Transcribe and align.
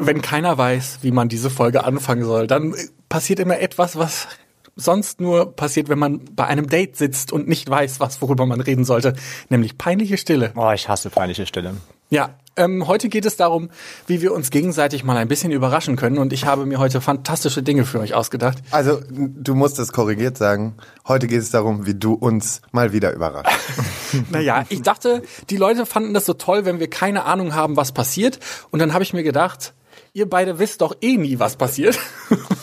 Wenn 0.00 0.22
keiner 0.22 0.56
weiß, 0.56 0.98
wie 1.02 1.12
man 1.12 1.28
diese 1.28 1.50
Folge 1.50 1.84
anfangen 1.84 2.24
soll, 2.24 2.46
dann 2.46 2.74
passiert 3.08 3.40
immer 3.40 3.58
etwas, 3.60 3.96
was 3.96 4.28
sonst 4.76 5.20
nur 5.20 5.54
passiert, 5.54 5.88
wenn 5.88 5.98
man 5.98 6.20
bei 6.34 6.46
einem 6.46 6.68
Date 6.68 6.96
sitzt 6.96 7.32
und 7.32 7.48
nicht 7.48 7.68
weiß, 7.68 8.00
was 8.00 8.22
worüber 8.22 8.46
man 8.46 8.60
reden 8.60 8.84
sollte, 8.84 9.14
nämlich 9.48 9.78
peinliche 9.78 10.16
Stille. 10.16 10.52
Oh, 10.56 10.70
ich 10.72 10.88
hasse 10.88 11.10
peinliche 11.10 11.46
Stille. 11.46 11.74
Ja, 12.10 12.34
ähm, 12.56 12.86
heute 12.86 13.08
geht 13.08 13.24
es 13.24 13.36
darum, 13.36 13.70
wie 14.06 14.20
wir 14.20 14.34
uns 14.34 14.50
gegenseitig 14.50 15.04
mal 15.04 15.16
ein 15.16 15.28
bisschen 15.28 15.50
überraschen 15.50 15.96
können 15.96 16.18
und 16.18 16.34
ich 16.34 16.44
habe 16.44 16.66
mir 16.66 16.78
heute 16.78 17.00
fantastische 17.00 17.62
Dinge 17.62 17.86
für 17.86 18.00
euch 18.00 18.12
ausgedacht. 18.12 18.58
Also, 18.70 19.00
du 19.08 19.54
musst 19.54 19.78
es 19.78 19.92
korrigiert 19.92 20.36
sagen. 20.36 20.74
Heute 21.08 21.26
geht 21.26 21.40
es 21.40 21.50
darum, 21.50 21.86
wie 21.86 21.94
du 21.94 22.12
uns 22.12 22.60
mal 22.70 22.92
wieder 22.92 23.14
überraschst. 23.14 23.58
naja, 24.30 24.66
ich 24.68 24.82
dachte, 24.82 25.22
die 25.48 25.56
Leute 25.56 25.86
fanden 25.86 26.12
das 26.12 26.26
so 26.26 26.34
toll, 26.34 26.66
wenn 26.66 26.80
wir 26.80 26.90
keine 26.90 27.24
Ahnung 27.24 27.54
haben, 27.54 27.76
was 27.76 27.92
passiert 27.92 28.38
und 28.70 28.78
dann 28.78 28.92
habe 28.92 29.02
ich 29.02 29.14
mir 29.14 29.22
gedacht, 29.22 29.72
ihr 30.14 30.28
beide 30.28 30.58
wisst 30.58 30.80
doch 30.80 30.96
eh 31.00 31.16
nie, 31.16 31.38
was 31.38 31.56
passiert. 31.56 31.98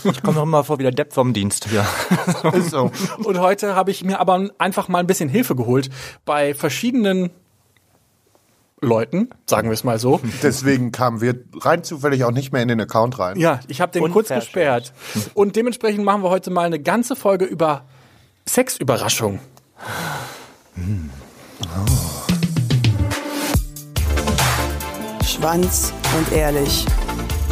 Ich 0.04 0.24
komme 0.24 0.36
noch 0.36 0.44
immer 0.44 0.64
vor 0.64 0.80
wie 0.80 0.84
der 0.84 0.92
Depp 0.92 1.14
vom 1.14 1.34
Dienst 1.34 1.68
hier. 1.68 1.86
Ist 2.54 2.72
so. 2.72 2.92
Und 3.24 3.40
heute 3.40 3.76
habe 3.76 3.92
ich 3.92 4.04
mir 4.04 4.20
aber 4.20 4.50
einfach 4.58 4.88
mal 4.88 5.00
ein 5.00 5.08
bisschen 5.08 5.30
Hilfe 5.30 5.56
geholt 5.56 5.90
bei 6.26 6.54
verschiedenen 6.54 7.32
Leuten, 8.82 9.30
sagen 9.46 9.68
wir 9.68 9.74
es 9.74 9.84
mal 9.84 10.00
so. 10.00 10.22
Deswegen 10.42 10.92
kamen 10.94 11.20
wir 11.20 11.44
rein 11.60 11.84
zufällig 11.84 12.24
auch 12.24 12.32
nicht 12.32 12.54
mehr 12.54 12.62
in 12.62 12.70
den 12.70 12.80
Account 12.80 13.20
rein. 13.20 13.38
Ja, 13.38 13.60
ich 13.68 13.82
habe 13.82 13.92
den 13.92 14.10
kurz 14.12 14.30
gesperrt. 14.30 14.94
Und 15.34 15.56
dementsprechend 15.58 16.06
machen 16.06 16.24
wir 16.24 16.30
heute 16.30 16.50
mal 16.50 16.66
eine 16.66 16.80
ganze 16.80 17.18
Folge 17.18 17.44
über 17.46 17.86
Sexüberraschung. 18.48 19.40
Schwanz 25.26 25.94
und 26.18 26.32
ehrlich. 26.32 26.86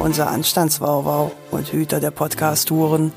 unser 0.00 0.30
Anstandswauwau 0.30 1.30
und 1.50 1.72
Hüter 1.72 2.00
der 2.00 2.10
Podcast-Touren. 2.10 3.12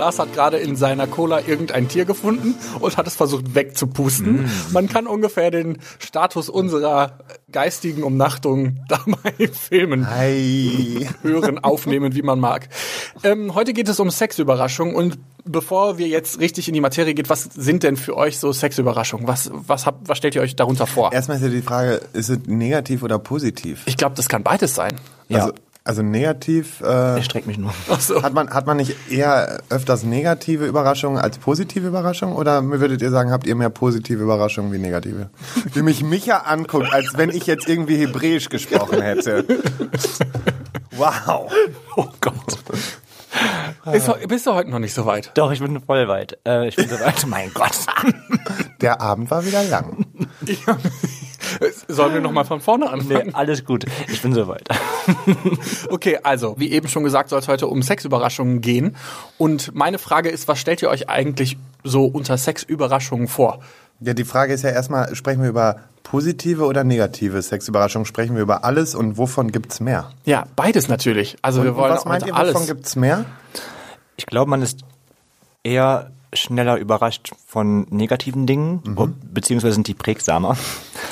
Lars 0.00 0.18
hat 0.18 0.32
gerade 0.32 0.56
in 0.56 0.76
seiner 0.76 1.06
Cola 1.06 1.40
irgendein 1.46 1.88
Tier 1.88 2.06
gefunden 2.06 2.54
und 2.80 2.96
hat 2.96 3.06
es 3.06 3.14
versucht 3.14 3.54
wegzupusten. 3.54 4.44
Mm. 4.44 4.72
Man 4.72 4.88
kann 4.88 5.06
ungefähr 5.06 5.50
den 5.50 5.78
Status 5.98 6.48
unserer 6.48 7.18
geistigen 7.52 8.02
Umnachtung 8.02 8.80
dabei 8.88 9.48
filmen, 9.52 10.10
Hi. 10.10 11.06
hören, 11.22 11.58
aufnehmen, 11.62 12.14
wie 12.14 12.22
man 12.22 12.40
mag. 12.40 12.68
Ähm, 13.22 13.54
heute 13.54 13.72
geht 13.74 13.88
es 13.88 14.00
um 14.00 14.10
Sexüberraschung 14.10 14.94
und 14.94 15.18
bevor 15.44 15.98
wir 15.98 16.08
jetzt 16.08 16.40
richtig 16.40 16.68
in 16.68 16.74
die 16.74 16.80
Materie 16.80 17.12
geht, 17.14 17.28
was 17.28 17.44
sind 17.44 17.82
denn 17.82 17.96
für 17.96 18.16
euch 18.16 18.38
so 18.38 18.52
Sexüberraschungen? 18.52 19.28
Was, 19.28 19.50
was, 19.52 19.84
habt, 19.84 20.08
was 20.08 20.16
stellt 20.16 20.34
ihr 20.34 20.40
euch 20.40 20.56
darunter 20.56 20.86
vor? 20.86 21.12
Erstmal 21.12 21.36
ist 21.36 21.42
ja 21.42 21.50
die 21.50 21.62
Frage, 21.62 22.00
ist 22.14 22.30
es 22.30 22.38
negativ 22.46 23.02
oder 23.02 23.18
positiv? 23.18 23.82
Ich 23.86 23.96
glaube, 23.96 24.16
das 24.16 24.28
kann 24.28 24.42
beides 24.42 24.74
sein. 24.74 24.96
Ja. 25.28 25.50
Also, 25.82 26.02
negativ 26.02 26.82
äh, 26.82 27.18
Ich 27.18 27.24
streck 27.24 27.46
mich 27.46 27.58
nur. 27.58 27.72
so. 27.98 28.22
hat 28.22 28.34
man 28.34 28.50
hat 28.50 28.66
man 28.66 28.76
nicht 28.76 28.96
eher 29.10 29.60
öfters 29.70 30.02
negative 30.04 30.66
Überraschungen 30.66 31.18
als 31.18 31.38
positive 31.38 31.86
Überraschungen 31.86 32.36
oder 32.36 32.62
würdet 32.62 33.00
ihr 33.02 33.10
sagen, 33.10 33.32
habt 33.32 33.46
ihr 33.46 33.54
mehr 33.54 33.70
positive 33.70 34.22
Überraschungen 34.22 34.72
wie 34.72 34.78
negative? 34.78 35.30
Wie 35.72 35.82
mich 35.82 36.02
Micha 36.02 36.38
anguckt, 36.38 36.92
als 36.92 37.16
wenn 37.16 37.30
ich 37.30 37.46
jetzt 37.46 37.68
irgendwie 37.68 37.96
Hebräisch 37.96 38.48
gesprochen 38.50 39.00
hätte. 39.00 39.44
Wow. 40.96 41.50
Oh 41.96 42.08
Gott. 42.20 42.58
Bist 43.90 44.08
du, 44.08 44.28
bist 44.28 44.46
du 44.46 44.52
heute 44.54 44.70
noch 44.70 44.80
nicht 44.80 44.92
so 44.92 45.06
weit? 45.06 45.30
Doch, 45.34 45.50
ich 45.52 45.60
bin 45.60 45.80
voll 45.80 46.08
weit. 46.08 46.38
Äh, 46.46 46.68
ich 46.68 46.76
bin 46.76 46.88
so 46.88 47.00
weit. 47.00 47.26
mein 47.28 47.50
Gott. 47.54 47.70
Der 48.80 49.00
Abend 49.00 49.30
war 49.30 49.46
wieder 49.46 49.62
lang. 49.64 50.04
Sollen 51.94 52.14
wir 52.14 52.20
noch 52.20 52.32
mal 52.32 52.44
von 52.44 52.60
vorne 52.60 52.90
anfangen? 52.90 53.28
Nee, 53.28 53.32
alles 53.34 53.64
gut. 53.64 53.84
Ich 54.08 54.22
bin 54.22 54.32
so 54.34 54.48
weit. 54.48 54.68
Okay, 55.88 56.18
also, 56.22 56.54
wie 56.58 56.70
eben 56.70 56.88
schon 56.88 57.02
gesagt, 57.04 57.30
soll 57.30 57.38
es 57.40 57.48
heute 57.48 57.66
um 57.66 57.82
Sexüberraschungen 57.82 58.60
gehen. 58.60 58.96
Und 59.38 59.74
meine 59.74 59.98
Frage 59.98 60.28
ist, 60.28 60.46
was 60.48 60.58
stellt 60.58 60.82
ihr 60.82 60.88
euch 60.90 61.08
eigentlich 61.08 61.56
so 61.82 62.04
unter 62.04 62.36
Sexüberraschungen 62.36 63.26
vor? 63.28 63.60
Ja, 64.00 64.14
die 64.14 64.24
Frage 64.24 64.52
ist 64.52 64.62
ja 64.62 64.70
erstmal, 64.70 65.14
sprechen 65.14 65.42
wir 65.42 65.48
über 65.48 65.80
positive 66.02 66.64
oder 66.64 66.84
negative 66.84 67.42
Sexüberraschungen? 67.42 68.06
Sprechen 68.06 68.34
wir 68.36 68.42
über 68.42 68.64
alles 68.64 68.94
und 68.94 69.18
wovon 69.18 69.52
gibt's 69.52 69.80
mehr? 69.80 70.10
Ja, 70.24 70.44
beides 70.56 70.88
natürlich. 70.88 71.36
Also 71.42 71.62
wir 71.64 71.70
Und 71.72 71.76
wollen 71.76 71.94
was 71.94 72.04
meint 72.04 72.22
heute 72.22 72.32
ihr, 72.32 72.36
alles. 72.36 72.54
wovon 72.54 72.66
gibt's 72.66 72.96
mehr? 72.96 73.24
Ich 74.16 74.26
glaube, 74.26 74.50
man 74.50 74.62
ist 74.62 74.80
eher 75.64 76.10
schneller 76.32 76.76
überrascht 76.76 77.32
von 77.46 77.86
negativen 77.90 78.46
Dingen, 78.46 78.82
beziehungsweise 79.32 79.74
sind 79.74 79.88
die 79.88 79.94
prägsamer. 79.94 80.56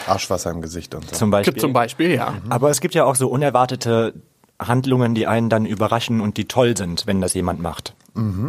Arschwasser 0.06 0.50
im 0.50 0.62
Gesicht 0.62 0.94
und 0.94 1.08
so. 1.08 1.16
Zum 1.16 1.30
Beispiel. 1.30 1.60
Zum 1.60 1.72
Beispiel, 1.72 2.14
ja. 2.14 2.34
Aber 2.48 2.70
es 2.70 2.80
gibt 2.80 2.94
ja 2.94 3.04
auch 3.04 3.16
so 3.16 3.28
unerwartete 3.28 4.14
Handlungen, 4.60 5.14
die 5.14 5.26
einen 5.26 5.48
dann 5.48 5.66
überraschen 5.66 6.20
und 6.20 6.36
die 6.36 6.46
toll 6.46 6.76
sind, 6.76 7.06
wenn 7.06 7.20
das 7.20 7.34
jemand 7.34 7.60
macht. 7.60 7.94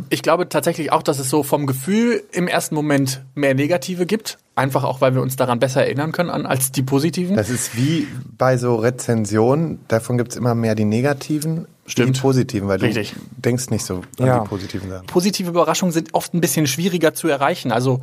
Ich 0.10 0.22
glaube 0.24 0.50
tatsächlich 0.50 0.92
auch, 0.92 1.04
dass 1.04 1.20
es 1.20 1.30
so 1.30 1.44
vom 1.44 1.66
Gefühl 1.68 2.24
im 2.32 2.48
ersten 2.48 2.76
Moment 2.76 3.22
mehr 3.36 3.54
Negative 3.54 4.06
gibt. 4.06 4.38
Einfach 4.56 4.84
auch, 4.84 5.00
weil 5.00 5.14
wir 5.16 5.22
uns 5.22 5.36
daran 5.36 5.60
besser 5.60 5.84
erinnern 5.84 6.12
können 6.12 6.30
an, 6.30 6.46
als 6.46 6.72
die 6.72 6.82
positiven. 6.84 7.36
Das 7.36 7.50
ist 7.50 7.78
wie 7.78 8.08
bei 8.38 8.58
so 8.58 8.76
Rezensionen, 8.76 9.80
davon 9.88 10.18
gibt's 10.18 10.36
immer 10.36 10.56
mehr 10.56 10.76
die 10.76 10.86
negativen, 10.86 11.66
Stimmt. 11.86 12.18
die 12.18 12.22
positiven, 12.22 12.68
weil 12.68 12.80
Richtig. 12.80 13.14
du 13.14 13.20
denkst 13.42 13.70
nicht 13.70 13.86
so 13.86 14.02
an 14.20 14.26
Ja. 14.26 14.40
die 14.40 14.48
positiven 14.50 14.90
Sachen. 14.90 15.06
Positive 15.08 15.50
Überraschungen 15.50 15.94
sind 15.94 16.14
oft 16.14 16.34
ein 16.34 16.42
bisschen 16.42 16.68
schwieriger 16.68 17.14
zu 17.14 17.28
erreichen. 17.28 17.72
Also 17.72 18.02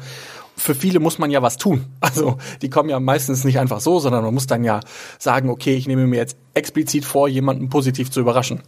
für 0.56 0.74
viele 0.74 1.00
muss 1.00 1.18
man 1.18 1.30
ja 1.30 1.42
was 1.42 1.56
tun. 1.56 1.86
Also 2.06 2.38
die 2.62 2.70
kommen 2.70 2.88
ja 2.88 3.00
meistens 3.00 3.44
nicht 3.44 3.58
einfach 3.58 3.80
so, 3.80 3.98
sondern 3.98 4.24
man 4.24 4.32
muss 4.32 4.46
dann 4.46 4.62
ja 4.62 4.80
sagen, 5.18 5.50
okay, 5.50 5.74
ich 5.74 5.88
nehme 5.88 6.06
mir 6.06 6.16
jetzt 6.16 6.36
explizit 6.54 7.04
vor, 7.04 7.28
jemanden 7.28 7.68
positiv 7.68 8.10
zu 8.10 8.20
überraschen. 8.20 8.60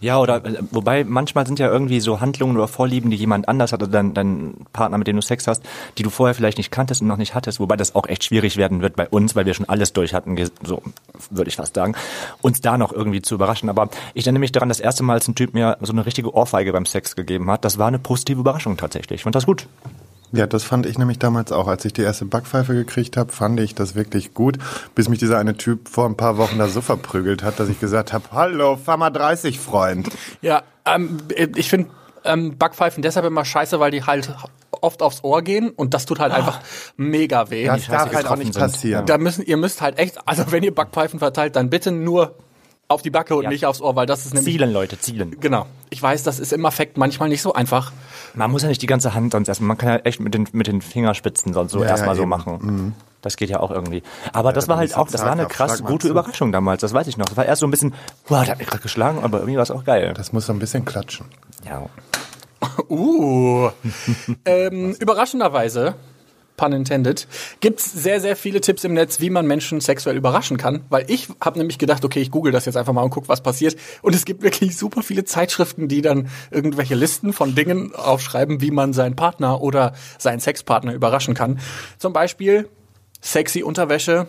Ja, 0.00 0.18
oder 0.18 0.44
äh, 0.44 0.58
wobei 0.72 1.04
manchmal 1.04 1.46
sind 1.46 1.58
ja 1.58 1.68
irgendwie 1.68 2.00
so 2.00 2.20
Handlungen 2.20 2.56
oder 2.56 2.66
Vorlieben, 2.68 3.10
die 3.10 3.16
jemand 3.16 3.48
anders 3.48 3.72
hat 3.72 3.82
oder 3.82 3.92
dein, 3.92 4.14
dein 4.14 4.54
Partner, 4.72 4.98
mit 4.98 5.06
dem 5.06 5.16
du 5.16 5.22
Sex 5.22 5.46
hast, 5.46 5.62
die 5.96 6.02
du 6.02 6.10
vorher 6.10 6.34
vielleicht 6.34 6.58
nicht 6.58 6.70
kanntest 6.70 7.00
und 7.00 7.08
noch 7.08 7.16
nicht 7.16 7.34
hattest, 7.34 7.60
wobei 7.60 7.76
das 7.76 7.94
auch 7.94 8.06
echt 8.06 8.24
schwierig 8.24 8.56
werden 8.56 8.82
wird 8.82 8.96
bei 8.96 9.08
uns, 9.08 9.36
weil 9.36 9.46
wir 9.46 9.54
schon 9.54 9.68
alles 9.68 9.92
durch 9.92 10.12
hatten, 10.12 10.36
so 10.62 10.82
würde 11.30 11.48
ich 11.48 11.56
fast 11.56 11.74
sagen, 11.74 11.94
uns 12.42 12.60
da 12.60 12.76
noch 12.76 12.92
irgendwie 12.92 13.22
zu 13.22 13.36
überraschen. 13.36 13.70
Aber 13.70 13.88
ich 14.12 14.26
erinnere 14.26 14.40
mich 14.40 14.52
daran, 14.52 14.68
das 14.68 14.80
erste 14.80 15.04
Mal, 15.04 15.14
als 15.14 15.28
ein 15.28 15.34
Typ 15.36 15.54
mir 15.54 15.78
so 15.80 15.92
eine 15.92 16.04
richtige 16.04 16.34
Ohrfeige 16.34 16.72
beim 16.72 16.84
Sex 16.84 17.16
gegeben 17.16 17.48
hat, 17.50 17.64
das 17.64 17.78
war 17.78 17.88
eine 17.88 18.00
positive 18.00 18.40
Überraschung 18.40 18.76
tatsächlich. 18.76 19.20
Ich 19.20 19.22
fand 19.22 19.36
das 19.36 19.46
gut. 19.46 19.66
Ja, 20.32 20.46
das 20.46 20.62
fand 20.62 20.86
ich 20.86 20.98
nämlich 20.98 21.18
damals 21.18 21.50
auch. 21.52 21.66
Als 21.66 21.84
ich 21.84 21.92
die 21.92 22.02
erste 22.02 22.24
Backpfeife 22.24 22.74
gekriegt 22.74 23.16
habe, 23.16 23.32
fand 23.32 23.58
ich 23.60 23.74
das 23.74 23.94
wirklich 23.94 24.34
gut, 24.34 24.58
bis 24.94 25.08
mich 25.08 25.18
dieser 25.18 25.38
eine 25.38 25.56
Typ 25.56 25.88
vor 25.88 26.06
ein 26.06 26.16
paar 26.16 26.36
Wochen 26.36 26.58
da 26.58 26.68
so 26.68 26.80
verprügelt 26.80 27.42
hat, 27.42 27.58
dass 27.58 27.68
ich 27.68 27.80
gesagt 27.80 28.12
habe, 28.12 28.24
hallo, 28.32 28.78
mal 28.86 29.10
30, 29.10 29.58
Freund. 29.58 30.08
Ja, 30.40 30.62
ähm, 30.86 31.18
ich 31.56 31.68
finde 31.68 31.90
ähm, 32.24 32.56
Backpfeifen 32.58 33.02
deshalb 33.02 33.26
immer 33.26 33.44
scheiße, 33.44 33.80
weil 33.80 33.90
die 33.90 34.04
halt 34.04 34.32
oft 34.70 35.02
aufs 35.02 35.24
Ohr 35.24 35.42
gehen 35.42 35.70
und 35.70 35.94
das 35.94 36.06
tut 36.06 36.20
halt 36.20 36.32
einfach 36.32 36.60
mega 36.96 37.50
weh. 37.50 37.66
Das 37.66 37.86
darf 37.86 38.14
halt 38.14 38.26
auch 38.26 38.36
nicht 38.36 38.56
passieren. 38.56 39.06
Da 39.06 39.18
müssen, 39.18 39.44
ihr 39.44 39.56
müsst 39.56 39.80
halt 39.80 39.98
echt, 39.98 40.18
also 40.26 40.50
wenn 40.50 40.62
ihr 40.62 40.74
Backpfeifen 40.74 41.18
verteilt, 41.18 41.56
dann 41.56 41.70
bitte 41.70 41.92
nur 41.92 42.36
auf 42.90 43.02
die 43.02 43.10
Backe 43.10 43.36
und 43.36 43.44
Ja. 43.44 43.50
nicht 43.50 43.66
aufs 43.66 43.80
Ohr, 43.80 43.94
weil 43.94 44.06
das 44.06 44.26
ist 44.26 44.34
nämlich 44.34 44.52
Zielen, 44.52 44.72
Leute, 44.72 44.98
zielen. 44.98 45.36
Genau. 45.40 45.66
Ich 45.90 46.02
weiß, 46.02 46.22
das 46.24 46.40
ist 46.40 46.52
im 46.52 46.66
Affekt 46.66 46.96
manchmal 46.98 47.28
nicht 47.28 47.40
so 47.40 47.52
einfach. 47.52 47.92
Man 48.34 48.50
muss 48.50 48.62
ja 48.62 48.68
nicht 48.68 48.82
die 48.82 48.86
ganze 48.86 49.14
Hand 49.14 49.32
sonst 49.32 49.48
erstmal, 49.48 49.68
man 49.68 49.78
kann 49.78 49.88
ja 49.90 49.96
echt 49.98 50.20
mit 50.20 50.34
den, 50.34 50.48
mit 50.52 50.66
den 50.66 50.82
Fingerspitzen 50.82 51.52
sonst 51.52 51.72
so 51.72 51.82
Ja, 51.82 51.90
erstmal 51.90 52.16
ja, 52.16 52.22
so 52.22 52.26
machen. 52.26 52.94
Das 53.22 53.36
geht 53.36 53.50
ja 53.50 53.60
auch 53.60 53.70
irgendwie. 53.70 54.02
Aber 54.32 54.52
das 54.52 54.66
war 54.66 54.76
halt 54.78 54.96
auch, 54.96 55.08
das 55.08 55.22
war 55.22 55.32
eine 55.32 55.46
krass 55.46 55.82
gute? 55.84 56.08
Überraschung 56.08 56.52
damals, 56.52 56.80
das 56.80 56.92
weiß 56.92 57.06
ich 57.06 57.16
noch. 57.16 57.26
Das 57.26 57.36
war 57.36 57.44
erst 57.44 57.60
so 57.60 57.66
ein 57.66 57.70
bisschen, 57.70 57.94
boah, 58.26 58.42
der 58.42 58.52
hat 58.52 58.58
mich 58.58 58.66
gerade 58.66 58.82
geschlagen, 58.82 59.20
aber 59.22 59.38
irgendwie 59.38 59.56
war 59.56 59.62
es 59.62 59.70
auch 59.70 59.84
geil. 59.84 60.12
Das 60.16 60.32
muss 60.32 60.46
so 60.46 60.52
ein 60.52 60.58
bisschen 60.58 60.84
klatschen. 60.84 61.26
Ja. 61.64 61.86
Uh. 62.90 63.70
ähm, 64.44 64.94
überraschenderweise, 64.98 65.94
pun 66.60 66.72
intended, 66.72 67.26
gibt's 67.60 67.90
sehr, 67.90 68.20
sehr 68.20 68.36
viele 68.36 68.60
Tipps 68.60 68.84
im 68.84 68.92
Netz, 68.92 69.18
wie 69.20 69.30
man 69.30 69.46
Menschen 69.46 69.80
sexuell 69.80 70.16
überraschen 70.16 70.58
kann. 70.58 70.84
Weil 70.90 71.06
ich 71.08 71.28
habe 71.40 71.58
nämlich 71.58 71.78
gedacht, 71.78 72.04
okay, 72.04 72.20
ich 72.20 72.30
google 72.30 72.52
das 72.52 72.66
jetzt 72.66 72.76
einfach 72.76 72.92
mal 72.92 73.02
und 73.02 73.10
guck, 73.10 73.28
was 73.28 73.42
passiert. 73.42 73.76
Und 74.02 74.14
es 74.14 74.26
gibt 74.26 74.42
wirklich 74.42 74.76
super 74.76 75.02
viele 75.02 75.24
Zeitschriften, 75.24 75.88
die 75.88 76.02
dann 76.02 76.28
irgendwelche 76.50 76.94
Listen 76.94 77.32
von 77.32 77.54
Dingen 77.54 77.94
aufschreiben, 77.94 78.60
wie 78.60 78.70
man 78.70 78.92
seinen 78.92 79.16
Partner 79.16 79.62
oder 79.62 79.94
seinen 80.18 80.40
Sexpartner 80.40 80.92
überraschen 80.92 81.32
kann. 81.32 81.60
Zum 81.98 82.12
Beispiel 82.12 82.68
sexy 83.22 83.62
Unterwäsche, 83.62 84.26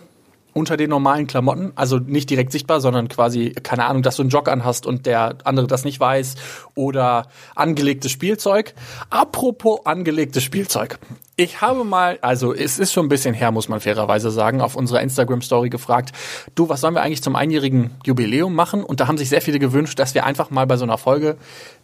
unter 0.52 0.76
den 0.76 0.90
normalen 0.90 1.26
Klamotten, 1.26 1.72
also 1.74 1.98
nicht 1.98 2.30
direkt 2.30 2.52
sichtbar, 2.52 2.80
sondern 2.80 3.08
quasi, 3.08 3.50
keine 3.62 3.86
Ahnung, 3.86 4.02
dass 4.02 4.16
du 4.16 4.22
einen 4.22 4.30
Jog 4.30 4.48
anhast 4.48 4.86
und 4.86 5.06
der 5.06 5.38
andere 5.44 5.66
das 5.66 5.84
nicht 5.84 5.98
weiß 5.98 6.34
oder 6.74 7.28
angelegtes 7.54 8.12
Spielzeug. 8.12 8.74
Apropos 9.10 9.80
angelegtes 9.84 10.42
Spielzeug. 10.42 10.98
Ich 11.36 11.60
habe 11.62 11.84
mal, 11.84 12.18
also 12.20 12.54
es 12.54 12.78
ist 12.78 12.92
schon 12.92 13.06
ein 13.06 13.08
bisschen 13.08 13.34
her, 13.34 13.50
muss 13.50 13.68
man 13.68 13.80
fairerweise 13.80 14.30
sagen, 14.30 14.60
auf 14.60 14.76
unserer 14.76 15.00
Instagram-Story 15.00 15.70
gefragt, 15.70 16.12
du, 16.54 16.68
was 16.68 16.82
sollen 16.82 16.94
wir 16.94 17.02
eigentlich 17.02 17.22
zum 17.22 17.36
einjährigen 17.36 17.90
Jubiläum 18.04 18.54
machen? 18.54 18.84
Und 18.84 19.00
da 19.00 19.08
haben 19.08 19.16
sich 19.18 19.30
sehr 19.30 19.40
viele 19.40 19.58
gewünscht, 19.58 19.98
dass 19.98 20.14
wir 20.14 20.24
einfach 20.24 20.50
mal 20.50 20.66
bei 20.66 20.76
so 20.76 20.84
einer 20.84 20.98
Folge 20.98 21.38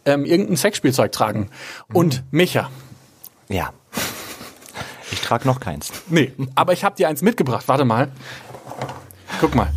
ähm, 0.05 0.23
irgendein 0.23 0.57
Sexspielzeug 0.57 1.11
tragen. 1.11 1.49
Und 1.91 2.23
Micha, 2.31 2.69
Ja. 3.49 3.73
Ich 5.11 5.21
trage 5.21 5.47
noch 5.47 5.59
keins. 5.59 5.91
nee, 6.07 6.31
aber 6.55 6.73
ich 6.73 6.83
habe 6.83 6.95
dir 6.95 7.07
eins 7.07 7.21
mitgebracht, 7.21 7.67
warte 7.67 7.85
mal. 7.85 8.11
Guck 9.39 9.55
mal. 9.55 9.67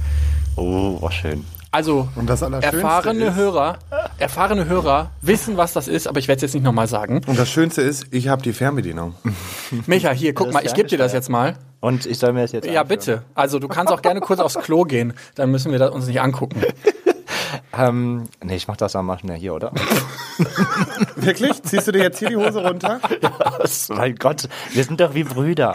Oh, 0.57 1.01
war 1.01 1.13
schön. 1.13 1.45
Also 1.75 2.07
Und 2.17 2.29
das 2.29 2.43
Allerschönste 2.43 2.77
erfahrene 2.83 3.25
ist- 3.29 3.35
Hörer, 3.35 3.79
erfahrene 4.19 4.67
Hörer 4.67 5.11
wissen, 5.23 5.57
was 5.57 5.73
das 5.73 5.89
ist, 5.89 6.07
aber 6.07 6.19
ich 6.19 6.29
werde 6.29 6.37
es 6.37 6.43
jetzt 6.43 6.55
nicht 6.55 6.65
nochmal 6.65 6.87
sagen. 6.87 7.23
Und 7.27 7.39
das 7.39 7.49
Schönste 7.49 7.81
ist, 7.81 8.07
ich 8.11 8.29
habe 8.29 8.43
die 8.43 8.53
Fernbedienung. 8.53 9.15
Micha, 9.87 10.11
hier, 10.11 10.35
guck 10.35 10.53
mal, 10.53 10.65
ich 10.67 10.75
gebe 10.75 10.89
dir 10.89 10.99
das 10.99 11.15
jetzt 11.15 11.31
mal. 11.31 11.55
Und 11.81 12.05
ich 12.05 12.19
soll 12.19 12.35
mir 12.35 12.43
das 12.43 12.53
jetzt 12.53 12.67
Ja, 12.67 12.83
anschauen. 12.83 12.89
bitte. 12.89 13.23
Also 13.35 13.59
du 13.59 13.69
kannst 13.69 13.91
auch 13.93 14.03
gerne 14.03 14.21
kurz 14.21 14.39
aufs 14.41 14.59
Klo 14.59 14.83
gehen, 14.85 15.15
dann 15.35 15.51
müssen 15.51 15.73
wir 15.73 15.79
das 15.79 15.91
uns 15.93 16.07
nicht 16.07 16.21
angucken. 16.21 16.61
Ähm, 17.77 18.25
nee, 18.45 18.57
ich 18.57 18.69
mach 18.69 18.77
das 18.77 18.93
dann 18.93 19.07
mal 19.07 19.19
schnell 19.19 19.39
hier, 19.39 19.55
oder? 19.55 19.73
Wirklich? 21.17 21.63
Ziehst 21.63 21.87
du 21.89 21.93
dir 21.93 22.03
jetzt 22.03 22.19
hier 22.19 22.29
die 22.29 22.37
Hose 22.37 22.63
runter? 22.63 23.01
Was? 23.59 23.89
mein 23.89 24.15
Gott, 24.17 24.49
wir 24.73 24.85
sind 24.85 25.01
doch 25.01 25.15
wie 25.15 25.25
Brüder. 25.25 25.75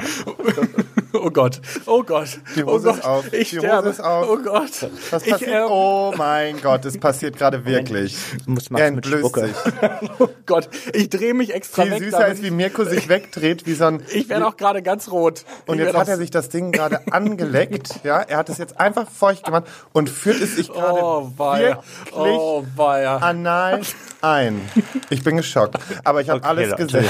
Oh 1.13 1.29
Gott, 1.31 1.61
oh 1.85 2.03
Gott. 2.03 2.39
Die 2.55 2.63
Hose 2.63 2.89
oh 2.89 2.91
Gott. 2.91 2.97
ist 2.99 3.05
auf. 3.05 3.33
Ich 3.33 3.49
Die 3.49 3.57
Hose 3.57 3.67
sterbe. 3.67 3.89
ist 3.89 3.99
auf. 4.01 4.27
Oh 4.29 4.37
Gott. 4.37 4.89
Was 5.11 5.23
ich, 5.25 5.31
passiert? 5.31 5.51
ähm, 5.51 5.67
oh 5.69 6.13
mein 6.17 6.61
Gott, 6.61 6.85
es 6.85 6.97
passiert 6.97 7.37
gerade 7.37 7.65
wirklich. 7.65 8.17
Muss 8.45 8.67
Er 8.71 8.91
mit 8.91 9.05
Spucke. 9.05 9.49
oh 10.19 10.27
Gott, 10.45 10.69
ich 10.93 11.09
drehe 11.09 11.33
mich 11.33 11.53
extra 11.53 11.83
Viel 11.83 11.91
weg. 11.93 11.99
süßer, 11.99 12.11
damit 12.17 12.29
als 12.31 12.41
wie 12.41 12.47
ich 12.47 12.51
Mirko 12.51 12.83
sich 12.83 13.07
wegdreht, 13.09 13.65
wie 13.65 13.73
so 13.73 13.85
ein... 13.85 14.03
ich 14.13 14.29
werde 14.29 14.47
auch 14.47 14.57
gerade 14.57 14.81
ganz 14.81 15.09
rot. 15.11 15.43
Und 15.65 15.79
Ich 15.79 15.85
jetzt 15.85 15.95
hat 15.95 16.07
er 16.07 16.17
sich 16.17 16.29
das 16.31 16.49
Ding 16.49 16.71
gerade 16.71 16.99
angeleckt, 17.11 18.03
ja, 18.03 18.19
er 18.21 18.37
hat 18.37 18.49
es 18.49 18.57
jetzt 18.57 18.79
einfach 18.79 19.09
feucht 19.09 19.43
gemacht 19.45 19.63
und 19.93 20.09
führt 20.09 20.41
es 20.41 20.55
sich 20.55 20.67
gerade 20.71 20.99
Oh, 21.01 21.31
weia. 21.37 21.81
wirklich 22.05 22.13
Oh, 22.13 22.65
weia. 22.75 23.17
anal 23.17 23.81
ein. 24.21 24.61
Ich 25.09 25.23
bin 25.23 25.37
geschockt, 25.37 25.77
aber 26.03 26.21
ich 26.21 26.29
habe 26.29 26.43
alles 26.43 26.71
Leute, 26.71 26.85
gesehen. 26.85 27.09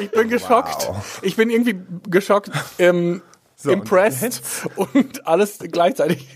Ich 0.00 0.10
bin 0.10 0.28
geschockt. 0.28 0.90
Ich 1.22 1.36
bin 1.36 1.50
irgendwie 1.50 1.80
geschockt, 2.08 2.19
ähm, 2.78 3.22
und 3.64 3.70
impressed 3.70 4.42
und 4.76 5.26
alles 5.26 5.58
gleichzeitig. 5.58 6.28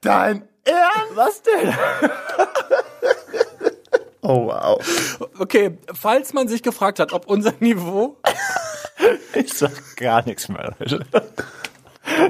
Dein 0.00 0.48
Ernst? 0.64 1.14
Was 1.14 1.42
denn? 1.42 1.74
Oh 4.22 4.46
wow. 4.46 5.18
Okay, 5.38 5.78
falls 5.94 6.32
man 6.32 6.46
sich 6.48 6.62
gefragt 6.62 6.98
hat, 6.98 7.12
ob 7.12 7.26
unser 7.26 7.54
Niveau 7.60 8.16
Ich 9.34 9.52
sag 9.54 9.96
gar 9.96 10.24
nichts 10.24 10.48
mehr. 10.48 10.74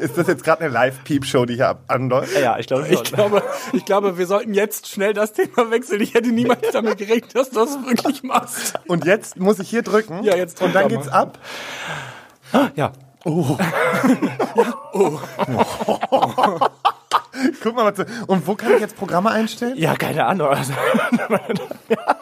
Ist 0.00 0.16
das 0.16 0.26
jetzt 0.26 0.44
gerade 0.44 0.62
eine 0.64 0.72
Live-Peep-Show, 0.72 1.44
die 1.46 1.54
hier 1.54 1.78
anläuft? 1.88 2.38
Ja, 2.38 2.58
ich 2.58 2.66
glaube 2.66 2.88
Ich 2.88 3.02
glaube, 3.02 3.42
ich 3.72 3.84
glaube, 3.84 4.18
wir 4.18 4.26
sollten 4.26 4.54
jetzt 4.54 4.88
schnell 4.88 5.14
das 5.14 5.32
Thema 5.32 5.70
wechseln. 5.70 6.00
Ich 6.00 6.14
hätte 6.14 6.30
niemals 6.30 6.60
damit 6.72 6.98
gerechnet, 6.98 7.34
dass 7.34 7.50
du 7.50 7.56
das 7.56 7.70
wirklich 7.86 8.22
machst. 8.22 8.74
Und 8.86 9.04
jetzt 9.04 9.38
muss 9.38 9.58
ich 9.58 9.68
hier 9.68 9.82
drücken. 9.82 10.22
Ja, 10.22 10.36
jetzt 10.36 10.60
drück 10.60 10.68
Und 10.68 10.74
dann 10.74 10.88
geht's 10.88 11.06
mal. 11.06 11.12
ab. 11.12 11.38
Ja. 12.74 12.92
Guck 17.62 17.76
mal, 17.76 17.94
was 17.96 18.06
und 18.26 18.46
wo 18.46 18.54
kann 18.54 18.74
ich 18.74 18.80
jetzt 18.80 18.96
Programme 18.96 19.30
einstellen? 19.30 19.76
Ja, 19.76 19.94
keine 19.94 20.26
Ahnung. 20.26 20.48
Also, 20.48 20.72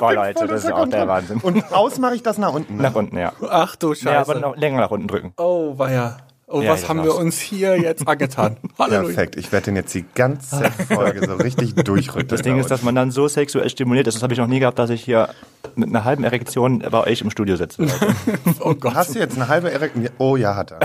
Boah, 0.00 0.14
Leute, 0.14 0.46
das 0.46 0.64
ist 0.64 0.72
auch 0.72 0.88
der 0.88 1.06
Wahnsinn. 1.06 1.38
Und 1.40 1.72
aus 1.72 1.98
mache 1.98 2.14
ich 2.14 2.22
das 2.22 2.38
nach 2.38 2.52
unten. 2.52 2.76
Ne? 2.76 2.82
Nach 2.82 2.94
unten, 2.94 3.16
ja. 3.18 3.32
Ach 3.48 3.76
du 3.76 3.94
Scheiße. 3.94 4.08
Ja, 4.08 4.20
aber 4.20 4.34
noch 4.36 4.56
länger 4.56 4.80
nach 4.80 4.90
unten 4.90 5.08
drücken. 5.08 5.32
oh, 5.36 5.78
weia. 5.78 6.16
Oh, 6.52 6.62
Ja, 6.62 6.72
was 6.72 6.88
haben 6.88 7.04
wir 7.04 7.14
uns 7.14 7.38
hier 7.38 7.80
jetzt 7.80 8.08
angetan? 8.08 8.56
Halleluja. 8.78 9.14
Perfekt, 9.14 9.36
ich 9.36 9.52
werde 9.52 9.66
den 9.66 9.76
jetzt 9.76 9.94
die 9.94 10.04
ganze 10.16 10.64
Folge 10.92 11.24
so 11.24 11.34
richtig 11.36 11.74
durchrütteln. 11.76 12.26
Das 12.28 12.42
Ding 12.42 12.58
ist, 12.58 12.70
dass 12.72 12.82
man 12.82 12.94
dann 12.96 13.12
so 13.12 13.28
sexuell 13.28 13.70
stimuliert 13.70 14.08
ist. 14.08 14.14
Das 14.14 14.22
habe 14.24 14.32
ich 14.32 14.38
noch 14.40 14.48
nie 14.48 14.58
gehabt, 14.58 14.78
dass 14.78 14.90
ich 14.90 15.02
hier 15.04 15.28
mit 15.76 15.88
einer 15.90 16.02
halben 16.04 16.24
Erektion 16.24 16.80
bei 16.80 17.06
euch 17.06 17.20
im 17.20 17.30
Studio 17.30 17.54
sitze. 17.56 17.86
Oh 18.62 18.74
Gott. 18.74 18.94
Hast 18.94 19.14
du 19.14 19.18
jetzt 19.20 19.36
eine 19.36 19.48
halbe 19.48 19.70
Erektion? 19.70 20.08
Oh 20.18 20.36
ja, 20.36 20.54
hat 20.56 20.72
er. 20.72 20.80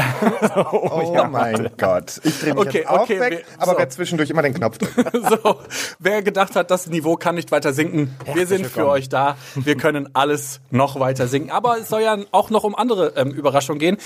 Oh, 0.72 1.26
mein 1.30 1.70
Gott. 1.78 2.22
Ich 2.24 2.40
drehe 2.40 2.54
mich 2.54 2.68
Okay, 2.68 2.78
jetzt 2.80 2.90
auch 2.90 3.02
okay, 3.02 3.20
weg, 3.20 3.32
wir- 3.32 3.62
aber 3.62 3.72
so. 3.74 3.78
werde 3.80 3.90
zwischendurch 3.92 4.30
immer 4.30 4.42
den 4.44 4.54
Knopf 4.54 4.78
drücken. 4.78 5.06
So, 5.44 5.56
wer 6.00 6.22
gedacht 6.22 6.56
hat, 6.56 6.70
das 6.72 6.88
Niveau 6.88 7.16
kann 7.16 7.36
nicht 7.36 7.52
weiter 7.52 7.74
sinken, 7.74 8.16
wir 8.34 8.46
sind 8.48 8.66
für 8.68 8.76
willkommen. 8.78 8.90
euch 8.90 9.10
da. 9.10 9.36
Wir 9.56 9.76
können 9.76 10.10
alles 10.14 10.62
noch 10.72 11.00
weiter 11.00 11.28
singen. 11.28 11.50
Aber 11.50 11.78
es 11.80 11.90
soll 11.90 12.02
ja 12.04 12.18
auch 12.32 12.50
noch 12.50 12.64
um 12.64 12.76
andere 12.76 13.14
ähm, 13.18 13.32
Überraschungen 13.32 13.80
gehen. 13.80 13.98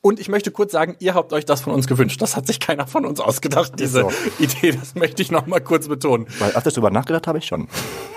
Und 0.00 0.20
ich 0.20 0.28
möchte 0.28 0.52
kurz 0.52 0.72
sagen, 0.72 0.94
ihr 1.00 1.14
habt 1.14 1.32
euch 1.32 1.44
das 1.44 1.62
von 1.62 1.72
uns 1.72 1.88
gewünscht. 1.88 2.22
Das 2.22 2.36
hat 2.36 2.46
sich 2.46 2.60
keiner 2.60 2.86
von 2.86 3.04
uns 3.04 3.18
ausgedacht, 3.18 3.72
diese 3.78 4.02
so. 4.02 4.12
Idee. 4.38 4.72
Das 4.72 4.94
möchte 4.94 5.22
ich 5.22 5.32
noch 5.32 5.46
mal 5.46 5.60
kurz 5.60 5.88
betonen. 5.88 6.26
Weil 6.38 6.52
öfters 6.52 6.74
drüber 6.74 6.90
nachgedacht 6.90 7.26
habe 7.26 7.38
ich 7.38 7.46
schon. 7.46 7.68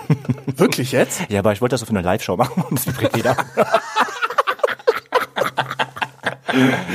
Wirklich 0.46 0.92
jetzt? 0.92 1.22
Ja, 1.28 1.40
aber 1.40 1.52
ich 1.52 1.60
wollte 1.60 1.72
das 1.72 1.80
so 1.80 1.86
für 1.86 1.90
eine 1.90 2.02
Live-Show 2.02 2.36
machen 2.36 2.62
und 2.68 2.78
es 2.78 2.86
vibriert 2.86 3.16
wieder. 3.16 3.36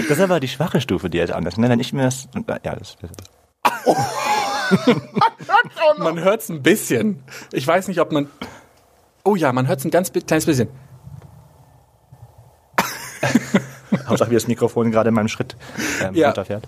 Das 0.07 0.18
ist 0.18 0.24
aber 0.24 0.39
die 0.39 0.48
schwache 0.48 0.81
Stufe, 0.81 1.10
die 1.10 1.18
jetzt 1.18 1.34
anders. 1.34 1.57
Ne? 1.57 1.68
Wenn 1.68 1.80
ich 1.80 1.92
mir 1.92 2.04
das. 2.04 2.28
Ja, 2.63 2.75
das. 2.75 2.95
Man 5.98 6.19
hört 6.19 6.42
es 6.42 6.50
ein 6.50 6.62
bisschen. 6.62 7.24
Ich 7.51 7.66
weiß 7.66 7.88
nicht, 7.88 8.00
ob 8.00 8.12
man. 8.12 8.30
Oh 9.24 9.36
ja, 9.36 9.51
man 9.51 9.68
hört 9.68 9.80
es 9.80 9.86
ein 9.86 9.92
ganz 9.92 10.13
kleines 10.13 10.45
bisschen. 10.45 10.69
Hauptsache, 14.07 14.30
wie 14.31 14.36
das 14.36 14.48
Mikrofon 14.48 14.92
gerade 14.92 15.10
in 15.10 15.16
meinem 15.16 15.28
Schritt 15.28 15.56
ähm, 16.04 16.13
Ja. 16.16 16.28
runterfährt. 16.28 16.68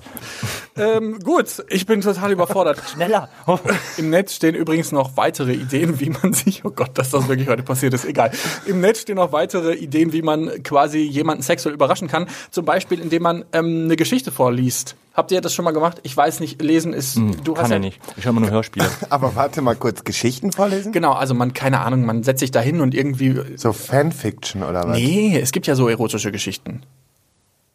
Ähm, 0.78 1.20
gut, 1.20 1.64
ich 1.70 1.86
bin 1.86 2.00
total 2.02 2.32
überfordert. 2.32 2.82
Schneller! 2.94 3.28
Oh. 3.48 3.60
Im 3.98 4.10
Netz 4.10 4.34
stehen 4.36 4.56
übrigens 4.56 4.92
noch 4.92 5.18
weitere 5.18 5.54
Ideen, 5.54 6.00
wie 6.00 6.10
man 6.10 6.34
sich, 6.34 6.64
oh 6.64 6.70
Gott, 6.72 6.98
dass 6.98 7.10
das 7.10 7.28
wirklich 7.28 7.50
heute 7.50 7.64
passiert 7.64 7.94
ist, 7.94 8.06
egal. 8.06 8.32
Im 8.66 8.80
Netz 8.80 9.02
stehen 9.02 9.16
noch 9.18 9.32
weitere 9.34 9.74
Ideen, 9.74 10.14
wie 10.14 10.22
man 10.22 10.64
quasi 10.64 11.00
jemanden 11.00 11.44
sexuell 11.44 11.74
überraschen 11.76 12.08
kann. 12.08 12.28
Zum 12.52 12.64
Beispiel, 12.66 13.00
indem 13.02 13.24
man 13.24 13.46
ähm, 13.52 13.84
eine 13.86 13.96
Geschichte 13.98 14.32
vorliest. 14.32 14.96
Habt 15.14 15.32
ihr 15.34 15.42
das 15.42 15.54
schon 15.54 15.66
mal 15.66 15.72
gemacht? 15.72 15.98
Ich 16.04 16.16
weiß 16.16 16.40
nicht, 16.40 16.62
lesen 16.62 16.94
ist, 16.94 17.18
du 17.18 17.22
hast 17.24 17.36
Hm, 17.48 17.54
Kann 17.56 17.70
ja 17.72 17.76
er 17.76 17.80
nicht. 17.80 18.00
Ich 18.16 18.24
höre 18.24 18.30
immer 18.30 18.40
nur 18.42 18.52
Hörspiele. 18.52 18.86
Aber 19.10 19.36
warte 19.36 19.62
mal 19.62 19.76
kurz, 19.76 20.06
Geschichten 20.06 20.54
vorlesen? 20.54 20.94
Genau, 20.94 21.12
also 21.12 21.34
man, 21.34 21.54
keine 21.54 21.82
Ahnung, 21.82 22.06
man 22.06 22.24
setzt 22.24 22.40
sich 22.40 22.52
da 22.52 22.62
hin 22.62 22.80
und 22.80 22.94
irgendwie, 22.96 23.36
So 23.58 23.74
Fanfiction 23.74 24.64
oder 24.64 24.88
was? 24.88 24.98
nee, 24.98 25.38
es 25.38 25.52
gibt 25.52 25.68
ja 25.68 25.76
so 25.76 25.90
erotische 25.90 26.32
Geschichten. 26.32 26.84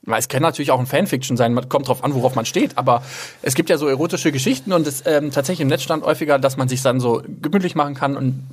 Weil 0.06 0.18
Es 0.18 0.28
kann 0.28 0.42
natürlich 0.42 0.70
auch 0.70 0.78
ein 0.78 0.86
Fanfiction 0.86 1.36
sein, 1.36 1.54
man 1.54 1.68
kommt 1.68 1.88
drauf 1.88 2.04
an, 2.04 2.14
worauf 2.14 2.34
man 2.34 2.44
steht, 2.44 2.76
aber 2.76 3.02
es 3.42 3.54
gibt 3.54 3.70
ja 3.70 3.78
so 3.78 3.88
erotische 3.88 4.32
Geschichten 4.32 4.72
und 4.72 4.86
es 4.86 5.02
ähm, 5.06 5.30
tatsächlich 5.30 5.62
im 5.62 5.68
Netz 5.68 5.82
stand 5.82 6.04
häufiger, 6.04 6.38
dass 6.38 6.56
man 6.56 6.68
sich 6.68 6.82
dann 6.82 7.00
so 7.00 7.22
gemütlich 7.40 7.74
machen 7.74 7.94
kann 7.94 8.16
und 8.16 8.44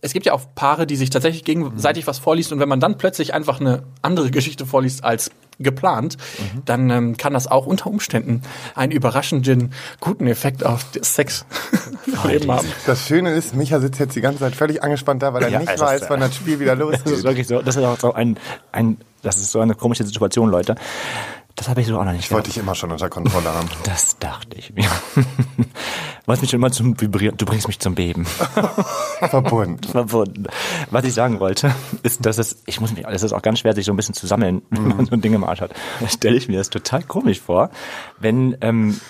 es 0.00 0.12
gibt 0.12 0.26
ja 0.26 0.32
auch 0.32 0.42
Paare, 0.54 0.86
die 0.86 0.96
sich 0.96 1.10
tatsächlich 1.10 1.44
gegenseitig 1.44 2.06
was 2.06 2.18
vorliest 2.18 2.52
und 2.52 2.60
wenn 2.60 2.68
man 2.68 2.80
dann 2.80 2.98
plötzlich 2.98 3.34
einfach 3.34 3.60
eine 3.60 3.82
andere 4.00 4.30
Geschichte 4.30 4.64
vorliest 4.64 5.02
als 5.04 5.30
geplant, 5.58 6.16
dann 6.64 6.90
ähm, 6.90 7.16
kann 7.16 7.34
das 7.34 7.46
auch 7.46 7.66
unter 7.66 7.86
Umständen 7.88 8.42
einen 8.74 8.92
überraschenden 8.92 9.72
guten 10.00 10.26
Effekt 10.26 10.64
auf 10.64 10.84
das 10.92 11.14
Sexleben 11.14 11.46
haben. 12.50 12.66
Das 12.86 13.06
Schöne 13.06 13.30
ist, 13.32 13.54
Micha 13.54 13.80
sitzt 13.80 14.00
jetzt 14.00 14.16
die 14.16 14.20
ganze 14.20 14.40
Zeit 14.40 14.54
völlig 14.56 14.82
angespannt 14.82 15.22
da, 15.22 15.32
weil 15.34 15.42
er 15.44 15.48
Ja, 15.50 15.58
nicht 15.60 15.78
weiß, 15.78 16.04
wann 16.08 16.20
das 16.20 16.34
Spiel 16.36 16.58
wieder 16.60 16.76
Das 16.76 17.00
ist 17.00 17.06
losgeht. 17.06 17.24
wirklich 17.24 17.46
so. 17.46 17.62
Das 17.62 17.76
ist 17.76 17.84
auch 17.84 17.98
so 17.98 18.12
ein, 18.12 18.38
ein. 18.72 18.98
Das 19.22 19.36
ist 19.36 19.52
so 19.52 19.60
eine 19.60 19.74
komische 19.76 20.04
Situation, 20.04 20.50
Leute. 20.50 20.74
Das 21.56 21.68
habe 21.68 21.80
ich 21.80 21.86
so 21.86 21.98
auch 21.98 22.04
noch 22.04 22.12
nicht 22.12 22.24
Ich 22.24 22.30
wollte 22.30 22.48
dich 22.48 22.58
immer 22.58 22.74
schon 22.74 22.90
unter 22.90 23.08
Kontrolle 23.08 23.52
haben. 23.52 23.68
Das 23.84 24.18
dachte 24.18 24.56
ich 24.56 24.72
mir. 24.72 24.88
Was 26.26 26.40
mich 26.40 26.50
schon 26.50 26.60
immer 26.60 26.70
zum 26.70 27.00
Vibrieren, 27.00 27.36
du 27.36 27.44
bringst 27.44 27.66
mich 27.66 27.78
zum 27.78 27.94
Beben. 27.94 28.24
Verbunden. 29.20 29.82
Verbunden. 29.82 30.46
Was 30.90 31.04
ich 31.04 31.14
sagen 31.14 31.40
wollte, 31.40 31.74
ist, 32.02 32.24
dass 32.24 32.38
es, 32.38 32.62
ich 32.66 32.80
muss 32.80 32.92
mich, 32.92 33.06
es 33.06 33.22
ist 33.22 33.32
auch 33.32 33.42
ganz 33.42 33.58
schwer, 33.58 33.74
sich 33.74 33.86
so 33.86 33.92
ein 33.92 33.96
bisschen 33.96 34.14
zu 34.14 34.26
sammeln, 34.26 34.62
wenn 34.70 34.88
man 34.88 35.06
so 35.06 35.12
ein 35.12 35.20
Ding 35.20 35.34
im 35.34 35.44
Arsch 35.44 35.60
hat. 35.60 35.72
Da 36.00 36.08
stelle 36.08 36.36
ich 36.36 36.48
mir 36.48 36.58
das 36.58 36.70
total 36.70 37.02
komisch 37.02 37.40
vor, 37.40 37.70
wenn 38.18 38.56
ähm, 38.60 39.00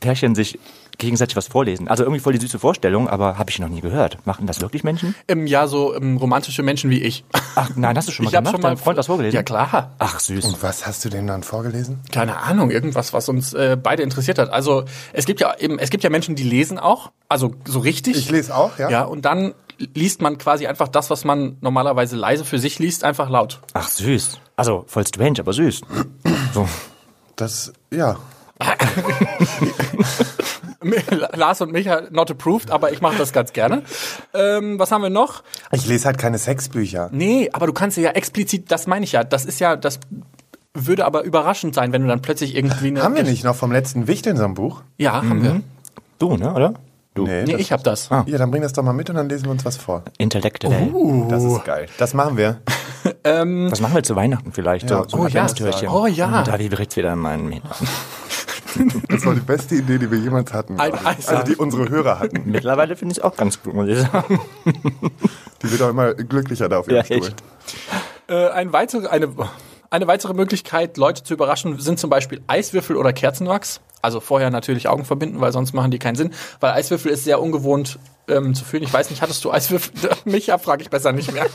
Pärchen 0.00 0.34
sich 0.34 0.58
gegenseitig 1.00 1.36
was 1.36 1.48
vorlesen. 1.48 1.88
Also 1.88 2.04
irgendwie 2.04 2.20
voll 2.20 2.32
die 2.32 2.38
süße 2.40 2.60
Vorstellung, 2.60 3.08
aber 3.08 3.38
habe 3.38 3.50
ich 3.50 3.58
noch 3.58 3.68
nie 3.68 3.80
gehört. 3.80 4.24
Machen 4.26 4.46
das 4.46 4.60
wirklich 4.60 4.84
Menschen? 4.84 5.14
Ähm, 5.26 5.46
ja, 5.48 5.66
so 5.66 5.94
ähm, 5.96 6.16
romantische 6.16 6.62
Menschen 6.62 6.90
wie 6.90 7.02
ich. 7.02 7.24
Ach 7.56 7.70
nein, 7.74 7.96
hast 7.96 8.06
du 8.06 8.12
schon 8.12 8.24
mal 8.26 8.30
Ich 8.30 8.36
hab 8.36 8.44
gemacht? 8.44 8.54
schon 8.54 8.62
mal 8.62 8.76
Freund 8.76 8.98
was 8.98 9.06
vorgelesen? 9.06 9.34
Ja, 9.34 9.42
klar. 9.42 9.90
Ach 9.98 10.20
süß. 10.20 10.44
Und 10.44 10.62
was 10.62 10.86
hast 10.86 11.04
du 11.04 11.08
denn 11.08 11.26
dann 11.26 11.42
vorgelesen? 11.42 11.98
Keine 12.12 12.36
Ahnung, 12.38 12.70
irgendwas, 12.70 13.12
was 13.12 13.28
uns 13.28 13.52
äh, 13.52 13.76
beide 13.82 14.02
interessiert 14.04 14.38
hat. 14.38 14.50
Also 14.50 14.84
es 15.12 15.26
gibt 15.26 15.40
ja 15.40 15.54
eben, 15.58 15.78
es 15.80 15.90
gibt 15.90 16.04
ja 16.04 16.10
Menschen, 16.10 16.36
die 16.36 16.44
lesen 16.44 16.78
auch, 16.78 17.10
also 17.28 17.54
so 17.66 17.80
richtig. 17.80 18.16
Ich 18.16 18.30
lese 18.30 18.54
auch, 18.54 18.78
ja. 18.78 18.90
Ja, 18.90 19.02
und 19.02 19.24
dann 19.24 19.54
liest 19.94 20.20
man 20.20 20.36
quasi 20.36 20.66
einfach 20.66 20.88
das, 20.88 21.08
was 21.10 21.24
man 21.24 21.56
normalerweise 21.62 22.14
leise 22.14 22.44
für 22.44 22.58
sich 22.58 22.78
liest, 22.78 23.02
einfach 23.02 23.30
laut. 23.30 23.60
Ach 23.72 23.88
süß. 23.88 24.38
Also 24.56 24.84
voll 24.86 25.06
strange, 25.06 25.40
aber 25.40 25.54
süß. 25.54 25.80
So. 26.52 26.68
Das, 27.36 27.72
ja. 27.90 28.18
Lars 31.32 31.60
und 31.60 31.72
Micha 31.72 32.02
not 32.10 32.30
approved, 32.30 32.70
aber 32.70 32.92
ich 32.92 33.00
mache 33.00 33.16
das 33.18 33.32
ganz 33.32 33.52
gerne. 33.52 33.82
Ähm, 34.34 34.78
was 34.78 34.92
haben 34.92 35.02
wir 35.02 35.10
noch? 35.10 35.42
Ich 35.72 35.86
lese 35.86 36.06
halt 36.06 36.18
keine 36.18 36.38
Sexbücher. 36.38 37.08
Nee, 37.12 37.50
aber 37.52 37.66
du 37.66 37.72
kannst 37.72 37.96
ja 37.96 38.10
explizit, 38.10 38.70
das 38.70 38.86
meine 38.86 39.04
ich 39.04 39.12
ja, 39.12 39.24
das 39.24 39.44
ist 39.44 39.60
ja, 39.60 39.76
das 39.76 40.00
würde 40.72 41.04
aber 41.04 41.24
überraschend 41.24 41.74
sein, 41.74 41.92
wenn 41.92 42.02
du 42.02 42.08
dann 42.08 42.22
plötzlich 42.22 42.56
irgendwie 42.56 42.88
eine... 42.88 43.02
Haben 43.02 43.16
wir 43.16 43.24
nicht 43.24 43.44
noch 43.44 43.56
vom 43.56 43.72
letzten 43.72 44.06
Wichteln 44.06 44.36
so 44.36 44.44
ein 44.44 44.54
Buch? 44.54 44.82
Ja, 44.98 45.14
haben 45.14 45.42
wir. 45.42 45.60
Du, 46.18 46.36
ne, 46.36 46.54
oder? 46.54 46.74
Du. 47.14 47.26
Nee, 47.26 47.42
Nee, 47.44 47.52
das, 47.52 47.60
ich 47.60 47.72
hab 47.72 47.82
das. 47.82 48.08
Ja, 48.08 48.24
dann 48.38 48.50
bring 48.50 48.62
das 48.62 48.72
doch 48.72 48.84
mal 48.84 48.92
mit 48.92 49.10
und 49.10 49.16
dann 49.16 49.28
lesen 49.28 49.46
wir 49.46 49.50
uns 49.50 49.64
was 49.64 49.76
vor. 49.76 50.04
Intellektuell. 50.18 50.92
Das 51.28 51.42
ist 51.42 51.64
geil. 51.64 51.88
Das 51.98 52.14
machen 52.14 52.36
wir. 52.36 52.60
Was 53.24 53.80
machen 53.80 53.94
wir 53.94 54.02
zu 54.02 54.14
Weihnachten 54.14 54.52
vielleicht? 54.52 54.90
Ja. 54.90 55.04
So, 55.04 55.08
so 55.08 55.18
Oh 55.18 55.26
ja. 55.26 55.46
Oh 55.88 56.06
ja. 56.06 56.38
Und 56.38 56.48
da 56.48 56.58
vibriert 56.58 56.94
wieder 56.96 57.14
in 57.14 57.18
meinen 57.18 57.50
Händen. 57.50 57.68
Das 59.08 59.24
war 59.26 59.34
die 59.34 59.40
beste 59.40 59.74
Idee, 59.76 59.98
die 59.98 60.10
wir 60.10 60.18
jemals 60.18 60.52
hatten. 60.52 60.78
Ein 60.78 60.92
also 61.04 61.42
die 61.44 61.56
unsere 61.56 61.88
Hörer 61.88 62.18
hatten. 62.18 62.42
Mittlerweile 62.46 62.96
finde 62.96 63.12
ich 63.12 63.18
es 63.18 63.24
auch 63.24 63.36
ganz 63.36 63.62
gut, 63.62 63.74
muss 63.74 63.88
ich 63.88 63.98
sagen. 63.98 64.40
Die 65.62 65.70
wird 65.70 65.82
auch 65.82 65.90
immer 65.90 66.14
glücklicher 66.14 66.68
da 66.68 66.78
auf 66.78 66.86
ihrem 66.88 66.96
Ja, 66.96 67.04
Stuhl. 67.04 67.16
echt. 67.18 67.34
Äh, 68.28 68.48
ein 68.50 68.72
weitere, 68.72 69.08
eine, 69.08 69.28
eine 69.90 70.06
weitere 70.06 70.34
Möglichkeit, 70.34 70.96
Leute 70.96 71.22
zu 71.22 71.34
überraschen, 71.34 71.78
sind 71.80 71.98
zum 71.98 72.10
Beispiel 72.10 72.40
Eiswürfel 72.46 72.96
oder 72.96 73.12
Kerzenwachs. 73.12 73.80
Also 74.02 74.20
vorher 74.20 74.50
natürlich 74.50 74.88
Augen 74.88 75.04
verbinden, 75.04 75.40
weil 75.40 75.52
sonst 75.52 75.72
machen 75.72 75.90
die 75.90 75.98
keinen 75.98 76.16
Sinn. 76.16 76.30
Weil 76.60 76.72
Eiswürfel 76.72 77.12
ist 77.12 77.24
sehr 77.24 77.40
ungewohnt 77.40 77.98
ähm, 78.28 78.54
zu 78.54 78.64
fühlen. 78.64 78.82
Ich 78.82 78.92
weiß 78.92 79.10
nicht, 79.10 79.22
hattest 79.22 79.44
du 79.44 79.52
Eiswürfel? 79.52 80.10
Micha 80.24 80.58
frage 80.58 80.82
ich 80.82 80.90
besser 80.90 81.12
nicht 81.12 81.32
mehr. 81.32 81.46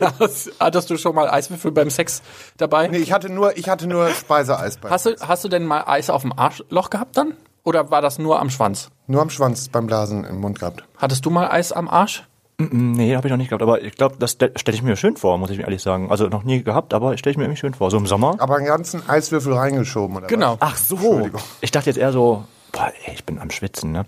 Hattest 0.60 0.90
du 0.90 0.96
schon 0.96 1.14
mal 1.14 1.28
Eiswürfel 1.30 1.72
beim 1.72 1.90
Sex 1.90 2.22
dabei? 2.56 2.88
Nee, 2.88 2.98
ich 2.98 3.12
hatte 3.12 3.30
nur, 3.32 3.56
ich 3.56 3.68
hatte 3.68 3.86
nur 3.86 4.10
Speiseeis 4.10 4.76
bei. 4.76 4.90
Hast 4.90 5.06
du, 5.06 5.16
hast 5.20 5.44
du 5.44 5.48
denn 5.48 5.64
mal 5.64 5.84
Eis 5.86 6.10
auf 6.10 6.22
dem 6.22 6.32
Arschloch 6.36 6.90
gehabt 6.90 7.16
dann? 7.16 7.34
Oder 7.64 7.90
war 7.90 8.00
das 8.00 8.18
nur 8.18 8.40
am 8.40 8.50
Schwanz? 8.50 8.90
Nur 9.06 9.20
am 9.22 9.30
Schwanz 9.30 9.68
beim 9.68 9.86
Blasen 9.86 10.24
im 10.24 10.40
Mund 10.40 10.58
gehabt. 10.58 10.84
Hattest 10.96 11.26
du 11.26 11.30
mal 11.30 11.50
Eis 11.50 11.72
am 11.72 11.88
Arsch? 11.88 12.24
Nee, 12.60 13.14
habe 13.14 13.28
ich 13.28 13.30
noch 13.30 13.38
nicht 13.38 13.50
gehabt. 13.50 13.62
Aber 13.62 13.82
ich 13.82 13.94
glaube, 13.94 14.16
das 14.18 14.32
stelle 14.32 14.52
ich 14.70 14.82
mir 14.82 14.96
schön 14.96 15.16
vor, 15.16 15.38
muss 15.38 15.50
ich 15.50 15.60
ehrlich 15.60 15.80
sagen. 15.80 16.10
Also 16.10 16.26
noch 16.26 16.42
nie 16.42 16.64
gehabt, 16.64 16.92
aber 16.92 17.16
stelle 17.16 17.30
ich 17.30 17.36
mir 17.36 17.44
irgendwie 17.44 17.60
schön 17.60 17.74
vor. 17.74 17.88
So 17.92 17.96
im 17.96 18.06
Sommer. 18.08 18.34
Aber 18.38 18.56
einen 18.56 18.66
ganzen 18.66 19.08
Eiswürfel 19.08 19.52
reingeschoben, 19.52 20.16
oder 20.16 20.26
Genau. 20.26 20.56
Ach 20.58 20.76
so. 20.76 20.96
Entschuldigung. 20.96 21.40
Ich 21.60 21.70
dachte 21.70 21.88
jetzt 21.88 21.98
eher 21.98 22.10
so, 22.10 22.44
boah, 22.72 22.92
ey, 23.04 23.14
ich 23.14 23.24
bin 23.24 23.38
am 23.38 23.50
Schwitzen, 23.50 23.92
ne? 23.92 24.06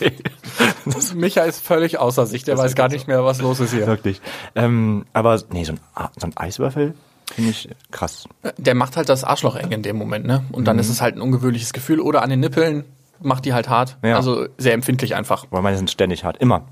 Micha 1.14 1.42
ist 1.42 1.64
völlig 1.64 1.98
außer 1.98 2.26
sich. 2.26 2.44
Der 2.44 2.58
weiß 2.58 2.74
gar 2.74 2.88
nicht 2.88 3.08
mehr, 3.08 3.24
was 3.24 3.40
los 3.40 3.60
ist 3.60 3.72
hier. 3.72 3.86
Wirklich. 3.86 4.20
Ähm, 4.54 5.06
aber 5.14 5.40
nee, 5.50 5.64
so 5.64 5.72
ein, 5.72 5.80
so 6.18 6.26
ein 6.26 6.36
Eiswürfel 6.36 6.94
finde 7.32 7.50
ich 7.50 7.68
krass. 7.90 8.24
Der 8.56 8.74
macht 8.74 8.96
halt 8.96 9.08
das 9.08 9.24
Arschloch 9.24 9.56
eng 9.56 9.70
in 9.70 9.82
dem 9.82 9.96
Moment, 9.96 10.26
ne? 10.26 10.44
Und 10.52 10.66
dann 10.66 10.78
ist 10.78 10.88
es 10.88 11.00
halt 11.00 11.16
ein 11.16 11.22
ungewöhnliches 11.22 11.72
Gefühl. 11.72 12.00
Oder 12.00 12.22
an 12.22 12.30
den 12.30 12.40
Nippeln 12.40 12.84
macht 13.20 13.44
die 13.44 13.52
halt 13.54 13.68
hart. 13.68 13.98
Ja. 14.02 14.16
Also 14.16 14.46
sehr 14.58 14.74
empfindlich 14.74 15.14
einfach. 15.14 15.46
Weil 15.50 15.62
meine 15.62 15.76
sind 15.76 15.90
ständig 15.90 16.24
hart. 16.24 16.38
Immer. 16.38 16.62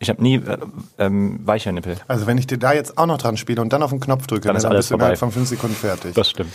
Ich 0.00 0.08
habe 0.08 0.22
nie 0.22 0.36
äh, 0.36 0.58
ähm, 0.98 1.40
weiche 1.44 1.72
Nippel. 1.72 1.96
Also 2.08 2.26
wenn 2.26 2.36
ich 2.36 2.46
dir 2.46 2.58
da 2.58 2.72
jetzt 2.72 2.98
auch 2.98 3.06
noch 3.06 3.18
dran 3.18 3.36
spiele 3.36 3.62
und 3.62 3.72
dann 3.72 3.82
auf 3.82 3.90
den 3.90 4.00
Knopf 4.00 4.26
drücke, 4.26 4.48
Dann 4.48 4.56
ist 4.56 4.64
alles 4.64 4.78
bist 4.80 4.90
du 4.90 4.94
innerhalb 4.96 5.18
von 5.18 5.30
fünf 5.30 5.48
Sekunden 5.48 5.76
fertig. 5.76 6.14
Das 6.14 6.28
stimmt. 6.28 6.52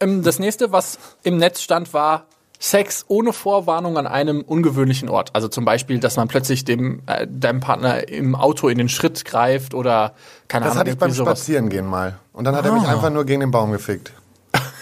Ähm, 0.00 0.22
das 0.22 0.38
nächste, 0.38 0.70
was 0.72 0.98
im 1.22 1.38
Netz 1.38 1.60
stand, 1.62 1.92
war 1.94 2.26
Sex 2.60 3.04
ohne 3.08 3.32
Vorwarnung 3.32 3.98
an 3.98 4.06
einem 4.06 4.40
ungewöhnlichen 4.42 5.08
Ort. 5.08 5.30
Also 5.34 5.48
zum 5.48 5.64
Beispiel, 5.64 5.98
dass 5.98 6.16
man 6.16 6.28
plötzlich 6.28 6.64
dem 6.64 7.02
äh, 7.06 7.26
deinem 7.28 7.60
Partner 7.60 8.08
im 8.08 8.34
Auto 8.34 8.68
in 8.68 8.78
den 8.78 8.88
Schritt 8.88 9.24
greift 9.24 9.74
oder 9.74 10.14
keine 10.48 10.64
Das 10.64 10.72
Ahnung. 10.72 10.80
hatte 10.80 10.90
ich 10.90 10.98
beim 10.98 11.10
sowas 11.10 11.40
Spazierengehen 11.40 11.86
mal. 11.86 12.18
Und 12.32 12.44
dann 12.44 12.54
hat 12.54 12.64
er 12.64 12.72
mich 12.72 12.86
einfach 12.86 13.10
nur 13.10 13.24
gegen 13.24 13.40
den 13.40 13.50
Baum 13.50 13.72
gefickt. 13.72 14.12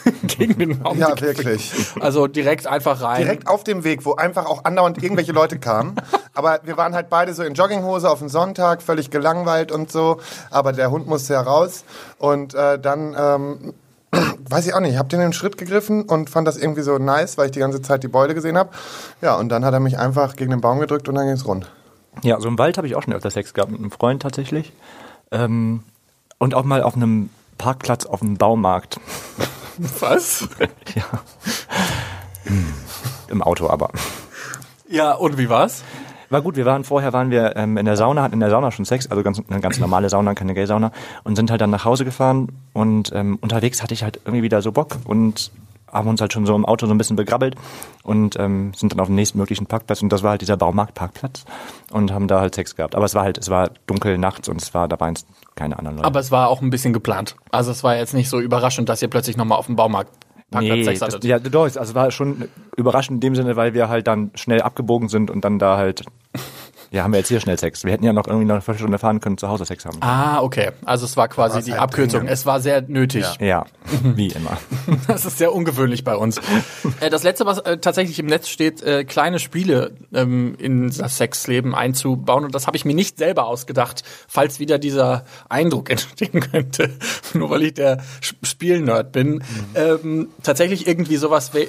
gegen 0.38 0.58
den 0.58 0.78
Baum. 0.78 0.98
Ja, 0.98 1.18
wirklich. 1.20 1.72
Also 2.00 2.26
direkt 2.26 2.66
einfach 2.66 3.02
rein. 3.02 3.22
Direkt 3.22 3.48
auf 3.48 3.64
dem 3.64 3.84
Weg, 3.84 4.04
wo 4.04 4.14
einfach 4.14 4.46
auch 4.46 4.64
andauernd 4.64 5.02
irgendwelche 5.02 5.32
Leute 5.32 5.58
kamen. 5.58 5.96
Aber 6.34 6.60
wir 6.64 6.76
waren 6.76 6.94
halt 6.94 7.10
beide 7.10 7.34
so 7.34 7.42
in 7.42 7.54
Jogginghose 7.54 8.10
auf 8.10 8.18
dem 8.18 8.28
Sonntag, 8.28 8.82
völlig 8.82 9.10
gelangweilt 9.10 9.70
und 9.72 9.90
so. 9.90 10.18
Aber 10.50 10.72
der 10.72 10.90
Hund 10.90 11.06
musste 11.06 11.34
ja 11.34 11.40
raus. 11.40 11.84
Und 12.18 12.54
äh, 12.54 12.78
dann, 12.78 13.14
ähm, 13.18 13.74
weiß 14.48 14.66
ich 14.66 14.74
auch 14.74 14.80
nicht, 14.80 14.92
ich 14.92 14.98
habe 14.98 15.08
den 15.08 15.20
in 15.20 15.28
den 15.28 15.32
Schritt 15.32 15.58
gegriffen 15.58 16.02
und 16.02 16.30
fand 16.30 16.46
das 16.48 16.56
irgendwie 16.56 16.82
so 16.82 16.98
nice, 16.98 17.38
weil 17.38 17.46
ich 17.46 17.52
die 17.52 17.60
ganze 17.60 17.82
Zeit 17.82 18.02
die 18.02 18.08
Beule 18.08 18.34
gesehen 18.34 18.56
habe. 18.56 18.70
Ja, 19.20 19.36
und 19.36 19.48
dann 19.48 19.64
hat 19.64 19.74
er 19.74 19.80
mich 19.80 19.98
einfach 19.98 20.36
gegen 20.36 20.50
den 20.50 20.60
Baum 20.60 20.80
gedrückt 20.80 21.08
und 21.08 21.14
dann 21.14 21.26
ging's 21.26 21.46
rund. 21.46 21.70
Ja, 22.22 22.38
so 22.40 22.48
im 22.48 22.58
Wald 22.58 22.76
habe 22.76 22.86
ich 22.86 22.94
auch 22.94 23.02
schon 23.02 23.14
öfter 23.14 23.30
Sex 23.30 23.54
gehabt 23.54 23.70
mit 23.70 23.80
einem 23.80 23.90
Freund 23.90 24.22
tatsächlich. 24.22 24.72
Ähm, 25.30 25.82
und 26.38 26.54
auch 26.54 26.64
mal 26.64 26.82
auf 26.82 26.94
einem 26.94 27.30
Parkplatz 27.56 28.04
auf 28.04 28.20
dem 28.20 28.36
Baumarkt. 28.36 29.00
Was? 30.00 30.48
ja. 30.94 31.04
Im 33.28 33.42
Auto 33.42 33.68
aber. 33.68 33.90
Ja, 34.88 35.12
und 35.12 35.38
wie 35.38 35.48
war's? 35.48 35.82
War 36.30 36.40
gut, 36.40 36.56
wir 36.56 36.64
waren 36.64 36.84
vorher 36.84 37.12
waren 37.12 37.30
wir 37.30 37.56
ähm, 37.56 37.76
in 37.76 37.84
der 37.84 37.96
Sauna, 37.96 38.22
hatten 38.22 38.34
in 38.34 38.40
der 38.40 38.50
Sauna 38.50 38.70
schon 38.70 38.86
Sex, 38.86 39.06
also 39.06 39.22
ganz, 39.22 39.42
eine 39.50 39.60
ganz 39.60 39.78
normale 39.78 40.08
Sauna, 40.08 40.34
keine 40.34 40.54
Gay-Sauna, 40.54 40.90
und 41.24 41.36
sind 41.36 41.50
halt 41.50 41.60
dann 41.60 41.70
nach 41.70 41.84
Hause 41.84 42.06
gefahren 42.06 42.48
und 42.72 43.12
ähm, 43.14 43.38
unterwegs 43.42 43.82
hatte 43.82 43.92
ich 43.92 44.02
halt 44.02 44.20
irgendwie 44.24 44.42
wieder 44.42 44.62
so 44.62 44.72
Bock 44.72 44.96
und 45.04 45.50
haben 45.92 46.08
uns 46.08 46.20
halt 46.20 46.32
schon 46.32 46.46
so 46.46 46.54
im 46.54 46.64
Auto 46.64 46.86
so 46.86 46.94
ein 46.94 46.98
bisschen 46.98 47.16
begrabbelt 47.16 47.54
und 48.02 48.38
ähm, 48.38 48.72
sind 48.74 48.92
dann 48.92 49.00
auf 49.00 49.08
den 49.08 49.14
nächstmöglichen 49.16 49.66
Parkplatz 49.66 50.02
und 50.02 50.10
das 50.10 50.22
war 50.22 50.30
halt 50.30 50.40
dieser 50.40 50.56
Baumarktparkplatz 50.56 51.44
und 51.92 52.12
haben 52.12 52.28
da 52.28 52.40
halt 52.40 52.54
Sex 52.54 52.74
gehabt. 52.76 52.94
Aber 52.94 53.04
es 53.04 53.14
war 53.14 53.22
halt, 53.24 53.38
es 53.38 53.50
war 53.50 53.70
dunkel 53.86 54.18
nachts 54.18 54.48
und 54.48 54.60
es 54.60 54.72
war, 54.74 54.88
da 54.88 54.98
waren 54.98 55.14
keine 55.54 55.78
anderen 55.78 55.98
Leute. 55.98 56.06
Aber 56.06 56.20
es 56.20 56.30
war 56.30 56.48
auch 56.48 56.62
ein 56.62 56.70
bisschen 56.70 56.92
geplant. 56.92 57.36
Also 57.50 57.70
es 57.70 57.84
war 57.84 57.96
jetzt 57.96 58.14
nicht 58.14 58.28
so 58.30 58.40
überraschend, 58.40 58.88
dass 58.88 59.02
ihr 59.02 59.08
plötzlich 59.08 59.36
nochmal 59.36 59.58
auf 59.58 59.66
dem 59.66 59.76
Baumarkt 59.76 60.10
Parkplatz 60.50 60.76
Nee, 60.76 60.84
Sex 60.84 61.00
das, 61.00 61.14
hattet. 61.14 61.24
ja, 61.24 61.38
doch, 61.38 61.64
also 61.64 61.80
es 61.80 61.94
war 61.94 62.10
schon 62.10 62.48
überraschend 62.76 63.16
in 63.16 63.20
dem 63.20 63.34
Sinne, 63.34 63.56
weil 63.56 63.74
wir 63.74 63.88
halt 63.88 64.06
dann 64.06 64.30
schnell 64.34 64.62
abgebogen 64.62 65.08
sind 65.08 65.30
und 65.30 65.44
dann 65.44 65.58
da 65.58 65.76
halt, 65.76 66.04
ja, 66.92 67.04
haben 67.04 67.12
wir 67.12 67.18
jetzt 67.18 67.28
hier 67.28 67.40
schnell 67.40 67.58
Sex. 67.58 67.84
Wir 67.84 67.92
hätten 67.92 68.04
ja 68.04 68.12
noch 68.12 68.26
irgendwie 68.26 68.44
noch 68.44 68.56
eine 68.56 68.60
Viertelstunde 68.60 68.98
fahren 68.98 69.20
können, 69.20 69.38
zu 69.38 69.48
Hause 69.48 69.64
Sex 69.64 69.86
haben. 69.86 69.96
Ah, 70.02 70.42
okay. 70.42 70.72
Also 70.84 71.06
es 71.06 71.16
war 71.16 71.26
quasi 71.28 71.62
die 71.62 71.72
halt 71.72 71.80
Abkürzung. 71.80 72.20
dringend. 72.20 72.30
Es 72.34 72.44
war 72.44 72.60
sehr 72.60 72.82
nötig. 72.82 73.24
Ja, 73.40 73.64
wie 74.02 74.28
immer. 74.28 74.58
Das 75.06 75.24
ist 75.24 75.38
sehr 75.38 75.54
ungewöhnlich 75.54 76.04
bei 76.04 76.16
uns. 76.16 76.38
äh, 77.00 77.08
das 77.08 77.22
letzte, 77.22 77.46
was 77.46 77.58
äh, 77.60 77.78
tatsächlich 77.78 78.18
im 78.18 78.26
Netz 78.26 78.48
steht, 78.48 78.82
äh, 78.82 79.04
kleine 79.04 79.38
Spiele 79.38 79.92
ähm, 80.12 80.54
in 80.58 80.90
das 80.90 81.16
Sexleben 81.16 81.74
einzubauen. 81.74 82.44
Und 82.44 82.54
das 82.54 82.66
habe 82.66 82.76
ich 82.76 82.84
mir 82.84 82.94
nicht 82.94 83.16
selber 83.16 83.46
ausgedacht, 83.46 84.02
falls 84.28 84.60
wieder 84.60 84.78
dieser 84.78 85.24
Eindruck 85.48 85.88
entstehen 85.90 86.40
könnte, 86.40 86.90
nur 87.32 87.48
weil 87.48 87.62
ich 87.62 87.74
der 87.74 88.02
Spielnerd 88.42 89.12
bin. 89.12 89.42
Ähm, 89.74 90.28
tatsächlich 90.42 90.86
irgendwie 90.86 91.16
sowas 91.16 91.54
wie 91.54 91.68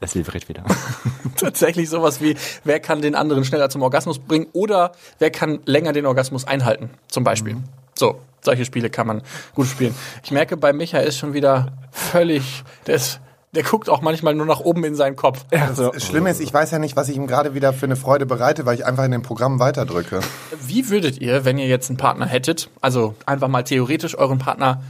Es 0.00 0.14
vibriert 0.14 0.48
wieder. 0.48 0.64
tatsächlich 1.36 1.88
sowas 1.88 2.20
wie, 2.20 2.36
wer 2.64 2.80
kann 2.80 3.02
den 3.02 3.14
anderen 3.14 3.44
schneller 3.44 3.70
zum 3.70 3.82
Orgasmus 3.82 4.18
bringen 4.18 4.46
oder 4.52 4.92
wer 5.18 5.30
kann 5.30 5.60
länger 5.64 5.92
den 5.92 6.06
Orgasmus 6.06 6.46
einhalten, 6.46 6.90
zum 7.08 7.24
Beispiel. 7.24 7.56
So, 7.94 8.20
solche 8.42 8.64
Spiele 8.64 8.90
kann 8.90 9.06
man 9.06 9.22
gut 9.54 9.66
spielen. 9.66 9.94
Ich 10.22 10.30
merke, 10.30 10.56
bei 10.56 10.72
Micha 10.72 10.98
ist 10.98 11.18
schon 11.18 11.32
wieder 11.32 11.72
völlig, 11.90 12.62
der, 12.86 12.96
ist, 12.96 13.20
der 13.54 13.62
guckt 13.62 13.88
auch 13.88 14.02
manchmal 14.02 14.34
nur 14.34 14.44
nach 14.44 14.60
oben 14.60 14.84
in 14.84 14.94
seinen 14.94 15.16
Kopf. 15.16 15.44
Das 15.50 16.04
Schlimme 16.04 16.30
ist, 16.30 16.40
ich 16.40 16.52
weiß 16.52 16.70
ja 16.72 16.78
nicht, 16.78 16.94
was 16.96 17.08
ich 17.08 17.16
ihm 17.16 17.26
gerade 17.26 17.54
wieder 17.54 17.72
für 17.72 17.86
eine 17.86 17.96
Freude 17.96 18.26
bereite, 18.26 18.66
weil 18.66 18.74
ich 18.74 18.84
einfach 18.84 19.04
in 19.04 19.12
dem 19.12 19.22
Programm 19.22 19.58
weiterdrücke. 19.60 20.20
Wie 20.60 20.90
würdet 20.90 21.18
ihr, 21.20 21.46
wenn 21.46 21.58
ihr 21.58 21.66
jetzt 21.66 21.88
einen 21.88 21.96
Partner 21.96 22.26
hättet, 22.26 22.68
also 22.82 23.14
einfach 23.24 23.48
mal 23.48 23.62
theoretisch 23.62 24.16
euren 24.16 24.38
Partner 24.38 24.82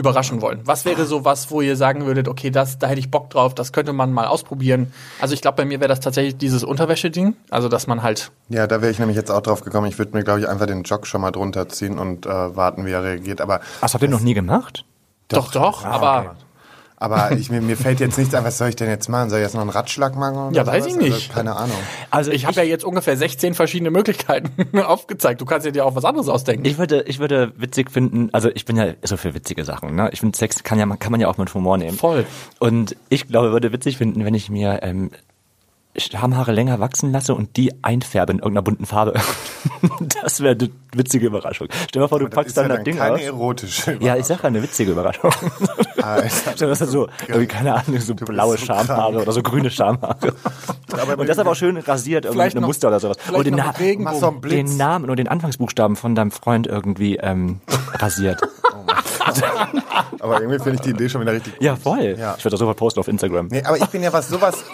überraschen 0.00 0.42
wollen? 0.42 0.60
Was 0.64 0.84
wäre 0.84 1.04
so 1.06 1.24
was, 1.24 1.50
wo 1.50 1.60
ihr 1.60 1.76
sagen 1.76 2.06
würdet, 2.06 2.26
okay, 2.26 2.50
das, 2.50 2.78
da 2.78 2.88
hätte 2.88 2.98
ich 2.98 3.10
Bock 3.10 3.30
drauf, 3.30 3.54
das 3.54 3.72
könnte 3.72 3.92
man 3.92 4.12
mal 4.12 4.26
ausprobieren? 4.26 4.92
Also 5.20 5.34
ich 5.34 5.42
glaube, 5.42 5.56
bei 5.56 5.64
mir 5.64 5.78
wäre 5.78 5.88
das 5.88 6.00
tatsächlich 6.00 6.36
dieses 6.36 6.64
Unterwäsche-Ding, 6.64 7.36
also 7.50 7.68
dass 7.68 7.86
man 7.86 8.02
halt 8.02 8.32
Ja, 8.48 8.66
da 8.66 8.82
wäre 8.82 8.90
ich 8.90 8.98
nämlich 8.98 9.16
jetzt 9.16 9.30
auch 9.30 9.42
drauf 9.42 9.62
gekommen. 9.62 9.86
Ich 9.86 9.98
würde 9.98 10.16
mir, 10.16 10.24
glaube 10.24 10.40
ich, 10.40 10.48
einfach 10.48 10.66
den 10.66 10.82
Jog 10.82 11.06
schon 11.06 11.20
mal 11.20 11.30
drunter 11.30 11.68
ziehen 11.68 11.98
und 11.98 12.26
äh, 12.26 12.56
warten, 12.56 12.84
wie 12.86 12.90
er 12.90 13.04
reagiert. 13.04 13.40
Aber, 13.40 13.60
Was 13.80 13.94
habt 13.94 14.02
ihr 14.02 14.10
noch 14.10 14.20
nie 14.20 14.34
gemacht? 14.34 14.84
doch, 15.28 15.52
doch, 15.52 15.84
aber 15.84 16.34
aber 17.00 17.32
ich, 17.32 17.50
mir, 17.50 17.60
mir 17.60 17.76
fällt 17.76 17.98
jetzt 17.98 18.16
nichts 18.18 18.34
ein, 18.34 18.44
was 18.44 18.58
soll 18.58 18.68
ich 18.68 18.76
denn 18.76 18.88
jetzt 18.88 19.08
machen? 19.08 19.30
Soll 19.30 19.40
ich 19.40 19.44
jetzt 19.44 19.54
noch 19.54 19.62
einen 19.62 19.70
Ratschlag 19.70 20.14
machen? 20.14 20.36
Oder 20.36 20.56
Ja, 20.56 20.66
weiß 20.66 20.84
sowas? 20.84 20.96
ich 20.96 21.02
nicht. 21.02 21.12
Also, 21.14 21.32
keine 21.32 21.56
Ahnung. 21.56 21.76
Also 22.10 22.30
Ich 22.30 22.46
habe 22.46 22.56
ja 22.56 22.62
jetzt 22.62 22.84
ungefähr 22.84 23.16
16 23.16 23.54
verschiedene 23.54 23.90
Möglichkeiten 23.90 24.78
aufgezeigt. 24.78 25.40
Du 25.40 25.46
kannst 25.46 25.66
ja 25.66 25.72
dir 25.72 25.84
auch 25.86 25.96
was 25.96 26.04
anderes 26.04 26.28
ausdenken. 26.28 26.64
Ich 26.66 26.78
würde, 26.78 27.02
ich 27.08 27.18
würde 27.18 27.52
witzig 27.56 27.90
finden, 27.90 28.28
also 28.32 28.50
ich 28.54 28.66
bin 28.66 28.76
ja 28.76 28.92
so 29.02 29.16
für 29.16 29.34
witzige 29.34 29.64
Sachen, 29.64 29.96
ne? 29.96 30.10
Ich 30.12 30.20
finde 30.20 30.36
Sex 30.38 30.62
kann 30.62 30.78
ja, 30.78 30.86
kann 30.96 31.10
man 31.10 31.20
ja 31.20 31.28
auch 31.28 31.38
mit 31.38 31.52
Humor 31.54 31.78
nehmen. 31.78 31.96
Voll. 31.96 32.26
Und 32.58 32.94
ich 33.08 33.26
glaube, 33.26 33.50
würde 33.50 33.72
witzig 33.72 33.96
finden, 33.96 34.24
wenn 34.24 34.34
ich 34.34 34.50
mir 34.50 34.80
ähm, 34.82 35.10
Schamhaare 36.00 36.52
länger 36.52 36.80
wachsen 36.80 37.12
lasse 37.12 37.34
und 37.34 37.56
die 37.56 37.72
einfärbe 37.82 38.32
in 38.32 38.38
irgendeiner 38.38 38.62
bunten 38.62 38.86
Farbe. 38.86 39.14
das 40.22 40.40
wäre 40.40 40.54
eine 40.54 40.70
witzige 40.94 41.26
Überraschung. 41.26 41.68
Stell 41.70 41.86
dir 41.92 42.00
mal 42.00 42.08
vor, 42.08 42.18
du 42.18 42.26
Das 42.26 42.34
packst 42.34 42.48
ist 42.50 42.56
ja 42.56 42.62
dann 42.62 42.70
das 42.70 42.78
dann 42.78 42.84
Ding 42.84 42.96
keine 42.96 43.14
aus. 43.14 43.20
erotische 43.20 43.96
Ja, 44.00 44.16
ich 44.16 44.26
sag 44.26 44.38
ja 44.42 44.44
eine 44.44 44.62
witzige 44.62 44.92
Überraschung. 44.92 45.30
Alter. 46.02 46.28
Stell 46.28 46.54
dir 46.56 46.66
das 46.68 46.78
so, 46.78 47.08
irgendwie, 47.28 47.46
keine 47.46 47.74
Ahnung, 47.74 48.00
so 48.00 48.14
blaue 48.14 48.56
so 48.56 48.66
Schamhaare 48.66 49.12
krank. 49.12 49.22
oder 49.22 49.32
so 49.32 49.42
grüne 49.42 49.70
Schamhaare. 49.70 50.34
und 51.16 51.28
das 51.28 51.38
aber 51.38 51.52
auch 51.52 51.56
schön 51.56 51.76
rasiert, 51.76 52.24
irgendwie 52.24 52.44
mit 52.44 52.56
einem 52.56 52.66
Muster 52.66 52.88
oder 52.88 53.00
sowas. 53.00 53.16
Und 53.32 53.46
den, 53.46 53.54
Na 53.54 53.72
den 53.72 54.76
Namen 54.76 55.04
oder 55.04 55.16
den 55.16 55.28
Anfangsbuchstaben 55.28 55.96
von 55.96 56.14
deinem 56.14 56.30
Freund 56.30 56.66
irgendwie 56.66 57.16
ähm, 57.16 57.60
rasiert. 57.94 58.40
Aber 60.20 60.40
irgendwie 60.40 60.58
finde 60.58 60.74
ich 60.76 60.80
die 60.80 60.90
Idee 60.90 61.08
schon 61.08 61.20
wieder 61.20 61.32
richtig 61.32 61.54
gut. 61.54 61.62
Ja, 61.62 61.76
voll. 61.76 62.16
Ja. 62.18 62.34
Ich 62.36 62.44
werde 62.44 62.50
das 62.50 62.58
sofort 62.58 62.76
posten 62.76 63.00
auf 63.00 63.08
Instagram. 63.08 63.48
Nee, 63.48 63.62
aber 63.62 63.76
ich 63.76 63.86
bin 63.86 64.02
ja 64.02 64.12
was 64.12 64.28
sowas. 64.28 64.64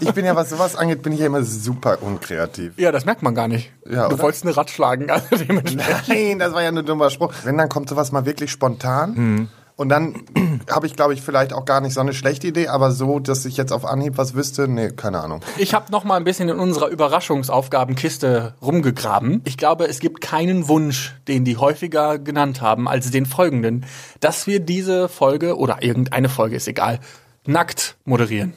Ich 0.00 0.12
bin 0.12 0.24
ja 0.24 0.36
was 0.36 0.50
sowas 0.50 0.76
angeht, 0.76 1.02
bin 1.02 1.12
ich 1.12 1.20
ja 1.20 1.26
immer 1.26 1.42
super 1.42 1.98
unkreativ. 2.02 2.72
Ja, 2.76 2.92
das 2.92 3.04
merkt 3.04 3.22
man 3.22 3.34
gar 3.34 3.48
nicht. 3.48 3.72
Ja, 3.88 4.08
du 4.08 4.14
oder? 4.14 4.24
wolltest 4.24 4.44
eine 4.44 4.56
Rad 4.56 4.70
schlagen. 4.70 5.10
Also 5.10 5.36
dementsprechend. 5.36 6.08
Nein, 6.08 6.38
das 6.38 6.52
war 6.52 6.62
ja 6.62 6.72
nur 6.72 6.82
ein 6.82 6.86
dummer 6.86 7.10
Spruch. 7.10 7.32
Wenn, 7.44 7.58
dann 7.58 7.68
kommt 7.68 7.88
sowas 7.88 8.12
mal 8.12 8.24
wirklich 8.26 8.50
spontan. 8.50 9.48
Und 9.76 9.88
dann 9.88 10.22
habe 10.70 10.86
ich, 10.86 10.94
glaube 10.94 11.14
ich, 11.14 11.22
vielleicht 11.22 11.52
auch 11.52 11.64
gar 11.64 11.80
nicht 11.80 11.94
so 11.94 12.00
eine 12.00 12.12
schlechte 12.12 12.46
Idee, 12.46 12.68
aber 12.68 12.92
so, 12.92 13.18
dass 13.18 13.44
ich 13.46 13.56
jetzt 13.56 13.72
auf 13.72 13.84
Anhieb 13.84 14.18
was 14.18 14.34
wüsste, 14.34 14.68
nee, 14.68 14.90
keine 14.90 15.20
Ahnung. 15.20 15.40
Ich 15.56 15.74
habe 15.74 15.90
noch 15.90 16.04
mal 16.04 16.16
ein 16.16 16.24
bisschen 16.24 16.48
in 16.48 16.58
unserer 16.58 16.88
Überraschungsaufgabenkiste 16.88 18.54
rumgegraben. 18.60 19.40
Ich 19.44 19.56
glaube, 19.56 19.86
es 19.88 19.98
gibt 19.98 20.20
keinen 20.20 20.68
Wunsch, 20.68 21.16
den 21.26 21.44
die 21.44 21.56
häufiger 21.56 22.18
genannt 22.18 22.60
haben, 22.60 22.86
als 22.86 23.10
den 23.10 23.26
folgenden, 23.26 23.86
dass 24.20 24.46
wir 24.46 24.60
diese 24.60 25.08
Folge 25.08 25.56
oder 25.56 25.82
irgendeine 25.82 26.28
Folge 26.28 26.56
ist 26.56 26.68
egal, 26.68 27.00
nackt 27.46 27.96
moderieren. 28.04 28.54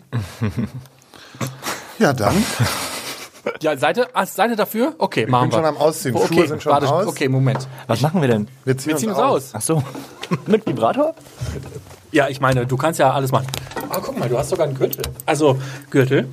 Ja, 1.97 2.13
dann. 2.13 2.43
Ja, 3.61 3.77
Seite, 3.77 4.09
ah, 4.13 4.25
Seite 4.25 4.55
dafür? 4.55 4.95
Okay, 4.97 5.27
machen 5.27 5.49
bin 5.49 5.51
wir. 5.51 5.57
schon 5.57 5.65
am 5.65 5.77
Ausziehen. 5.77 6.15
Okay, 6.15 6.27
Schuhe 6.33 6.47
sind 6.47 6.63
schon 6.63 6.71
warte, 6.73 6.89
aus. 6.89 7.07
Okay, 7.07 7.29
Moment. 7.29 7.67
Was 7.87 8.01
machen 8.01 8.19
wir 8.21 8.27
denn? 8.27 8.47
Wir 8.65 8.77
ziehen, 8.77 8.91
Wir 8.91 8.97
ziehen 8.97 9.09
uns 9.09 9.19
aus. 9.19 9.51
Ach 9.53 9.61
so. 9.61 9.83
Mit 10.47 10.65
Vibrator? 10.65 11.13
Ja, 12.11 12.27
ich 12.27 12.41
meine, 12.41 12.65
du 12.65 12.75
kannst 12.75 12.99
ja 12.99 13.13
alles 13.13 13.31
machen. 13.31 13.47
Aber 13.89 14.01
guck 14.01 14.17
mal, 14.17 14.27
du 14.27 14.37
hast 14.37 14.49
sogar 14.49 14.67
einen 14.67 14.75
Gürtel. 14.75 15.03
Also, 15.25 15.59
Gürtel. 15.89 16.27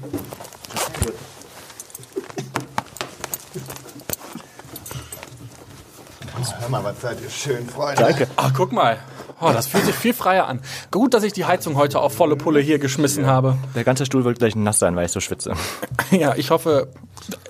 Hör 6.61 6.69
mal, 6.69 6.85
was 6.85 7.01
seid 7.01 7.21
ihr 7.21 7.31
schön, 7.31 7.69
Freunde. 7.69 8.03
Danke. 8.03 8.27
Ach, 8.37 8.53
guck 8.57 8.73
mal. 8.73 8.99
Oh, 9.43 9.51
das 9.53 9.67
fühlt 9.67 9.85
sich 9.85 9.95
viel 9.95 10.15
freier 10.15 10.47
an. 10.47 10.61
Gut, 10.93 11.15
dass 11.15 11.25
ich 11.25 11.33
die 11.33 11.45
Heizung 11.45 11.77
heute 11.77 11.99
auf 12.01 12.15
volle 12.15 12.37
Pulle 12.37 12.61
hier 12.61 12.79
geschmissen 12.79 13.27
habe. 13.27 13.57
Der 13.75 13.83
ganze 13.83 14.07
Stuhl 14.07 14.25
wird 14.25 14.39
gleich 14.39 14.55
nass 14.55 14.79
sein, 14.79 14.95
weil 14.95 15.07
ich 15.07 15.13
so 15.13 15.21
schwitze. 15.21 15.55
Ja, 16.13 16.35
ich 16.37 16.51
hoffe. 16.51 16.89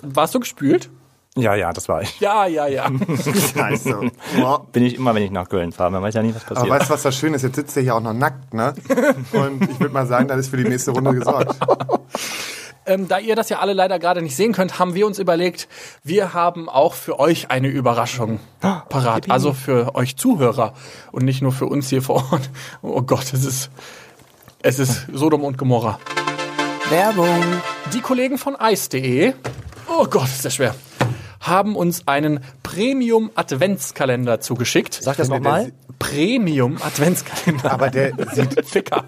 Warst 0.01 0.33
du 0.33 0.39
gespült? 0.39 0.89
Ja, 1.35 1.53
ja, 1.55 1.73
das 1.73 1.89
war 1.89 2.01
ich. 2.01 2.19
Ja, 2.19 2.45
ja, 2.47 2.67
ja. 2.67 2.89
Scheiße. 3.55 4.11
Boah. 4.37 4.65
Bin 4.71 4.83
ich 4.83 4.95
immer, 4.95 5.13
wenn 5.15 5.23
ich 5.23 5.31
nach 5.31 5.49
Köln 5.49 5.71
fahre. 5.71 5.91
Man 5.91 6.01
weiß 6.01 6.13
ja 6.13 6.21
nie, 6.23 6.33
was 6.33 6.45
Aber 6.45 6.55
passiert. 6.55 6.69
weißt 6.73 6.89
du, 6.89 6.93
was 6.93 7.01
das 7.03 7.15
Schöne 7.15 7.35
ist? 7.35 7.41
Jetzt 7.41 7.55
sitzt 7.55 7.75
ihr 7.75 7.83
hier 7.83 7.95
auch 7.95 8.01
noch 8.01 8.13
nackt, 8.13 8.53
ne? 8.53 8.73
Und 9.33 9.69
ich 9.69 9.79
würde 9.79 9.93
mal 9.93 10.05
sagen, 10.07 10.27
das 10.27 10.39
ist 10.39 10.49
für 10.49 10.57
die 10.57 10.63
nächste 10.63 10.91
Runde 10.91 11.13
gesorgt. 11.13 11.55
Ähm, 12.85 13.07
da 13.07 13.19
ihr 13.19 13.35
das 13.35 13.49
ja 13.49 13.59
alle 13.59 13.73
leider 13.73 13.99
gerade 13.99 14.21
nicht 14.21 14.35
sehen 14.35 14.53
könnt, 14.53 14.79
haben 14.79 14.93
wir 14.95 15.05
uns 15.07 15.19
überlegt, 15.19 15.67
wir 16.03 16.33
haben 16.33 16.69
auch 16.69 16.93
für 16.93 17.19
euch 17.19 17.49
eine 17.51 17.67
Überraschung 17.67 18.39
parat. 18.59 19.29
Also 19.29 19.53
für 19.53 19.95
euch 19.95 20.17
Zuhörer 20.17 20.73
und 21.11 21.25
nicht 21.25 21.41
nur 21.41 21.51
für 21.51 21.65
uns 21.65 21.89
hier 21.89 22.01
vor 22.01 22.31
Ort. 22.31 22.49
Oh 22.81 23.01
Gott, 23.01 23.33
es 23.33 23.45
ist, 23.45 23.69
es 24.61 24.79
ist 24.79 25.07
Sodom 25.13 25.43
und 25.43 25.57
Gomorra. 25.57 25.99
Werbung. 26.89 27.43
Die 27.93 28.01
Kollegen 28.01 28.37
von 28.37 28.57
ice.de, 28.59 29.33
oh 29.87 30.05
Gott, 30.05 30.27
ist 30.27 30.45
das 30.45 30.55
schwer, 30.55 30.75
haben 31.39 31.75
uns 31.75 32.07
einen 32.07 32.39
Premium 32.63 33.31
Adventskalender 33.35 34.39
zugeschickt. 34.39 34.99
Sag 35.01 35.17
das 35.17 35.27
nochmal. 35.29 35.71
Premium 35.99 36.77
Adventskalender. 36.81 37.71
Aber 37.71 37.89
der 37.89 38.13
sieht, 38.33 38.65
Ficker. 38.65 39.05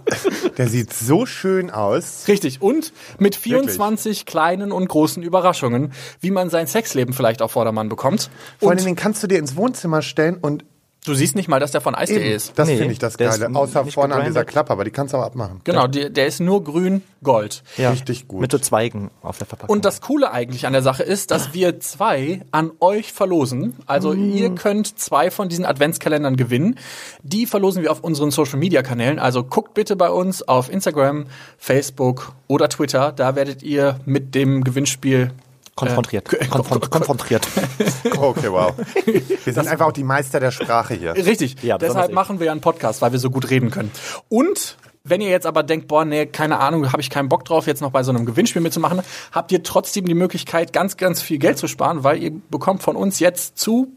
der 0.57 0.67
sieht 0.67 0.93
so 0.93 1.25
schön 1.25 1.69
aus. 1.71 2.27
Richtig. 2.27 2.61
Und 2.61 2.93
mit 3.19 3.35
24 3.35 4.25
kleinen 4.25 4.71
und 4.71 4.87
großen 4.87 5.23
Überraschungen, 5.23 5.91
wie 6.21 6.31
man 6.31 6.49
sein 6.49 6.67
Sexleben 6.67 7.13
vielleicht 7.13 7.41
auf 7.41 7.51
Vordermann 7.51 7.89
bekommt. 7.89 8.29
Vor 8.59 8.69
Und 8.69 8.77
allem, 8.77 8.85
den 8.85 8.95
kannst 8.95 9.23
du 9.23 9.27
dir 9.27 9.39
ins 9.39 9.55
Wohnzimmer 9.55 10.01
stellen 10.01 10.37
und 10.41 10.63
du 11.05 11.13
siehst 11.13 11.35
nicht 11.35 11.47
mal, 11.47 11.59
dass 11.59 11.71
der 11.71 11.81
von 11.81 11.93
Ice.de 11.93 12.17
eben, 12.17 12.35
ist. 12.35 12.53
das 12.57 12.67
Nee, 12.67 12.77
finde 12.77 12.93
ich 12.93 12.99
das 12.99 13.17
der 13.17 13.29
ist 13.29 13.39
Geile. 13.39 13.55
Außer 13.55 13.83
nicht 13.83 13.93
vorne 13.93 14.15
an 14.15 14.25
dieser. 14.25 14.45
Klappe, 14.45 14.71
aber 14.71 14.83
die 14.83 14.91
kannst 14.91 15.13
du 15.13 15.17
auch 15.17 15.23
abmachen. 15.23 15.61
Genau, 15.63 15.87
die, 15.87 16.11
der 16.11 16.27
ist 16.27 16.39
nur 16.39 16.63
grün-gold. 16.63 17.63
Ja. 17.77 17.91
Richtig 17.91 18.27
gut. 18.27 18.41
Mit 18.41 18.51
so 18.51 18.57
Zweigen 18.59 19.11
auf 19.21 19.37
der 19.37 19.47
Verpackung. 19.47 19.73
Und 19.73 19.85
das 19.85 20.01
Coole 20.01 20.31
eigentlich 20.31 20.67
an 20.67 20.73
der 20.73 20.81
Sache 20.81 21.03
ist, 21.03 21.31
dass 21.31 21.53
wir 21.53 21.79
zwei 21.79 22.41
an 22.51 22.71
euch 22.79 23.13
verlosen. 23.13 23.75
Also 23.85 24.13
ihr 24.13 24.53
könnt 24.55 24.99
zwei 24.99 25.31
von 25.31 25.49
diesen 25.49 25.65
Adventskalendern 25.65 26.35
gewinnen. 26.35 26.77
Die 27.23 27.45
verlosen 27.45 27.81
wir 27.81 27.91
auf 27.91 28.01
unseren 28.01 28.31
Social 28.31 28.59
Media 28.59 28.81
Kanälen. 28.81 29.19
Also 29.19 29.43
guckt 29.43 29.73
bitte 29.73 29.95
bei 29.95 30.09
uns 30.09 30.43
auf 30.43 30.71
Instagram, 30.71 31.25
Facebook 31.57 32.33
oder 32.47 32.69
Twitter. 32.69 33.11
Da 33.11 33.35
werdet 33.35 33.63
ihr 33.63 33.99
mit 34.05 34.35
dem 34.35 34.63
Gewinnspiel 34.63 35.31
konfrontiert. 35.75 36.31
Äh, 36.33 36.45
Konfront 36.47 36.89
konfrontiert. 36.89 37.47
Okay, 38.17 38.51
wow. 38.51 38.73
Wir 39.43 39.53
sind 39.53 39.67
einfach 39.67 39.87
auch 39.87 39.91
die 39.91 40.03
Meister 40.03 40.39
der 40.39 40.51
Sprache 40.51 40.93
hier. 40.93 41.13
Richtig. 41.15 41.61
Ja, 41.63 41.77
Deshalb 41.77 42.09
ich. 42.09 42.15
machen 42.15 42.39
wir 42.39 42.47
ja 42.47 42.51
einen 42.51 42.61
Podcast, 42.61 43.01
weil 43.01 43.11
wir 43.11 43.19
so 43.19 43.29
gut 43.29 43.49
reden 43.49 43.71
können. 43.71 43.91
Und 44.29 44.77
wenn 45.03 45.21
ihr 45.21 45.29
jetzt 45.29 45.45
aber 45.45 45.63
denkt, 45.63 45.87
boah, 45.87 46.05
nee, 46.05 46.25
keine 46.25 46.59
Ahnung, 46.59 46.91
habe 46.91 47.01
ich 47.01 47.09
keinen 47.09 47.29
Bock 47.29 47.45
drauf, 47.45 47.67
jetzt 47.67 47.81
noch 47.81 47.91
bei 47.91 48.03
so 48.03 48.11
einem 48.11 48.25
Gewinnspiel 48.25 48.61
mitzumachen, 48.61 49.01
habt 49.31 49.51
ihr 49.51 49.63
trotzdem 49.63 50.05
die 50.05 50.13
Möglichkeit, 50.13 50.73
ganz, 50.73 50.97
ganz 50.97 51.21
viel 51.21 51.37
Geld 51.37 51.57
zu 51.57 51.67
sparen, 51.67 52.03
weil 52.03 52.21
ihr 52.21 52.31
bekommt 52.49 52.81
von 52.81 52.95
uns 52.95 53.19
jetzt 53.19 53.57
zu 53.57 53.91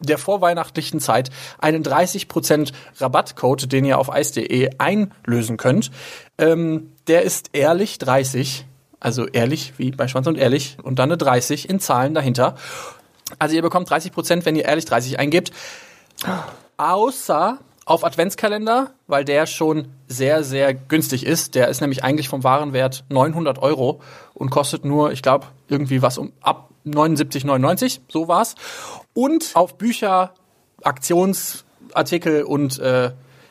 der 0.00 0.18
vorweihnachtlichen 0.18 1.00
Zeit 1.00 1.30
einen 1.58 1.82
30% 1.82 2.72
Rabattcode, 2.98 3.70
den 3.72 3.84
ihr 3.84 3.98
auf 3.98 4.10
ice.de 4.14 4.70
einlösen 4.78 5.56
könnt. 5.56 5.90
Ähm, 6.38 6.92
der 7.06 7.22
ist 7.22 7.50
ehrlich 7.52 7.98
30, 7.98 8.66
also 9.04 9.26
ehrlich 9.26 9.74
wie 9.76 9.90
bei 9.90 10.08
Schwanz 10.08 10.26
und 10.26 10.38
ehrlich 10.38 10.78
und 10.82 10.98
dann 10.98 11.10
eine 11.10 11.18
30 11.18 11.68
in 11.68 11.78
Zahlen 11.78 12.14
dahinter. 12.14 12.56
Also 13.38 13.54
ihr 13.54 13.62
bekommt 13.62 13.90
30%, 13.90 14.44
wenn 14.46 14.56
ihr 14.56 14.64
ehrlich 14.64 14.86
30 14.86 15.18
eingebt. 15.18 15.52
Außer 16.78 17.58
auf 17.84 18.02
Adventskalender, 18.02 18.92
weil 19.06 19.26
der 19.26 19.46
schon 19.46 19.88
sehr, 20.08 20.42
sehr 20.42 20.72
günstig 20.72 21.26
ist. 21.26 21.54
Der 21.54 21.68
ist 21.68 21.82
nämlich 21.82 22.02
eigentlich 22.02 22.30
vom 22.30 22.44
Warenwert 22.44 23.04
900 23.10 23.58
Euro 23.58 24.00
und 24.32 24.50
kostet 24.50 24.86
nur, 24.86 25.12
ich 25.12 25.20
glaube, 25.20 25.46
irgendwie 25.68 26.00
was 26.00 26.16
um 26.16 26.32
ab 26.40 26.70
79,99, 26.86 28.00
so 28.08 28.26
war's. 28.26 28.54
Und 29.12 29.50
auf 29.52 29.76
Bücher, 29.76 30.32
Aktionsartikel 30.82 32.42
und 32.44 32.78
äh, 32.78 33.10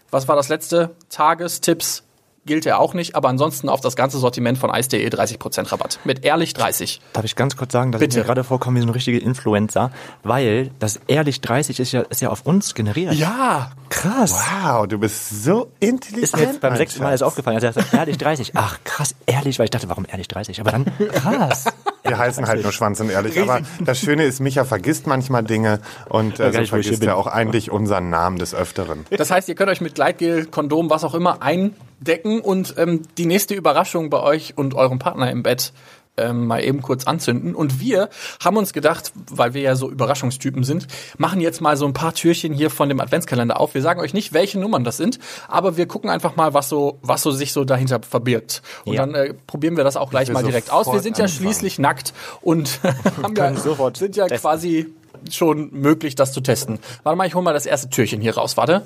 was 0.10 0.28
war 0.28 0.36
das 0.36 0.50
letzte? 0.50 0.96
Tagestipps 1.10 2.04
gilt 2.46 2.66
er 2.66 2.80
auch 2.80 2.94
nicht, 2.94 3.16
aber 3.16 3.30
ansonsten 3.30 3.70
auf 3.70 3.82
das 3.82 3.96
ganze 3.96 4.18
Sortiment 4.18 4.58
von 4.58 4.70
Ice.de 4.74 5.08
30% 5.08 5.72
Rabatt. 5.72 6.00
Mit 6.04 6.26
ehrlich 6.26 6.54
30. 6.54 7.02
Darf 7.14 7.26
ich 7.26 7.36
ganz 7.36 7.56
kurz 7.56 7.72
sagen, 7.72 7.92
dass 7.92 8.00
Bitte. 8.00 8.18
ich 8.18 8.24
mir 8.24 8.28
gerade 8.28 8.44
vorkomme 8.44 8.78
wie 8.78 8.82
so 8.82 8.88
ein 8.88 8.94
richtiger 8.94 9.22
Influencer, 9.22 9.92
weil 10.24 10.72
das 10.80 11.00
ehrlich 11.08 11.42
30 11.42 11.80
ist 11.80 11.92
ja, 11.92 12.02
ist 12.02 12.22
ja 12.22 12.30
auf 12.30 12.46
uns 12.46 12.74
generiert. 12.76 13.14
Ja, 13.14 13.72
Krass. 13.94 14.34
Wow, 14.34 14.88
du 14.88 14.98
bist 14.98 15.44
so 15.44 15.72
intelligent. 15.80 16.24
Ist 16.24 16.36
mir 16.36 16.44
jetzt 16.44 16.60
beim 16.60 16.76
sechsten 16.76 17.04
Mal 17.04 17.12
erst 17.12 17.24
aufgefallen, 17.24 17.56
als 17.56 17.64
er 17.64 17.74
sagt, 17.74 17.94
ehrlich 17.94 18.18
30. 18.18 18.52
Ach, 18.56 18.80
krass, 18.84 19.16
ehrlich, 19.28 19.60
weil 19.60 19.66
ich 19.66 19.70
dachte, 19.70 19.88
warum 19.88 20.06
ehrlich 20.10 20.28
30? 20.28 20.60
Aber 20.60 20.72
dann, 20.72 20.86
krass. 21.12 21.66
Wir 22.08 22.18
heißen 22.18 22.46
halt 22.48 22.64
nur 22.64 22.72
Schwanz 22.72 23.00
und 23.00 23.10
ehrlich. 23.10 23.40
Aber 23.40 23.62
das 23.80 24.00
Schöne 24.00 24.26
ist, 24.26 24.42
Micha 24.42 24.66
vergisst 24.66 25.08
manchmal 25.08 25.44
Dinge 25.44 25.80
und 26.10 26.40
äh, 26.40 26.52
so 26.52 26.66
vergisst 26.66 27.04
er 27.04 27.16
auch 27.16 27.28
eigentlich 27.28 27.72
unseren 27.72 28.10
Namen 28.10 28.38
des 28.38 28.54
Öfteren. 28.54 29.06
Das 29.10 29.32
heißt, 29.32 29.48
ihr 29.48 29.56
könnt 29.56 29.70
euch 29.70 29.82
mit 29.82 29.96
Gleitgel, 29.96 30.46
Kondom, 30.46 30.90
was 30.90 31.06
auch 31.06 31.14
immer 31.14 31.42
eindecken 31.42 32.42
und 32.42 32.76
ähm, 32.78 33.04
die 33.18 33.26
nächste 33.26 33.56
Überraschung 33.56 34.10
bei 34.10 34.20
euch 34.20 34.58
und 34.58 34.74
eurem 34.74 35.00
Partner 35.00 35.32
im 35.32 35.44
Bett 35.44 35.72
ähm, 36.18 36.46
mal 36.48 36.64
eben 36.64 36.82
kurz 36.82 37.06
anzünden. 37.06 37.56
Und 37.56 37.80
wir 37.80 38.10
haben 38.44 38.58
uns 38.58 38.74
gedacht, 38.74 39.12
weil 39.32 39.54
wir 39.54 39.62
ja 39.62 39.76
so 39.76 39.90
Überraschungstypen 39.90 40.64
sind, 40.64 40.88
machen 41.18 41.42
jetzt 41.42 41.62
mal 41.62 41.76
so 41.78 41.86
ein 41.86 41.94
paar 41.94 42.14
Türchen 42.14 42.54
hier 42.54 42.70
von 42.70 42.90
dem 42.90 43.00
Adventskalender 43.00 43.60
auf. 43.60 43.74
Wir 43.74 43.82
sagen 43.82 44.00
euch 44.00 44.14
nicht, 44.14 44.34
welche 44.34 44.60
Nummern 44.60 44.84
das 44.84 44.98
sind, 44.98 45.20
aber 45.48 45.78
wir 45.78 45.88
gucken 45.88 46.10
einfach 46.10 46.36
mal, 46.36 46.54
was 46.54 46.70
so, 46.70 47.00
was 47.02 47.22
so 47.24 47.32
sich 47.32 47.52
so 47.54 47.64
dahinter 47.66 48.00
verbirgt. 48.08 48.62
Und 48.86 48.94
Ja. 48.94 49.06
dann 49.06 49.16
äh, 49.16 49.34
probieren 49.48 49.78
wir 49.78 49.84
das 49.84 49.98
auch 49.98 50.10
gleich 50.10 50.32
mal 50.32 50.44
direkt 50.44 50.72
aus. 50.72 50.88
Wir 50.92 51.00
sind 51.00 51.18
ja 51.18 51.26
anfangen. 51.26 51.40
schließlich 51.42 51.80
nackt 51.80 52.14
und 52.42 52.80
haben 53.24 53.36
ja, 53.36 53.54
sind 53.56 54.16
ja 54.16 54.28
testen. 54.28 54.38
quasi 54.40 54.94
schon 55.32 55.70
möglich, 55.72 56.16
das 56.16 56.32
zu 56.34 56.42
testen. 56.42 56.80
Warte 57.04 57.18
mal, 57.18 57.28
ich 57.28 57.36
hole 57.36 57.44
mal 57.44 57.54
das 57.54 57.66
erste 57.66 57.90
Türchen 57.90 58.22
hier 58.22 58.36
raus. 58.36 58.58
Warte. 58.58 58.86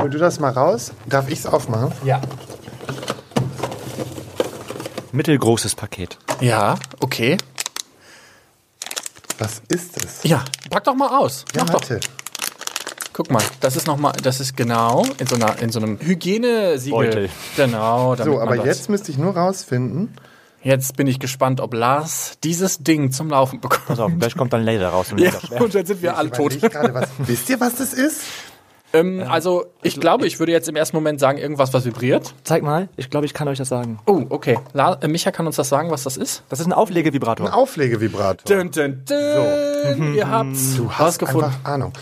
Hol 0.00 0.08
du 0.08 0.18
das 0.18 0.40
mal 0.40 0.50
raus? 0.50 0.92
Darf 1.06 1.28
ich 1.28 1.40
es 1.40 1.46
aufmachen? 1.46 1.92
Ja. 2.04 2.20
Mittelgroßes 5.12 5.74
Paket. 5.74 6.18
Ja, 6.40 6.76
okay. 7.00 7.36
Was 9.38 9.62
ist 9.68 9.96
es? 10.04 10.22
Ja, 10.24 10.44
pack 10.70 10.84
doch 10.84 10.94
mal 10.94 11.08
aus. 11.18 11.44
Ja, 11.54 11.62
Mach 11.64 11.70
doch. 11.70 11.80
warte. 11.90 12.00
Guck 13.12 13.30
mal, 13.30 13.42
das 13.60 13.76
ist 13.76 13.86
noch 13.86 13.96
mal, 13.98 14.12
das 14.22 14.40
ist 14.40 14.56
genau 14.56 15.04
in 15.18 15.26
so 15.26 15.34
einer 15.34 15.58
in 15.60 15.70
so 15.72 15.80
einem 15.80 15.98
Hygienesiegel. 16.00 16.92
Beutel. 16.98 17.30
Genau. 17.56 18.14
damit 18.14 18.32
So, 18.34 18.40
aber 18.40 18.56
das- 18.56 18.66
jetzt 18.66 18.88
müsste 18.88 19.10
ich 19.10 19.18
nur 19.18 19.36
rausfinden. 19.36 20.14
jetzt 20.62 20.96
bin 20.96 21.06
ich 21.06 21.18
gespannt, 21.18 21.60
ob 21.60 21.74
Lars 21.74 22.34
dieses 22.44 22.78
Ding 22.78 23.12
zum 23.12 23.30
Laufen 23.30 23.60
bekommt. 23.60 23.86
Pass 23.86 23.98
auf, 23.98 24.12
gleich 24.18 24.36
kommt 24.36 24.52
dann 24.52 24.62
Laser 24.64 24.90
raus. 24.90 25.12
Und 25.12 25.18
Ja, 25.20 25.32
und 25.58 25.74
dann 25.74 25.84
sind 25.86 26.02
wir 26.02 26.16
alle 26.16 26.30
tot. 26.30 26.58
Gerade, 26.60 26.94
was, 26.94 27.08
wisst 27.18 27.48
ihr, 27.50 27.58
was 27.60 27.74
das 27.76 27.92
ist? 27.94 28.20
Ähm, 28.92 29.24
also, 29.28 29.66
ich 29.82 30.00
glaube, 30.00 30.26
ich 30.26 30.38
würde 30.40 30.50
jetzt 30.52 30.68
im 30.68 30.74
ersten 30.76 30.96
Moment 30.96 31.20
sagen, 31.20 31.38
irgendwas, 31.38 31.72
was 31.72 31.84
vibriert. 31.84 32.34
Zeig 32.42 32.62
mal. 32.64 32.88
Ich 32.96 33.08
glaube, 33.08 33.24
ich 33.26 33.34
kann 33.34 33.46
euch 33.46 33.58
das 33.58 33.68
sagen. 33.68 34.00
Oh, 34.06 34.22
okay. 34.30 34.58
La 34.72 34.94
äh, 34.94 35.06
Micha 35.08 35.30
kann 35.30 35.46
uns 35.46 35.56
das 35.56 35.68
sagen, 35.68 35.90
was 35.90 36.02
das 36.02 36.16
ist. 36.16 36.42
Das 36.48 36.58
ist 36.60 36.66
ein 36.66 36.72
Auflegevibrator. 36.72 37.46
Ein 37.46 37.52
Auflegevibrator. 37.52 38.44
Dun, 38.56 38.70
dun, 38.72 39.04
dun. 39.06 40.14
Ihr 40.14 40.28
habt's 40.28 40.76
Du 40.76 40.90
hast 40.90 41.00
rausgefunden. 41.22 41.44
einfach 41.50 41.64
Ahnung. 41.70 41.92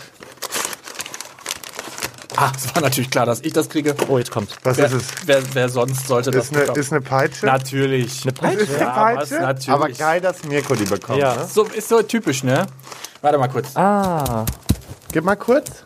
Ah, 2.37 2.51
es 2.55 2.73
war 2.73 2.81
natürlich 2.81 3.09
klar, 3.09 3.25
dass 3.25 3.41
ich 3.41 3.51
das 3.51 3.67
kriege. 3.69 3.93
Oh, 4.07 4.17
jetzt 4.17 4.31
kommt's. 4.31 4.55
Was 4.63 4.77
Wer, 4.77 4.85
ist 4.85 4.93
es? 4.93 5.05
wer, 5.25 5.41
wer 5.53 5.67
sonst 5.67 6.07
sollte 6.07 6.31
das 6.31 6.45
Ist 6.45 6.51
eine, 6.53 6.61
bekommen? 6.61 6.79
ist 6.79 6.91
eine 6.93 7.01
Peitsche? 7.01 7.45
Natürlich. 7.45 8.21
Eine 8.23 8.31
Das 8.33 8.53
ist 8.63 8.69
eine 8.75 8.79
Ja, 8.79 8.89
Peitsche? 8.93 9.35
was, 9.35 9.41
natürlich. 9.41 9.69
Aber 9.69 9.89
geil, 9.89 10.21
dass 10.21 10.43
Mirko 10.45 10.75
die 10.75 10.85
bekommt. 10.85 11.19
Ja. 11.19 11.35
Ne? 11.35 11.47
So, 11.51 11.65
ist 11.65 11.89
so 11.89 12.01
typisch, 12.01 12.43
ne? 12.43 12.65
Warte 13.21 13.37
mal 13.37 13.49
kurz. 13.49 13.75
Ah. 13.75 14.45
Gib 15.11 15.25
mal 15.25 15.35
kurz. 15.35 15.83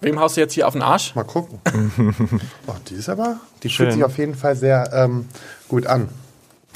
Wem 0.00 0.20
haust 0.20 0.36
du 0.36 0.40
jetzt 0.42 0.52
hier 0.52 0.66
auf 0.66 0.74
den 0.74 0.82
Arsch? 0.82 1.14
Mal 1.14 1.24
gucken. 1.24 1.60
oh, 2.66 2.74
die 2.88 2.94
ist 2.94 3.08
aber, 3.08 3.40
die 3.62 3.70
Schön. 3.70 3.86
fühlt 3.86 3.94
sich 3.94 4.04
auf 4.04 4.18
jeden 4.18 4.34
Fall 4.34 4.54
sehr 4.54 4.90
ähm, 4.92 5.28
gut 5.68 5.86
an. 5.86 6.10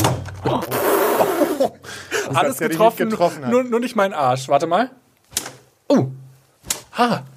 Alles 2.34 2.56
der 2.56 2.68
dich 2.68 2.78
getroffen, 2.78 3.10
getroffen 3.10 3.50
nur, 3.50 3.64
nur 3.64 3.80
nicht 3.80 3.96
mein 3.96 4.14
Arsch. 4.14 4.48
Warte 4.48 4.66
mal. 4.66 4.90
Oh. 5.88 6.06
Ha. 6.96 7.24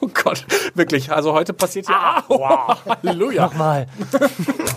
Oh 0.00 0.08
Gott, 0.12 0.44
wirklich. 0.74 1.12
Also 1.12 1.32
heute 1.32 1.52
passiert 1.52 1.86
hier. 1.86 1.96
Ah, 1.96 2.76
Halleluja. 3.02 3.46
Nochmal. 3.46 3.86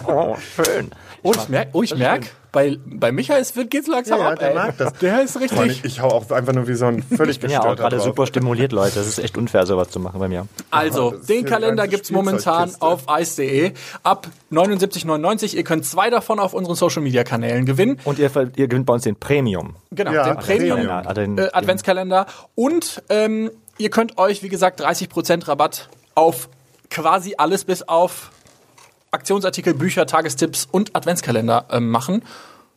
oh, 0.06 0.36
schön. 0.56 0.91
Oh, 1.23 1.31
ich 1.36 1.49
merke, 1.49 1.69
oh, 1.73 1.84
ich 1.84 1.95
merk, 1.95 2.25
bei, 2.51 2.77
bei 2.86 3.12
Micha 3.12 3.36
ist, 3.36 3.55
wird, 3.55 3.69
geht's 3.69 3.88
langsam 3.88 4.19
Ja, 4.19 4.25
ja, 4.25 4.31
ab, 4.34 4.39
der 4.39 4.49
ey. 4.49 4.55
mag 4.55 4.77
das. 4.77 4.93
Der 4.93 5.21
ist 5.21 5.36
Mann, 5.36 5.43
ich, 5.45 5.51
richtig. 5.60 5.86
ich 5.86 6.01
hau 6.01 6.07
auch 6.10 6.31
einfach 6.31 6.53
nur 6.53 6.67
wie 6.67 6.73
so 6.73 6.86
ein 6.86 7.03
völlig 7.03 7.36
Ich 7.38 7.39
bin 7.41 7.51
ja 7.51 7.60
auch 7.62 7.75
gerade 7.75 7.97
drauf. 7.97 8.05
super 8.05 8.25
stimuliert, 8.25 8.71
Leute. 8.71 8.95
Das 8.95 9.07
ist 9.07 9.19
echt 9.19 9.38
unfair, 9.38 9.65
sowas 9.65 9.89
zu 9.89 9.99
machen 9.99 10.19
bei 10.19 10.27
mir. 10.27 10.47
Also, 10.71 11.12
den 11.12 11.45
Kalender 11.45 11.88
gibt's 11.88 12.10
momentan 12.12 12.71
auf 12.79 13.03
ice.de 13.07 13.73
ab 14.03 14.27
79,99. 14.51 15.55
Ihr 15.55 15.63
könnt 15.63 15.86
zwei 15.86 16.10
davon 16.10 16.39
auf 16.39 16.53
unseren 16.53 16.75
Social 16.75 17.01
Media 17.01 17.23
Kanälen 17.23 17.65
gewinnen. 17.65 17.99
Und 18.03 18.19
ihr, 18.19 18.31
ihr 18.55 18.67
gewinnt 18.67 18.86
bei 18.86 18.93
uns 18.93 19.03
den 19.03 19.15
Premium. 19.15 19.75
Genau, 19.91 20.12
Ja, 20.12 20.23
den 20.34 20.38
Premium 20.38 20.79
Premium. 20.88 21.13
Den- 21.13 21.38
äh, 21.38 21.49
Adventskalender. 21.53 22.25
Und 22.55 23.03
ähm, 23.10 23.51
ihr 23.77 23.89
könnt 23.89 24.17
euch, 24.17 24.43
wie 24.43 24.49
gesagt, 24.49 24.81
30% 24.81 25.47
Rabatt 25.47 25.89
auf 26.15 26.49
quasi 26.89 27.36
alles 27.38 27.63
bis 27.63 27.84
auf 27.84 28.31
Aktionsartikel, 29.13 29.74
Bücher, 29.74 30.06
Tagestipps 30.06 30.69
und 30.71 30.95
Adventskalender 30.95 31.65
ähm, 31.69 31.89
machen. 31.89 32.24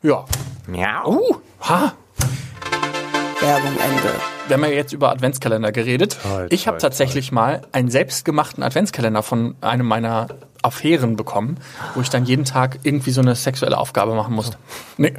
Ja. 0.03 0.25
Miau. 0.67 1.07
Uh, 1.07 1.37
ha. 1.61 1.93
Werbung 3.41 3.73
Ende. 3.79 4.15
Wir 4.49 4.57
haben 4.57 4.65
ja 4.65 4.71
jetzt 4.71 4.93
über 4.93 5.11
Adventskalender 5.11 5.71
geredet. 5.71 6.19
Toll, 6.21 6.49
ich 6.51 6.67
habe 6.67 6.79
toll, 6.79 6.89
tatsächlich 6.89 7.31
mal 7.31 7.63
einen 7.71 7.89
selbstgemachten 7.89 8.65
Adventskalender 8.65 9.23
von 9.23 9.55
einem 9.61 9.87
meiner 9.87 10.27
Affären 10.65 11.17
bekommen, 11.17 11.57
wo 11.95 12.01
ich 12.01 12.11
dann 12.11 12.25
jeden 12.25 12.45
Tag 12.45 12.79
irgendwie 12.83 13.11
so 13.11 13.21
eine 13.21 13.35
sexuelle 13.35 13.79
Aufgabe 13.79 14.15
machen 14.15 14.35
musste. 14.35 14.57
Nee, 14.97 15.15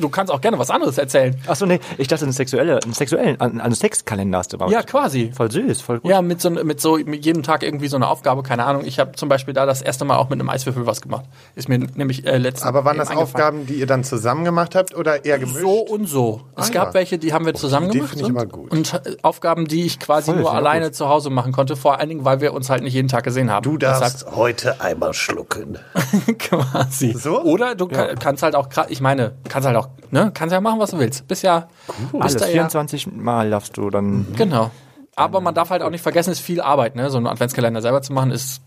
du 0.00 0.08
kannst 0.08 0.32
auch 0.32 0.40
gerne 0.40 0.58
was 0.58 0.70
anderes 0.70 0.98
erzählen. 0.98 1.36
Achso, 1.46 1.66
nee, 1.66 1.78
ich 1.98 2.08
dachte, 2.08 2.24
einen 2.24 2.32
sexuelle, 2.32 2.80
einen 2.82 2.92
sexuellen, 2.94 3.40
einen, 3.40 3.60
einen 3.60 3.74
Sexkalender 3.74 4.38
hast 4.38 4.52
du 4.52 4.56
aber. 4.58 4.70
Ja, 4.70 4.82
quasi. 4.82 5.30
Voll 5.34 5.50
süß, 5.50 5.80
voll 5.82 6.00
gut. 6.00 6.10
Ja, 6.10 6.20
mit 6.22 6.40
so, 6.40 6.50
mit 6.50 6.80
so 6.80 6.96
mit 6.98 7.24
jedem 7.24 7.42
Tag 7.42 7.62
irgendwie 7.62 7.88
so 7.88 7.96
eine 7.96 8.08
Aufgabe, 8.08 8.42
keine 8.42 8.64
Ahnung. 8.64 8.82
Ich 8.84 8.98
habe 8.98 9.12
zum 9.12 9.28
Beispiel 9.28 9.54
da 9.54 9.66
das 9.66 9.82
erste 9.82 10.04
Mal 10.04 10.16
auch 10.16 10.28
mit 10.30 10.40
einem 10.40 10.48
Eiswürfel 10.48 10.86
was 10.86 11.00
gemacht. 11.00 11.24
Ist 11.54 11.68
mir 11.68 11.78
nämlich 11.78 12.26
äh, 12.26 12.38
letztens. 12.38 12.66
Aber 12.66 12.84
waren 12.84 12.96
das. 12.98 13.10
Aufgaben, 13.10 13.66
die 13.66 13.74
ihr 13.74 13.86
dann 13.86 14.04
zusammen 14.04 14.44
gemacht 14.44 14.74
habt 14.74 14.94
oder 14.94 15.24
eher 15.24 15.38
gemischt? 15.38 15.60
So 15.60 15.80
und 15.80 16.06
so. 16.06 16.42
Es 16.56 16.68
Ah, 16.70 16.72
gab 16.72 16.88
ja. 16.88 16.94
welche, 16.94 17.18
die 17.18 17.32
haben 17.32 17.44
wir 17.44 17.54
zusammen 17.54 17.88
Idee 17.90 17.98
gemacht. 17.98 18.10
finde 18.12 18.24
ich 18.24 18.30
und, 18.30 18.36
aber 18.38 18.46
gut. 18.46 18.70
und 18.70 18.94
äh, 18.94 19.16
Aufgaben, 19.22 19.66
die 19.66 19.84
ich 19.84 19.98
quasi 19.98 20.30
Voll, 20.32 20.40
nur 20.40 20.52
alleine 20.54 20.92
zu 20.92 21.08
Hause 21.08 21.28
machen 21.30 21.52
konnte. 21.52 21.76
Vor 21.76 21.98
allen 21.98 22.08
Dingen, 22.08 22.24
weil 22.24 22.40
wir 22.40 22.52
uns 22.54 22.70
halt 22.70 22.82
nicht 22.82 22.94
jeden 22.94 23.08
Tag 23.08 23.24
gesehen 23.24 23.50
haben. 23.50 23.62
Du 23.64 23.76
darfst 23.78 24.26
heute 24.34 24.80
einmal 24.90 25.14
schlucken. 25.14 25.78
quasi. 26.38 27.12
So? 27.12 27.42
Oder 27.42 27.74
du 27.74 27.86
kann, 27.86 28.18
kannst 28.18 28.42
halt 28.42 28.54
auch, 28.54 28.68
ich 28.88 29.00
meine, 29.00 29.32
kannst 29.48 29.66
halt 29.66 29.76
auch, 29.76 29.88
ne, 30.10 30.30
kannst 30.34 30.52
ja 30.52 30.60
machen, 30.60 30.80
was 30.80 30.90
du 30.90 30.98
willst. 30.98 31.26
Bist 31.28 31.42
ja, 31.42 31.68
bist 32.12 32.22
Alles, 32.22 32.36
da 32.36 32.46
ja, 32.46 32.52
24 32.52 33.12
Mal 33.12 33.50
darfst 33.50 33.76
du 33.76 33.90
dann. 33.90 34.26
genau. 34.36 34.70
Aber 35.16 35.40
man 35.40 35.54
darf 35.54 35.70
halt 35.70 35.82
auch 35.82 35.90
nicht 35.90 36.02
vergessen, 36.02 36.30
es 36.30 36.38
ist 36.38 36.44
viel 36.44 36.60
Arbeit, 36.60 36.96
ne? 36.96 37.10
So 37.10 37.18
einen 37.18 37.26
Adventskalender 37.26 37.82
selber 37.82 38.00
zu 38.00 38.12
machen 38.12 38.30
ist 38.30 38.62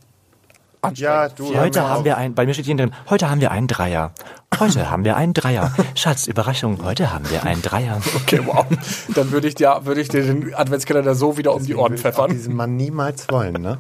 anstrengend. 0.83 0.99
Ja, 0.99 1.29
du. 1.29 1.45
Heute 1.57 1.79
hör 1.79 1.87
mir 1.87 1.89
haben 1.89 2.05
wir 2.05 2.17
ein, 2.17 2.35
bei 2.35 2.45
mir 2.45 2.53
steht 2.53 2.65
hier 2.65 2.75
drin, 2.75 2.93
heute 3.09 3.29
haben 3.29 3.41
wir 3.41 3.51
einen 3.51 3.67
Dreier. 3.67 4.11
Heute 4.59 4.89
haben 4.89 5.03
wir 5.03 5.15
einen 5.17 5.33
Dreier. 5.33 5.73
Schatz, 5.95 6.27
Überraschung, 6.27 6.83
heute 6.83 7.11
haben 7.11 7.29
wir 7.29 7.43
einen 7.43 7.61
Dreier. 7.61 7.99
Okay, 8.15 8.39
wow. 8.45 8.65
Dann 9.15 9.31
würde 9.31 9.47
ich 9.47 9.55
dir, 9.55 9.81
würde 9.83 10.01
ich 10.01 10.09
dir 10.09 10.23
den 10.23 10.53
Adventskalender 10.53 11.15
so 11.15 11.37
wieder 11.37 11.53
um 11.55 11.65
die 11.65 11.75
Ohren 11.75 11.91
Will 11.93 11.99
ich 11.99 12.05
auch 12.05 12.11
pfeffern. 12.11 12.31
diesen 12.31 12.55
Mann 12.55 12.75
niemals 12.75 13.27
wollen, 13.29 13.53
ne? 13.61 13.79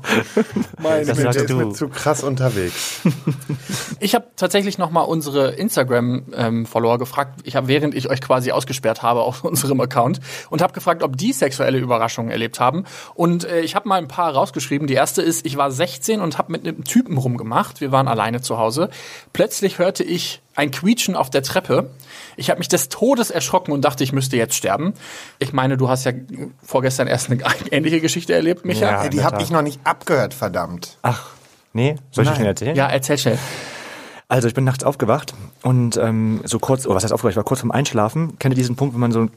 Meine 0.81 1.05
Das 1.05 1.17
Der 1.17 1.25
sagst 1.25 1.41
ist 1.41 1.49
du. 1.49 1.55
mir 1.57 1.73
zu 1.73 1.87
krass 1.89 2.23
unterwegs. 2.23 3.01
Ich 3.99 4.15
habe 4.15 4.25
tatsächlich 4.35 4.77
noch 4.77 4.89
mal 4.91 5.01
unsere 5.01 5.51
Instagram-Follower 5.51 6.97
gefragt. 6.97 7.41
Ich 7.43 7.55
habe, 7.55 7.67
während 7.67 7.93
ich 7.95 8.09
euch 8.09 8.21
quasi 8.21 8.51
ausgesperrt 8.51 9.01
habe 9.03 9.21
auf 9.21 9.43
unserem 9.43 9.79
Account 9.81 10.19
und 10.49 10.61
habe 10.61 10.73
gefragt, 10.73 11.03
ob 11.03 11.17
die 11.17 11.33
sexuelle 11.33 11.77
Überraschungen 11.77 12.31
erlebt 12.31 12.59
haben. 12.59 12.85
Und 13.15 13.45
äh, 13.45 13.61
ich 13.61 13.75
habe 13.75 13.87
mal 13.87 13.97
ein 13.99 14.07
paar 14.07 14.33
rausgeschrieben. 14.33 14.87
Die 14.87 14.93
erste 14.95 15.21
ist, 15.21 15.45
ich 15.45 15.57
war 15.57 15.71
16 15.71 16.19
und 16.19 16.37
habe 16.37 16.51
mit 16.51 16.67
einem 16.67 16.83
Typen 16.83 17.17
rumgemacht. 17.17 17.81
Wir 17.81 17.91
waren 17.91 18.07
alleine 18.07 18.41
zu 18.41 18.57
Hause. 18.57 18.89
Plötzlich 19.33 19.77
hörte 19.79 20.03
ich 20.03 20.41
ein 20.55 20.71
Quietschen 20.71 21.15
auf 21.15 21.29
der 21.29 21.43
Treppe. 21.43 21.89
Ich 22.35 22.49
habe 22.49 22.59
mich 22.59 22.67
des 22.67 22.89
Todes 22.89 23.31
erschrocken 23.31 23.71
und 23.71 23.83
dachte, 23.83 24.03
ich 24.03 24.13
müsste 24.13 24.37
jetzt 24.37 24.55
sterben. 24.55 24.93
Ich 25.39 25.53
meine, 25.53 25.77
du 25.77 25.89
hast 25.89 26.05
ja 26.05 26.11
vorgestern 26.63 27.07
erst 27.07 27.29
eine 27.29 27.41
ähnliche 27.71 28.01
Geschichte 28.01 28.33
erlebt, 28.33 28.65
Micha. 28.65 29.03
Ja. 29.03 29.09
Die 29.09 29.23
habe 29.23 29.41
ich 29.41 29.49
noch 29.49 29.61
nicht 29.61 29.79
abgehört, 29.83 30.33
verdammt. 30.33 30.97
Ach, 31.01 31.27
nee, 31.73 31.95
soll 32.11 32.23
ich 32.23 32.29
Nein. 32.29 32.35
schnell 32.35 32.47
erzählen? 32.47 32.75
Ja, 32.75 32.87
erzähl 32.87 33.17
schnell. 33.17 33.39
Also 34.27 34.47
ich 34.47 34.53
bin 34.53 34.63
nachts 34.63 34.83
aufgewacht 34.83 35.33
und 35.61 35.97
ähm, 35.97 36.41
so 36.43 36.57
kurz, 36.57 36.87
oh, 36.87 36.95
was 36.95 37.03
heißt 37.03 37.13
aufgewacht? 37.13 37.33
Ich 37.33 37.37
war 37.37 37.43
kurz 37.43 37.59
vorm 37.59 37.71
Einschlafen. 37.71 38.39
Kennt 38.39 38.53
ihr 38.53 38.57
diesen 38.57 38.75
Punkt, 38.75 38.93
wenn 38.95 39.01
man 39.01 39.11
so 39.11 39.27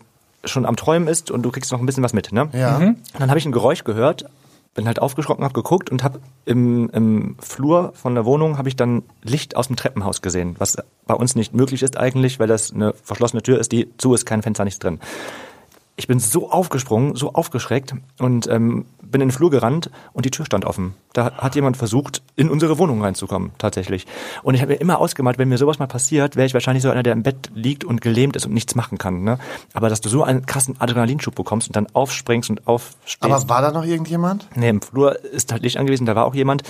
schon 0.45 0.65
am 0.65 0.77
Träumen 0.77 1.09
ist 1.09 1.31
und 1.31 1.43
du 1.43 1.51
kriegst 1.51 1.73
noch 1.73 1.81
ein 1.81 1.87
bisschen 1.87 2.03
was 2.03 2.13
mit, 2.13 2.33
ne? 2.33 2.49
Ja. 2.53 2.77
Und 2.77 2.99
dann 3.19 3.29
habe 3.29 3.39
ich 3.39 3.47
ein 3.47 3.53
Geräusch 3.53 3.85
gehört, 3.85 4.27
bin 4.77 4.87
halt 4.87 5.01
aufgeschrocken, 5.01 5.43
habe 5.43 5.55
geguckt 5.55 5.91
und 5.91 6.05
habe 6.05 6.21
im, 6.45 6.89
im 6.91 7.37
Flur 7.41 7.93
von 7.95 8.15
der 8.15 8.25
Wohnung 8.25 8.59
habe 8.59 8.69
ich 8.69 8.77
dann 8.77 9.03
Licht 9.23 9.57
aus 9.57 9.67
dem 9.67 9.77
Treppenhaus 9.77 10.23
gesehen, 10.23 10.55
was 10.59 10.77
bei 11.07 11.15
uns 11.15 11.35
nicht 11.35 11.55
möglich 11.55 11.83
ist 11.83 11.97
eigentlich, 11.97 12.39
weil 12.39 12.47
das 12.47 12.73
eine 12.73 12.93
verschlossene 12.93 13.43
Tür 13.43 13.59
ist, 13.59 13.73
die 13.73 13.89
zu 13.97 14.15
ist, 14.15 14.27
kein 14.27 14.43
Fenster, 14.43 14.65
nichts 14.65 14.79
drin. 14.79 15.01
Ich 15.97 16.07
bin 16.07 16.21
so 16.21 16.51
aufgesprungen, 16.51 17.17
so 17.17 17.33
aufgeschreckt 17.33 17.95
und 18.19 18.47
ähm, 18.49 18.85
bin 19.11 19.21
in 19.21 19.29
den 19.29 19.33
Flur 19.33 19.51
gerannt 19.51 19.91
und 20.13 20.25
die 20.25 20.31
Tür 20.31 20.47
stand 20.47 20.65
offen. 20.65 20.95
Da 21.13 21.33
hat 21.37 21.55
jemand 21.55 21.77
versucht, 21.77 22.23
in 22.37 22.51
unsere 22.51 22.79
Wohnung 22.79 23.03
reinzukommen, 23.03 23.53
tatsächlich. 23.59 24.07
Und 24.43 24.55
ich 24.55 24.61
habe 24.61 24.73
mir 24.73 24.81
immer 24.81 24.99
ausgemalt, 24.99 25.39
wenn 25.39 25.49
mir 25.49 25.59
sowas 25.59 25.79
mal 25.79 25.87
passiert, 25.87 26.37
wäre 26.37 26.47
ich 26.47 26.55
wahrscheinlich 26.55 26.83
so 26.83 26.91
einer, 26.91 27.03
der 27.03 27.13
im 27.13 27.23
Bett 27.23 27.51
liegt 27.55 27.85
und 27.85 28.01
gelähmt 28.01 28.37
ist 28.37 28.47
und 28.47 28.53
nichts 28.53 28.75
machen 28.75 28.99
kann. 28.99 29.23
Ne? 29.23 29.39
Aber 29.73 29.89
dass 29.89 30.01
du 30.01 30.09
so 30.09 30.23
einen 30.23 30.47
krassen 30.47 30.81
Adrenalinschub 30.81 31.35
bekommst 31.35 31.69
und 31.69 31.77
dann 31.77 31.87
aufspringst 31.93 32.51
und 32.51 32.67
aufstehst. 32.67 33.23
Aber 33.23 33.49
war 33.49 33.63
da 33.63 33.73
noch 33.73 33.85
irgendjemand? 33.85 34.49
Nee, 34.55 34.69
im 34.69 34.83
Flur 34.83 35.25
ist 35.25 35.53
halt 35.53 35.63
Licht 35.63 35.77
angewiesen, 35.77 36.07
da 36.07 36.15
war 36.15 36.27
auch 36.27 36.35
jemand. 36.35 36.63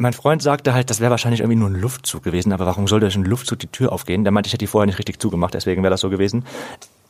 Mein 0.00 0.12
Freund 0.12 0.42
sagte 0.42 0.74
halt, 0.74 0.90
das 0.90 1.00
wäre 1.00 1.10
wahrscheinlich 1.10 1.40
irgendwie 1.40 1.58
nur 1.58 1.68
ein 1.68 1.74
Luftzug 1.74 2.22
gewesen, 2.22 2.52
aber 2.52 2.66
warum 2.66 2.86
soll 2.86 3.00
durch 3.00 3.16
einen 3.16 3.24
Luftzug 3.24 3.58
die 3.58 3.66
Tür 3.66 3.90
aufgehen? 3.90 4.22
Der 4.22 4.30
meinte, 4.30 4.46
ich 4.46 4.52
hätte 4.52 4.60
die 4.60 4.68
vorher 4.68 4.86
nicht 4.86 5.00
richtig 5.00 5.18
zugemacht, 5.20 5.54
deswegen 5.54 5.82
wäre 5.82 5.90
das 5.90 6.00
so 6.00 6.08
gewesen. 6.08 6.44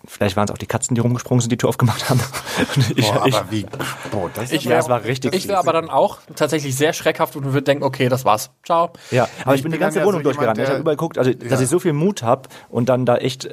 Vielleicht 0.07 0.37
waren 0.37 0.45
es 0.45 0.51
auch 0.51 0.59
die 0.59 0.67
Katzen, 0.67 0.95
die 0.95 1.01
rumgesprungen 1.01 1.41
sind, 1.41 1.51
die 1.51 1.57
Tür 1.57 1.69
aufgemacht 1.69 2.09
haben. 2.09 2.21
Und 2.77 2.99
ich, 2.99 3.11
Boah, 3.11 3.27
ich, 3.27 3.35
aber 3.35 3.51
wie. 3.51 3.67
Boah, 4.11 4.31
das 4.33 4.45
ist 4.45 4.53
Ich 4.53 4.65
ja, 4.65 4.89
war 4.89 5.05
richtig. 5.05 5.35
Ich 5.35 5.49
wäre 5.49 5.59
aber 5.59 5.73
dann 5.73 5.91
auch 5.91 6.19
tatsächlich 6.37 6.77
sehr 6.77 6.93
schreckhaft 6.93 7.35
und 7.37 7.45
würde 7.45 7.63
denken, 7.63 7.83
okay, 7.85 8.09
das 8.09 8.25
war's. 8.25 8.51
Ciao. 8.65 8.91
ja, 9.11 9.29
aber 9.45 9.55
ich 9.55 9.59
Ich 9.59 9.63
bin 9.65 9.73
die 9.73 9.79
ganze 9.79 9.99
ja 10.01 10.05
Wohnung 10.07 10.23
so 10.23 10.31
jemand, 10.31 10.57
durchgerannt. 10.57 10.59
ich 10.61 10.69
habe 10.69 10.81
überall 10.81 10.97
geguckt, 10.97 11.19
also 11.19 11.33
dass 11.33 11.51
Ja. 11.51 11.61
ich 11.61 11.69
so 11.69 11.79
viel 11.79 11.93
Mut 11.93 12.23
habe 12.23 12.49
und 12.69 12.89
dann 12.89 13.05
da 13.07 13.17
echt 13.17 13.49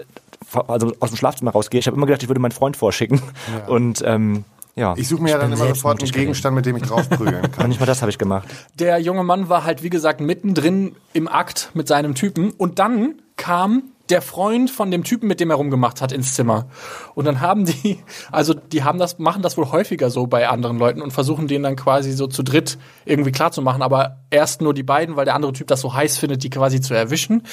also 0.68 0.94
aus 1.00 1.10
dem 1.10 1.18
Schlafzimmer 1.18 1.52
rausgehe. 1.52 1.80
Ich 1.80 1.88
habe 1.88 1.98
immer 1.98 2.06
gedacht, 2.06 2.22
ich 2.24 2.30
würde 2.30 2.40
meinen 2.40 2.52
Freund 2.52 2.78
vorschicken. 2.78 3.22
Und 3.68 4.02
ähm, 4.06 4.46
ja. 4.76 4.94
Ich 4.98 5.08
suche 5.08 5.24
mir 5.24 5.32
ja 5.32 5.38
dann 5.40 5.52
immer 5.52 5.68
sofort 5.68 6.02
einen. 6.02 6.12
Gegenstand, 6.12 6.56
mit 6.56 6.66
dem 6.66 6.76
ich 6.78 6.84
draufprügeln 6.84 7.44
Und 7.44 7.52
kann. 7.58 7.70
nicht 7.70 7.80
mal 7.80 7.86
das 7.86 8.02
habe 8.02 8.12
ich 8.12 8.18
gemacht. 8.18 8.48
Der 8.76 9.00
junge 9.00 9.24
Mann 9.24 9.50
war 9.50 9.64
halt, 9.64 9.84
wie 9.84 9.90
gesagt, 9.90 10.22
mittendrin 10.22 10.96
im 11.14 11.28
Akt 11.28 11.72
mit 11.74 11.88
seinem 11.88 12.14
Typen 12.16 12.52
und 12.52 12.78
dann 12.80 13.16
kam 13.38 13.84
der 14.10 14.22
Freund 14.22 14.70
von 14.70 14.92
dem 14.92 15.04
Typen, 15.04 15.28
mit 15.28 15.40
dem 15.40 15.50
er 15.50 15.56
rumgemacht 15.56 16.02
hat, 16.02 16.12
ins 16.12 16.34
Zimmer. 16.34 16.68
Und 17.16 17.26
dann 17.26 17.42
haben 17.42 17.66
die, 17.66 18.00
also 18.32 18.54
die 18.54 18.84
haben 18.84 19.00
das, 19.00 19.18
machen 19.20 19.42
das 19.42 19.58
wohl 19.58 19.72
häufiger 19.72 20.10
so 20.10 20.28
bei 20.28 20.48
anderen 20.48 20.78
Leuten 20.78 21.02
und 21.02 21.12
versuchen 21.12 21.48
den 21.48 21.64
dann 21.64 21.76
quasi 21.76 22.12
so 22.12 22.28
zu 22.28 22.44
dritt 22.44 22.78
irgendwie 23.06 23.32
klar 23.32 23.52
zu 23.52 23.62
machen, 23.62 23.82
aber 23.82 24.18
erst 24.30 24.62
nur 24.62 24.74
die 24.74 24.84
beiden, 24.84 25.16
weil 25.16 25.26
der 25.26 25.36
andere 25.36 25.54
Typ 25.54 25.68
das 25.68 25.82
so 25.82 25.94
heiß 25.94 26.18
findet, 26.18 26.44
die 26.44 26.50
quasi 26.50 26.82
zu 26.82 26.94
erwischen. 26.94 27.44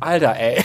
Alter, 0.00 0.36
ey. 0.36 0.62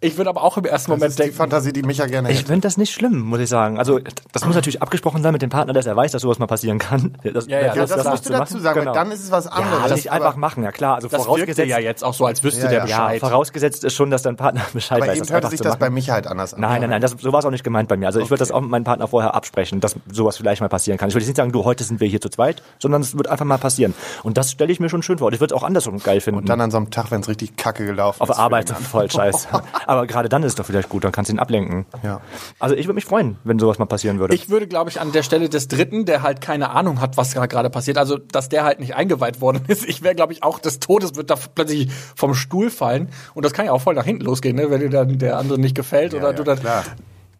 Ich 0.00 0.16
würde 0.16 0.30
aber 0.30 0.42
auch 0.44 0.56
im 0.56 0.64
ersten 0.64 0.90
Das 0.90 0.96
Moment 0.98 1.10
ist 1.10 1.18
die 1.18 1.22
denken, 1.24 1.36
Fantasie, 1.36 1.72
die 1.72 1.82
mich 1.82 1.98
ja 1.98 2.06
gerne 2.06 2.30
Ich 2.30 2.44
finde 2.44 2.60
das 2.60 2.76
nicht 2.76 2.92
schlimm, 2.92 3.20
muss 3.20 3.40
ich 3.40 3.48
sagen. 3.48 3.78
Also 3.78 3.98
das 4.32 4.44
muss 4.44 4.54
natürlich 4.54 4.80
abgesprochen 4.82 5.22
sein 5.22 5.32
mit 5.32 5.42
dem 5.42 5.50
Partner, 5.50 5.72
dass 5.72 5.86
er 5.86 5.96
weiß, 5.96 6.12
dass 6.12 6.22
sowas 6.22 6.38
mal 6.38 6.46
passieren 6.46 6.78
kann. 6.78 7.16
Das, 7.24 7.46
Ja, 7.46 7.60
ja, 7.60 7.66
Ja, 7.68 7.74
das, 7.74 7.90
das 7.90 8.04
musst 8.06 8.24
du 8.26 8.30
zu 8.30 8.38
dazu 8.38 8.58
sagen, 8.58 8.80
Genau. 8.80 8.92
dann 8.94 9.10
ist 9.10 9.22
es 9.24 9.30
was 9.30 9.46
anderes. 9.46 9.88
ja, 9.90 9.94
nicht 9.96 10.10
einfach 10.12 10.28
Aber- 10.30 10.38
machen, 10.38 10.62
ja 10.62 10.72
klar. 10.72 10.94
Also 10.96 11.08
das 11.08 11.24
vorausgesetzt, 11.24 11.68
ja 11.68 11.78
jetzt 11.78 12.04
auch 12.04 12.14
so, 12.14 12.26
als 12.26 12.42
wüsste 12.44 12.62
Ja, 12.62 12.68
der 12.68 12.78
ja. 12.80 12.86
ja, 12.86 12.96
Bescheid. 13.06 13.20
vorausgesetzt 13.20 13.84
ist 13.84 13.94
schon, 13.94 14.10
dass 14.10 14.22
dein 14.22 14.36
Partner 14.36 14.62
Bescheid 14.72 14.98
Aber 15.02 15.10
weiß. 15.10 15.18
das 15.18 15.28
hörte 15.30 15.36
einfach 15.38 15.50
sich 15.50 15.60
das 15.60 15.76
bei 15.78 15.90
mich 15.90 16.10
halt 16.10 16.26
anders 16.26 16.54
an. 16.54 16.60
Nein, 16.60 16.80
nein, 16.80 16.90
nein, 16.90 17.00
das, 17.02 17.16
so 17.18 17.32
war 17.32 17.40
es 17.40 17.44
auch 17.44 17.50
nicht 17.50 17.64
gemeint 17.64 17.88
bei 17.88 17.96
mir. 17.96 18.06
Also 18.06 18.20
ich 18.20 18.30
würde 18.30 18.38
das 18.40 18.50
auch 18.52 18.60
mit 18.60 18.70
meinem 18.70 18.84
Partner 18.84 19.08
vorher 19.08 19.34
absprechen, 19.34 19.80
dass 19.80 19.96
sowas 20.10 20.36
vielleicht 20.36 20.60
mal 20.60 20.68
passieren 20.68 20.96
kann. 20.98 21.08
Ich 21.08 21.14
würde 21.14 21.22
jetzt 21.24 21.28
nicht 21.30 21.36
sagen, 21.36 21.52
du, 21.52 21.64
heute 21.64 21.84
sind 21.84 22.00
wir 22.00 22.08
hier 22.08 22.20
zu 22.20 22.28
zweit, 22.28 22.62
sondern 22.78 23.02
es 23.02 23.16
wird 23.16 23.26
einfach 23.28 23.44
mal 23.44 23.58
passieren. 23.58 23.94
Und 24.22 24.38
das 24.38 24.52
stelle 24.52 24.72
ich 24.72 24.80
mir 24.80 24.88
schon 24.88 25.02
schön 25.02 25.18
vor. 25.18 25.26
Und 25.28 25.32
ich 25.34 25.40
würde 25.40 25.54
es 25.54 25.60
auch 25.60 25.64
andersrum 25.66 25.98
geil 25.98 26.20
finden. 26.20 26.38
Und 26.40 26.48
dann 26.48 26.60
an 26.60 26.70
so 26.70 26.76
einem 26.76 26.90
Tag, 26.90 27.10
wenn 27.10 27.20
es 27.20 27.28
richtig 27.28 27.56
kacke 27.56 27.84
gelaufen 27.84 28.20
auf 28.22 28.30
ist. 28.30 28.36
der 28.36 28.44
Arbeit 28.44 28.70
voll 28.90 29.10
scheiße. 29.10 29.48
Aber 29.88 30.06
gerade 30.06 30.28
dann 30.28 30.42
ist 30.42 30.50
es 30.50 30.54
doch 30.56 30.66
vielleicht 30.66 30.90
gut, 30.90 31.02
dann 31.04 31.12
kannst 31.12 31.30
du 31.30 31.34
ihn 31.34 31.38
ablenken. 31.38 31.86
Ja. 32.02 32.20
Also 32.58 32.74
ich 32.74 32.84
würde 32.84 32.96
mich 32.96 33.06
freuen, 33.06 33.38
wenn 33.44 33.58
sowas 33.58 33.78
mal 33.78 33.86
passieren 33.86 34.18
würde. 34.18 34.34
Ich 34.34 34.50
würde, 34.50 34.66
glaube 34.66 34.90
ich, 34.90 35.00
an 35.00 35.12
der 35.12 35.22
Stelle 35.22 35.48
des 35.48 35.66
Dritten, 35.66 36.04
der 36.04 36.22
halt 36.22 36.42
keine 36.42 36.72
Ahnung 36.72 37.00
hat, 37.00 37.16
was 37.16 37.32
gerade 37.32 37.70
passiert, 37.70 37.96
also 37.96 38.18
dass 38.18 38.50
der 38.50 38.64
halt 38.64 38.80
nicht 38.80 38.94
eingeweiht 38.94 39.40
worden 39.40 39.62
ist, 39.66 39.88
ich 39.88 40.02
wäre, 40.02 40.14
glaube 40.14 40.34
ich, 40.34 40.42
auch 40.42 40.58
des 40.58 40.78
Todes, 40.78 41.16
wird 41.16 41.30
da 41.30 41.36
plötzlich 41.54 41.90
vom 42.14 42.34
Stuhl 42.34 42.68
fallen. 42.68 43.08
Und 43.32 43.46
das 43.46 43.54
kann 43.54 43.64
ja 43.64 43.72
auch 43.72 43.80
voll 43.80 43.94
nach 43.94 44.04
hinten 44.04 44.26
losgehen, 44.26 44.56
ne? 44.56 44.70
wenn 44.70 44.80
dir 44.80 44.90
dann 44.90 45.18
der 45.18 45.38
andere 45.38 45.58
nicht 45.58 45.74
gefällt 45.74 46.12
oder 46.12 46.32
ja, 46.32 46.32
du 46.34 46.44
dann. 46.44 46.60
klar. 46.60 46.84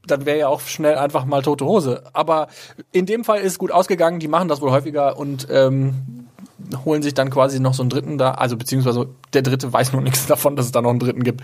Dann 0.07 0.25
wäre 0.25 0.39
ja 0.39 0.49
auch 0.49 0.63
schnell 0.63 0.97
einfach 0.97 1.27
mal 1.27 1.43
tote 1.43 1.67
Hose. 1.67 2.05
Aber 2.15 2.49
in 2.93 3.05
dem 3.05 3.25
Fall 3.25 3.41
ist 3.41 3.53
es 3.53 3.59
gut 3.59 3.73
ausgegangen, 3.73 4.21
die 4.21 4.29
machen 4.29 4.49
das 4.49 4.63
wohl 4.63 4.71
häufiger 4.71 5.19
und 5.19 5.49
ähm, 5.51 6.29
holen 6.85 7.03
sich 7.03 7.15
dann 7.15 7.31
quasi 7.31 7.61
noch 7.61 7.75
so 7.75 7.83
einen 7.83 7.91
dritten 7.91 8.19
da, 8.19 8.33
also 8.33 8.57
beziehungsweise 8.57 9.09
der 9.33 9.43
dritte 9.43 9.73
weiß 9.73 9.93
nur 9.93 10.03
nichts 10.03 10.27
davon, 10.29 10.57
dass 10.57 10.67
es 10.67 10.73
da 10.73 10.83
noch 10.83 10.91
einen 10.91 10.99
dritten 10.99 11.23
gibt. 11.23 11.43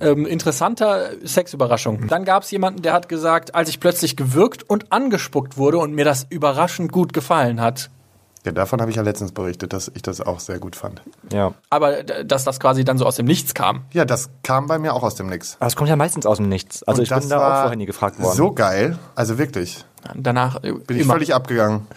Ähm, 0.00 0.26
interessanter 0.26 1.10
Sexüberraschung. 1.24 2.08
Dann 2.08 2.24
gab 2.24 2.42
es 2.42 2.50
jemanden, 2.50 2.82
der 2.82 2.92
hat 2.92 3.08
gesagt, 3.08 3.54
als 3.54 3.68
ich 3.68 3.80
plötzlich 3.80 4.16
gewürgt 4.16 4.68
und 4.68 4.92
angespuckt 4.92 5.56
wurde 5.56 5.78
und 5.78 5.94
mir 5.94 6.04
das 6.04 6.26
überraschend 6.30 6.90
gut 6.92 7.12
gefallen 7.12 7.60
hat. 7.60 7.90
Ja, 8.44 8.52
davon 8.52 8.80
habe 8.80 8.90
ich 8.92 8.96
ja 8.96 9.02
letztens 9.02 9.32
berichtet, 9.32 9.72
dass 9.72 9.90
ich 9.94 10.02
das 10.02 10.20
auch 10.20 10.38
sehr 10.38 10.60
gut 10.60 10.76
fand. 10.76 11.02
ja. 11.32 11.52
Aber 11.68 12.04
d- 12.04 12.22
dass 12.24 12.44
das 12.44 12.60
quasi 12.60 12.84
dann 12.84 12.96
so 12.96 13.04
aus 13.04 13.16
dem 13.16 13.26
Nichts 13.26 13.54
kam. 13.54 13.82
Ja, 13.92 14.04
das 14.04 14.30
kam 14.44 14.68
bei 14.68 14.78
mir 14.78 14.94
auch 14.94 15.02
aus 15.02 15.16
dem 15.16 15.26
Nix. 15.28 15.56
Aber 15.58 15.66
es 15.66 15.74
kommt 15.74 15.88
ja 15.90 15.96
meistens 15.96 16.26
aus 16.26 16.36
dem 16.36 16.48
Nichts. 16.48 16.84
Also 16.84 17.00
Und 17.00 17.10
ich 17.10 17.10
bin 17.14 17.28
da 17.28 17.38
auch 17.38 17.60
vorher 17.62 17.76
nie 17.76 17.86
gefragt 17.86 18.20
worden. 18.20 18.36
So 18.36 18.52
geil. 18.52 18.98
Also 19.16 19.36
wirklich. 19.38 19.84
Danach 20.14 20.62
äh, 20.62 20.70
Bin 20.72 20.96
ich 20.96 21.02
immer 21.02 21.14
völlig 21.14 21.34
abgegangen. 21.34 21.88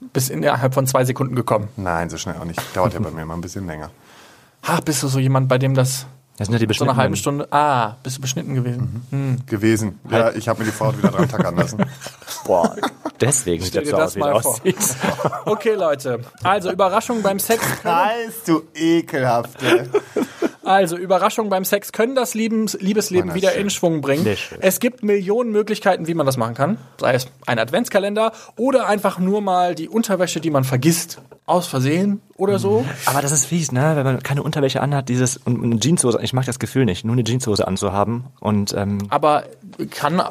Bis 0.00 0.28
innerhalb 0.30 0.74
von 0.74 0.86
zwei 0.86 1.04
Sekunden 1.04 1.34
gekommen. 1.34 1.68
Nein, 1.76 2.08
so 2.10 2.16
schnell 2.16 2.36
auch 2.36 2.44
nicht. 2.44 2.60
Dauert 2.74 2.94
ja 2.94 3.00
bei 3.00 3.10
mir 3.10 3.22
immer 3.22 3.34
ein 3.34 3.40
bisschen 3.40 3.66
länger. 3.66 3.90
Ach, 4.62 4.80
bist 4.80 5.02
du 5.02 5.08
so 5.08 5.18
jemand, 5.18 5.48
bei 5.48 5.58
dem 5.58 5.74
das 5.74 6.06
Das 6.36 6.46
sind 6.48 6.58
ja 6.60 6.64
die 6.66 6.72
so 6.74 6.84
eine 6.84 6.96
halbe 6.96 7.12
beschnittenen. 7.12 7.46
Stunde. 7.46 7.52
Ah, 7.52 7.96
bist 8.02 8.18
du 8.18 8.20
beschnitten 8.20 8.54
gewesen? 8.54 9.06
Hm. 9.10 9.38
Gewesen. 9.46 9.98
Ja, 10.10 10.30
ich 10.32 10.48
habe 10.48 10.60
mir 10.60 10.66
die 10.66 10.72
Frau 10.72 10.96
wieder 10.96 11.10
dran 11.10 11.28
tackern 11.28 11.56
lassen. 11.56 11.78
Boah, 12.44 12.76
deswegen 13.20 13.64
sieht 13.64 13.74
das 13.76 13.84
dir 13.84 13.90
so 13.90 13.96
das 13.96 14.06
aus, 14.10 14.16
wie 14.16 14.20
mal 14.20 14.32
das 14.34 14.42
vor. 14.42 14.52
aussieht. 14.52 14.76
Okay, 15.46 15.74
Leute. 15.74 16.20
Also 16.42 16.70
Überraschung 16.70 17.22
beim 17.22 17.38
Sex. 17.38 17.62
Heißt 17.84 18.46
du 18.46 18.62
ekelhafte. 18.74 19.88
Also 20.68 20.98
Überraschung 20.98 21.48
beim 21.48 21.64
Sex 21.64 21.92
können 21.92 22.14
das 22.14 22.34
Liebens, 22.34 22.76
Liebesleben 22.78 23.34
wieder 23.34 23.52
schön. 23.52 23.62
in 23.62 23.70
Schwung 23.70 24.00
bringen. 24.02 24.36
Es 24.60 24.80
gibt 24.80 25.02
Millionen 25.02 25.50
Möglichkeiten, 25.50 26.06
wie 26.06 26.12
man 26.12 26.26
das 26.26 26.36
machen 26.36 26.54
kann. 26.54 26.76
Sei 27.00 27.14
es 27.14 27.26
ein 27.46 27.58
Adventskalender 27.58 28.32
oder 28.56 28.86
einfach 28.86 29.18
nur 29.18 29.40
mal 29.40 29.74
die 29.74 29.88
Unterwäsche, 29.88 30.40
die 30.40 30.50
man 30.50 30.64
vergisst, 30.64 31.22
aus 31.48 31.66
Versehen 31.66 32.20
oder 32.36 32.58
so. 32.58 32.84
Aber 33.06 33.22
das 33.22 33.32
ist 33.32 33.46
fies, 33.46 33.72
ne? 33.72 33.92
Wenn 33.96 34.04
man 34.04 34.22
keine 34.22 34.42
Unterwäsche 34.42 34.82
anhat, 34.82 35.08
dieses 35.08 35.38
und 35.38 35.64
eine 35.64 35.80
Jeanshose. 35.80 36.18
Ich 36.20 36.34
mag 36.34 36.44
das 36.44 36.58
Gefühl 36.58 36.84
nicht, 36.84 37.04
nur 37.04 37.14
eine 37.14 37.24
Jeanshose 37.24 37.66
anzuhaben 37.66 38.26
und 38.38 38.74
ähm, 38.74 38.98
Aber 39.08 39.44
kann, 39.90 40.22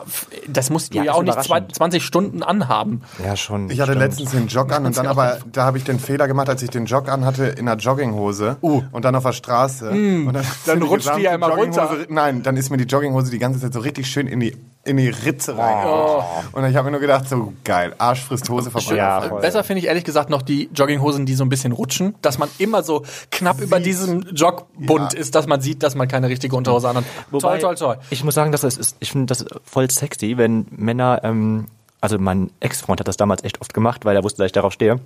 das 0.48 0.70
musst 0.70 0.94
du 0.94 1.00
Ja, 1.00 1.06
ja, 1.06 1.12
auch 1.14 1.24
nicht 1.24 1.34
zwei, 1.34 1.58
überraschend. 1.58 1.76
20 1.76 2.06
Stunden 2.06 2.44
anhaben. 2.44 3.02
ja 3.24 3.36
schon. 3.36 3.70
Ich 3.72 3.80
hatte 3.80 3.94
stimmt. 3.94 4.06
letztens 4.06 4.32
den 4.32 4.48
Jog 4.48 4.72
an 4.72 4.86
und 4.86 4.96
dann 4.96 5.08
aber, 5.08 5.40
da 5.52 5.66
habe 5.66 5.80
ich 5.80 5.84
den 5.84 6.00
Fehler 6.00 6.28
gemacht, 6.28 6.50
als 6.50 6.62
ich 6.62 6.70
den 6.70 6.86
Jog 6.86 7.10
an 7.10 7.26
hatte 7.26 7.46
in 7.46 7.68
einer 7.68 7.80
Jogginghose 7.80 8.58
und 8.62 9.04
dann 9.04 9.16
auf 9.16 9.24
der 9.24 9.34
Straße. 9.34 9.92
Und 10.28 10.34
dann 10.36 10.46
Dann 10.66 10.82
rutscht 10.82 11.10
die 11.18 11.22
ja 11.22 11.36
immer 11.36 11.50
runter. 11.50 12.06
Nein, 12.10 12.44
dann 12.44 12.58
ist 12.58 12.70
mir 12.70 12.78
die 12.78 12.86
Jogginghose 12.86 13.32
die 13.32 13.40
ganze 13.40 13.60
Zeit 13.60 13.74
so 13.74 13.80
richtig 13.80 14.08
schön 14.08 14.28
in 14.28 14.40
die, 14.40 14.56
in 14.84 14.98
die 14.98 15.10
Ritze 15.10 15.58
reingerutscht. 15.58 16.54
Und 16.54 16.66
ich 16.66 16.76
habe 16.76 16.86
mir 16.86 16.92
nur 16.92 17.00
gedacht, 17.00 17.28
so 17.28 17.54
geil, 17.64 17.94
Arsch 17.98 18.22
frisst 18.22 18.50
Hose 18.50 18.72
vorbei. 18.72 18.96
Ja. 18.96 19.20
Besser 19.20 19.64
finde 19.64 19.80
ich 19.82 19.88
ehrlich 19.88 20.04
gesagt 20.04 20.30
noch 20.30 20.42
die 20.42 20.70
Jogginghosen, 20.74 21.26
die 21.26 21.34
so 21.36 21.44
ein 21.44 21.50
bisschen 21.50 21.72
rutschen, 21.72 22.16
dass 22.22 22.38
man 22.38 22.50
immer 22.58 22.84
so 22.84 23.04
knapp 23.32 23.62
über 23.62 23.80
diesem 23.80 24.22
Jogbund 24.34 25.14
Ja. 25.14 25.20
ist, 25.20 25.36
dass 25.36 25.48
man 25.48 25.62
sieht, 25.62 25.84
dass 25.84 25.96
man 25.96 26.08
keine 26.08 26.30
richtige 26.30 26.56
Unterhose 26.56 26.90
anhat. 26.90 27.06
Wobei, 27.32 27.60
toll, 27.60 27.76
toll, 27.76 27.96
toll. 27.96 27.98
Ich 28.10 28.24
muss 28.24 28.36
sagen, 28.36 28.52
dass 28.52 28.62
das 28.62 28.78
ist, 28.78 28.96
ich 29.00 29.12
finde 29.12 29.28
das 29.28 29.46
voll 29.64 29.90
sexy, 29.90 30.38
wenn 30.38 30.66
Männer, 30.72 31.22
ähm, 31.24 31.68
also 32.02 32.20
mein 32.20 32.52
Ex-Freund 32.60 33.00
hat 33.00 33.08
das 33.08 33.18
damals 33.18 33.44
echt 33.44 33.60
oft 33.62 33.74
gemacht, 33.74 34.06
weil 34.06 34.16
er 34.16 34.24
wusste, 34.24 34.40
dass 34.40 34.48
ich 34.48 34.52
darauf 34.54 34.74
stehe. 34.74 35.00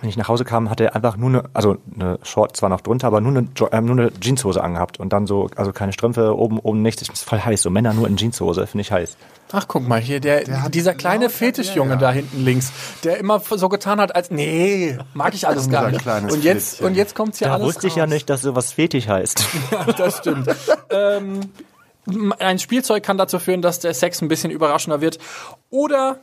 Wenn 0.00 0.08
ich 0.08 0.16
nach 0.16 0.28
Hause 0.28 0.44
kam, 0.44 0.70
hatte 0.70 0.84
er 0.84 0.96
einfach 0.96 1.16
nur 1.16 1.28
eine, 1.28 1.44
also 1.52 1.76
eine 1.94 2.18
Short 2.22 2.56
zwar 2.56 2.68
noch 2.68 2.80
drunter, 2.80 3.06
aber 3.06 3.20
nur 3.20 3.30
eine, 3.30 3.48
ähm, 3.72 3.84
nur 3.84 3.98
eine 3.98 4.12
Jeanshose 4.20 4.62
angehabt 4.62 4.98
und 4.98 5.12
dann 5.12 5.26
so, 5.26 5.48
also 5.54 5.72
keine 5.72 5.92
Strümpfe, 5.92 6.36
oben, 6.36 6.58
oben 6.58 6.82
nichts. 6.82 7.02
Ich 7.02 7.10
voll 7.20 7.40
heiß. 7.40 7.62
So 7.62 7.70
Männer 7.70 7.92
nur 7.92 8.08
in 8.08 8.16
Jeanshose, 8.16 8.66
finde 8.66 8.82
ich 8.82 8.90
heiß. 8.90 9.16
Ach, 9.52 9.68
guck 9.68 9.86
mal 9.86 10.00
hier, 10.00 10.18
der, 10.18 10.44
Der 10.44 10.62
hat 10.62 10.74
dieser 10.74 10.94
kleine 10.94 11.26
lauter 11.26 11.36
Fetischjunge 11.36 11.96
Bär, 11.96 12.00
ja. 12.00 12.00
da 12.08 12.12
hinten 12.12 12.42
links, 12.44 12.72
der 13.04 13.18
immer 13.18 13.38
so 13.40 13.68
getan 13.68 14.00
hat, 14.00 14.16
als 14.16 14.30
nee, 14.30 14.96
mag 15.12 15.34
ich 15.34 15.46
alles 15.46 15.68
gar 15.68 15.90
nicht. 15.90 16.00
kleines 16.00 16.32
Und 16.32 16.42
jetzt, 16.42 16.68
Flittchen. 16.68 16.86
und 16.86 16.94
jetzt 16.94 17.14
kommt's 17.14 17.40
ja 17.40 17.48
Da 17.48 17.54
alles 17.54 17.66
wusste 17.66 17.86
ich 17.86 17.96
ja 17.96 18.04
raus. 18.04 18.12
nicht, 18.12 18.30
dass 18.30 18.40
sowas 18.40 18.72
Fetisch 18.72 19.08
heißt. 19.08 19.44
das 19.98 20.18
stimmt. 20.18 20.48
ähm, 20.90 21.40
ein 22.38 22.58
Spielzeug 22.58 23.02
kann 23.02 23.18
dazu 23.18 23.38
führen, 23.38 23.62
dass 23.62 23.78
der 23.78 23.94
Sex 23.94 24.22
ein 24.22 24.28
bisschen 24.28 24.50
überraschender 24.50 25.00
wird. 25.00 25.18
Oder 25.70 26.18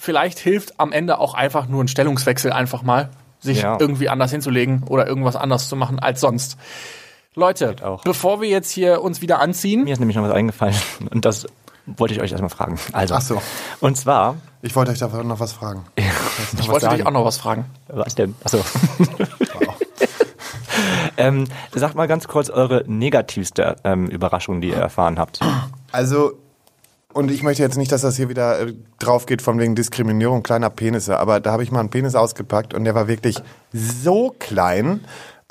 vielleicht 0.00 0.38
hilft 0.38 0.80
am 0.80 0.92
Ende 0.92 1.18
auch 1.18 1.34
einfach 1.34 1.68
nur 1.68 1.84
ein 1.84 1.88
Stellungswechsel 1.88 2.52
einfach 2.52 2.82
mal, 2.82 3.10
sich 3.38 3.62
Ja. 3.62 3.76
irgendwie 3.78 4.08
anders 4.08 4.30
hinzulegen 4.30 4.82
oder 4.84 5.06
irgendwas 5.06 5.36
anders 5.36 5.68
zu 5.68 5.76
machen 5.76 5.98
als 5.98 6.20
sonst. 6.20 6.56
Leute, 7.34 7.76
auch. 7.82 8.02
bevor 8.02 8.40
wir 8.40 8.48
jetzt 8.48 8.70
hier 8.70 9.02
uns 9.02 9.20
wieder 9.20 9.40
anziehen, 9.40 9.84
Mir 9.84 9.92
ist 9.92 10.00
nämlich 10.00 10.16
noch 10.16 10.24
was 10.24 10.32
eingefallen 10.32 10.74
und 11.10 11.24
das 11.24 11.46
wollte 11.86 12.14
ich 12.14 12.20
euch 12.20 12.30
erstmal 12.32 12.50
fragen. 12.50 12.78
Also, 12.92 13.14
Ach 13.14 13.20
so. 13.20 13.42
und 13.80 13.96
zwar, 13.96 14.36
Ich 14.62 14.74
wollte 14.74 14.90
euch 14.92 14.98
dafür 14.98 15.22
noch 15.22 15.40
was 15.40 15.52
fragen. 15.52 15.84
ich 15.96 16.68
wollte 16.68 16.88
dich 16.88 17.06
auch 17.06 17.10
noch 17.10 17.24
was 17.24 17.38
fragen. 17.38 17.66
Was 17.88 18.14
denn? 18.14 18.34
Achso. 18.42 18.58
ähm, 21.16 21.44
sagt 21.74 21.94
mal 21.94 22.08
ganz 22.08 22.28
kurz 22.28 22.50
eure 22.50 22.84
negativste 22.86 23.76
ähm, 23.84 24.06
Überraschung, 24.06 24.60
die 24.60 24.68
ihr 24.68 24.76
erfahren 24.76 25.18
habt. 25.18 25.40
Also, 25.92 26.32
und 27.12 27.30
ich 27.30 27.42
möchte 27.42 27.62
jetzt 27.62 27.76
nicht, 27.76 27.92
dass 27.92 28.02
das 28.02 28.16
hier 28.16 28.28
wieder 28.28 28.60
äh, 28.60 28.74
drauf 28.98 29.26
geht 29.26 29.42
von 29.42 29.58
wegen 29.58 29.74
Diskriminierung 29.74 30.42
kleiner 30.42 30.70
Penisse, 30.70 31.18
aber 31.18 31.40
da 31.40 31.52
habe 31.52 31.62
ich 31.62 31.72
mal 31.72 31.80
einen 31.80 31.90
Penis 31.90 32.14
ausgepackt 32.14 32.74
und 32.74 32.84
der 32.84 32.94
war 32.94 33.08
wirklich 33.08 33.36
so 33.72 34.34
klein, 34.38 35.00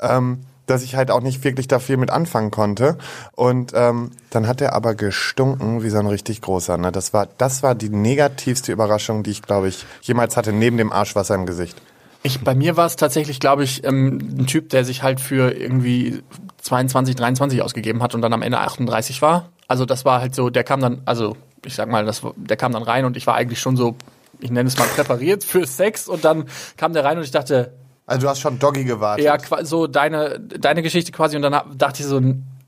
ähm, 0.00 0.40
dass 0.66 0.82
ich 0.82 0.94
halt 0.94 1.10
auch 1.10 1.20
nicht 1.20 1.42
wirklich 1.42 1.68
da 1.68 1.80
viel 1.80 1.96
mit 1.96 2.10
anfangen 2.10 2.50
konnte. 2.50 2.96
Und 3.32 3.72
ähm, 3.74 4.12
dann 4.30 4.46
hat 4.46 4.60
er 4.60 4.72
aber 4.74 4.94
gestunken 4.94 5.82
wie 5.82 5.90
so 5.90 5.98
ein 5.98 6.06
richtig 6.06 6.40
großer. 6.42 6.78
Ne? 6.78 6.92
Das, 6.92 7.12
war, 7.12 7.26
das 7.38 7.62
war 7.62 7.74
die 7.74 7.88
negativste 7.88 8.70
Überraschung, 8.70 9.24
die 9.24 9.30
ich, 9.30 9.42
glaube 9.42 9.68
ich, 9.68 9.84
jemals 10.02 10.36
hatte, 10.36 10.52
neben 10.52 10.76
dem 10.76 10.92
Arschwasser 10.92 11.34
im 11.34 11.44
Gesicht. 11.44 11.76
Ich, 12.22 12.40
bei 12.44 12.54
mir 12.54 12.76
war 12.76 12.86
es 12.86 12.96
tatsächlich, 12.96 13.40
glaube 13.40 13.64
ich, 13.64 13.82
ähm, 13.84 14.18
ein 14.38 14.46
Typ, 14.46 14.68
der 14.68 14.84
sich 14.84 15.02
halt 15.02 15.20
für 15.20 15.50
irgendwie 15.52 16.22
22, 16.62 17.16
23 17.16 17.62
ausgegeben 17.62 18.02
hat 18.02 18.14
und 18.14 18.22
dann 18.22 18.32
am 18.32 18.42
Ende 18.42 18.58
38 18.58 19.22
war. 19.22 19.48
Also 19.66 19.86
das 19.86 20.04
war 20.04 20.20
halt 20.20 20.34
so, 20.34 20.50
der 20.50 20.62
kam 20.62 20.80
dann, 20.80 21.02
also 21.04 21.36
ich 21.64 21.74
sag 21.74 21.88
mal, 21.88 22.04
das, 22.04 22.22
der 22.36 22.56
kam 22.56 22.72
dann 22.72 22.82
rein 22.82 23.04
und 23.04 23.16
ich 23.16 23.26
war 23.26 23.34
eigentlich 23.34 23.60
schon 23.60 23.76
so, 23.76 23.96
ich 24.38 24.50
nenne 24.50 24.68
es 24.68 24.78
mal 24.78 24.86
präpariert 24.88 25.44
für 25.44 25.66
Sex 25.66 26.08
und 26.08 26.24
dann 26.24 26.44
kam 26.76 26.92
der 26.92 27.04
rein 27.04 27.18
und 27.18 27.24
ich 27.24 27.30
dachte, 27.30 27.74
Also 28.06 28.22
du 28.22 28.28
hast 28.28 28.40
schon 28.40 28.58
Doggy 28.58 28.84
gewartet. 28.84 29.24
ja, 29.24 29.36
so 29.64 29.86
deine, 29.86 30.40
deine 30.40 30.82
Geschichte 30.82 31.12
quasi 31.12 31.36
und 31.36 31.42
dann 31.42 31.60
dachte 31.76 32.02
ich 32.02 32.08
so, 32.08 32.20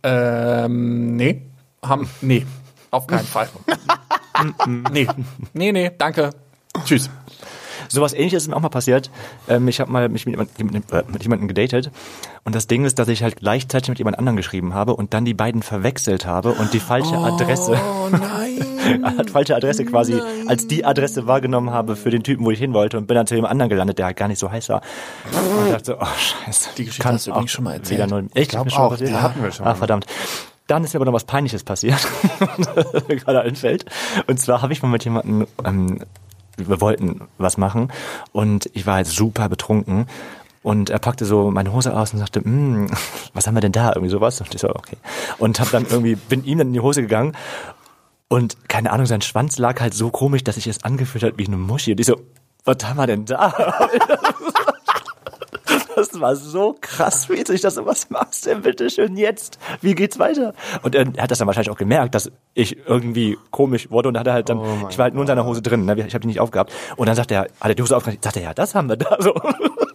ähm, 0.04 1.16
nee, 1.16 1.42
haben, 1.82 2.08
nee, 2.20 2.44
auf 2.90 3.06
keinen 3.06 3.26
Fall. 3.26 3.48
nee, 4.90 5.06
nee, 5.52 5.72
nee, 5.72 5.90
danke, 5.96 6.30
tschüss. 6.84 7.08
Sowas 7.92 8.12
ähnliches 8.14 8.42
ist 8.44 8.48
mir 8.48 8.56
auch 8.56 8.60
mal 8.60 8.68
passiert. 8.68 9.10
Ähm, 9.48 9.68
ich 9.68 9.80
habe 9.80 9.90
mal 9.90 10.08
mich 10.08 10.26
mit, 10.26 10.36
jemand, 10.58 10.92
äh, 10.92 11.02
mit 11.12 11.22
jemandem 11.22 11.48
gedatet 11.48 11.90
und 12.44 12.54
das 12.54 12.66
Ding 12.66 12.84
ist, 12.84 12.98
dass 12.98 13.08
ich 13.08 13.22
halt 13.22 13.36
gleichzeitig 13.36 13.88
mit 13.90 13.98
jemand 13.98 14.18
anderem 14.18 14.36
geschrieben 14.36 14.74
habe 14.74 14.94
und 14.96 15.14
dann 15.14 15.24
die 15.24 15.34
beiden 15.34 15.62
verwechselt 15.62 16.26
habe 16.26 16.52
und 16.52 16.72
die 16.72 16.80
falsche 16.80 17.16
Adresse, 17.16 17.72
Oh 17.80 18.08
nein. 18.10 19.26
falsche 19.28 19.54
Adresse 19.54 19.84
quasi 19.84 20.20
als 20.46 20.66
die 20.66 20.84
Adresse 20.84 21.26
wahrgenommen 21.26 21.70
habe 21.70 21.96
für 21.96 22.10
den 22.10 22.22
Typen, 22.22 22.44
wo 22.44 22.50
ich 22.50 22.58
hin 22.58 22.72
wollte 22.74 22.98
und 22.98 23.06
bin 23.06 23.14
dann 23.14 23.26
zu 23.26 23.34
jemand 23.34 23.52
anderen 23.52 23.70
gelandet, 23.70 23.98
der 23.98 24.06
halt 24.06 24.16
gar 24.16 24.28
nicht 24.28 24.38
so 24.38 24.50
heiß 24.50 24.68
war. 24.70 24.82
Und 25.32 25.66
ich 25.66 25.72
dachte 25.72 25.84
so, 25.84 25.96
oh 26.00 26.06
scheiße. 26.06 26.70
Die 26.76 26.84
Geschichte 26.84 27.02
Kann 27.02 27.14
hast 27.14 27.26
du 27.26 27.30
übrigens 27.30 27.50
auch 27.50 27.54
schon 27.54 27.64
mal 27.64 27.74
erzählt. 27.74 28.00
wieder 28.00 28.06
Null. 28.08 28.28
Echt? 28.34 28.50
glaub 28.50 28.66
Ist 28.66 28.72
mir 28.72 28.76
schon 28.76 28.80
mal 28.80 28.86
auch, 28.86 28.90
passiert? 28.92 29.10
die 29.10 29.14
hatten 29.16 29.42
wir 29.42 29.52
schon 29.52 29.66
Ah, 29.66 29.74
verdammt. 29.74 30.06
Dann 30.68 30.84
ist 30.84 30.94
mir 30.94 30.98
aber 30.98 31.06
noch 31.06 31.12
was 31.12 31.24
Peinliches 31.24 31.64
passiert, 31.64 31.98
mir 33.08 33.16
gerade 33.16 33.42
einfällt. 33.42 33.84
Und 34.26 34.38
zwar 34.40 34.62
habe 34.62 34.72
ich 34.72 34.82
mal 34.82 34.88
mit 34.88 35.04
jemandem, 35.04 35.46
ähm, 35.64 35.98
wir 36.56 36.80
wollten 36.80 37.22
was 37.38 37.56
machen 37.56 37.90
und 38.32 38.68
ich 38.74 38.86
war 38.86 38.96
halt 38.96 39.06
super 39.06 39.48
betrunken 39.48 40.06
Und 40.64 40.90
er 40.90 41.00
packte 41.00 41.24
so 41.24 41.50
meine 41.50 41.72
Hose 41.72 41.92
aus 41.96 42.12
und 42.12 42.20
sagte, 42.20 42.40
"Hm, 42.40 42.88
was 43.34 43.46
haben 43.48 43.54
wir 43.54 43.60
denn 43.60 43.72
da? 43.72 43.88
Irgendwie 43.90 44.10
sowas. 44.10 44.40
Und 44.40 44.54
ich 44.54 44.60
so, 44.60 44.68
okay. 44.70 44.96
Und 45.38 45.58
hab 45.58 45.70
dann 45.72 45.86
irgendwie, 45.90 46.14
bin 46.14 46.44
ihm 46.44 46.58
dann 46.58 46.68
in 46.68 46.72
die 46.74 46.80
Hose 46.80 47.02
gegangen 47.02 47.34
und 48.28 48.68
keine 48.68 48.92
Ahnung, 48.92 49.06
sein 49.06 49.22
Schwanz 49.22 49.58
lag 49.58 49.80
halt 49.80 49.92
so 49.94 50.10
komisch, 50.10 50.44
dass 50.44 50.54
sich 50.54 50.66
es 50.68 50.84
angefühlt 50.84 51.24
hat 51.24 51.36
wie 51.36 51.46
eine 51.46 51.56
Muschi. 51.56 51.92
Und 51.92 52.00
ich 52.00 52.06
so, 52.06 52.16
was 52.64 52.76
haben 52.84 52.96
wir 52.96 53.06
denn 53.08 53.24
da? 53.26 53.52
Das 56.12 56.20
war 56.20 56.36
so 56.36 56.76
krass 56.80 57.28
witzig, 57.28 57.60
dass 57.62 57.74
du 57.76 57.86
was 57.86 58.10
machst 58.10 58.46
denn 58.46 58.62
bitte 58.62 58.90
schön 58.90 59.16
jetzt? 59.16 59.58
Wie 59.80 59.94
geht's 59.94 60.18
weiter? 60.18 60.52
Und 60.82 60.94
er, 60.94 61.06
hat 61.18 61.30
das 61.30 61.38
dann 61.38 61.46
wahrscheinlich 61.46 61.70
auch 61.70 61.78
gemerkt, 61.78 62.14
dass 62.14 62.30
ich 62.54 62.76
irgendwie 62.86 63.38
komisch 63.50 63.90
wurde 63.90 64.08
und 64.10 64.18
hat 64.18 64.26
er 64.26 64.34
halt 64.34 64.48
dann, 64.48 64.60
ich 64.90 64.98
war 64.98 65.04
halt 65.04 65.14
nur 65.14 65.22
in 65.22 65.26
seiner 65.26 65.44
Hose 65.44 65.62
drin, 65.62 65.84
ne? 65.86 65.94
ich 66.06 66.14
habe 66.14 66.20
die 66.20 66.26
nicht 66.28 66.40
aufgehabt. 66.40 66.72
Und 66.96 67.06
dann 67.06 67.16
sagt 67.16 67.30
er, 67.30 67.42
hat 67.42 67.50
er 67.62 67.74
die 67.74 67.82
Hose 67.82 67.96
aufgemacht, 67.96 68.22
sagt 68.22 68.36
er, 68.36 68.42
ja, 68.42 68.54
das 68.54 68.74
haben 68.74 68.88
wir 68.88 68.96
da. 68.96 69.16
So. 69.20 69.32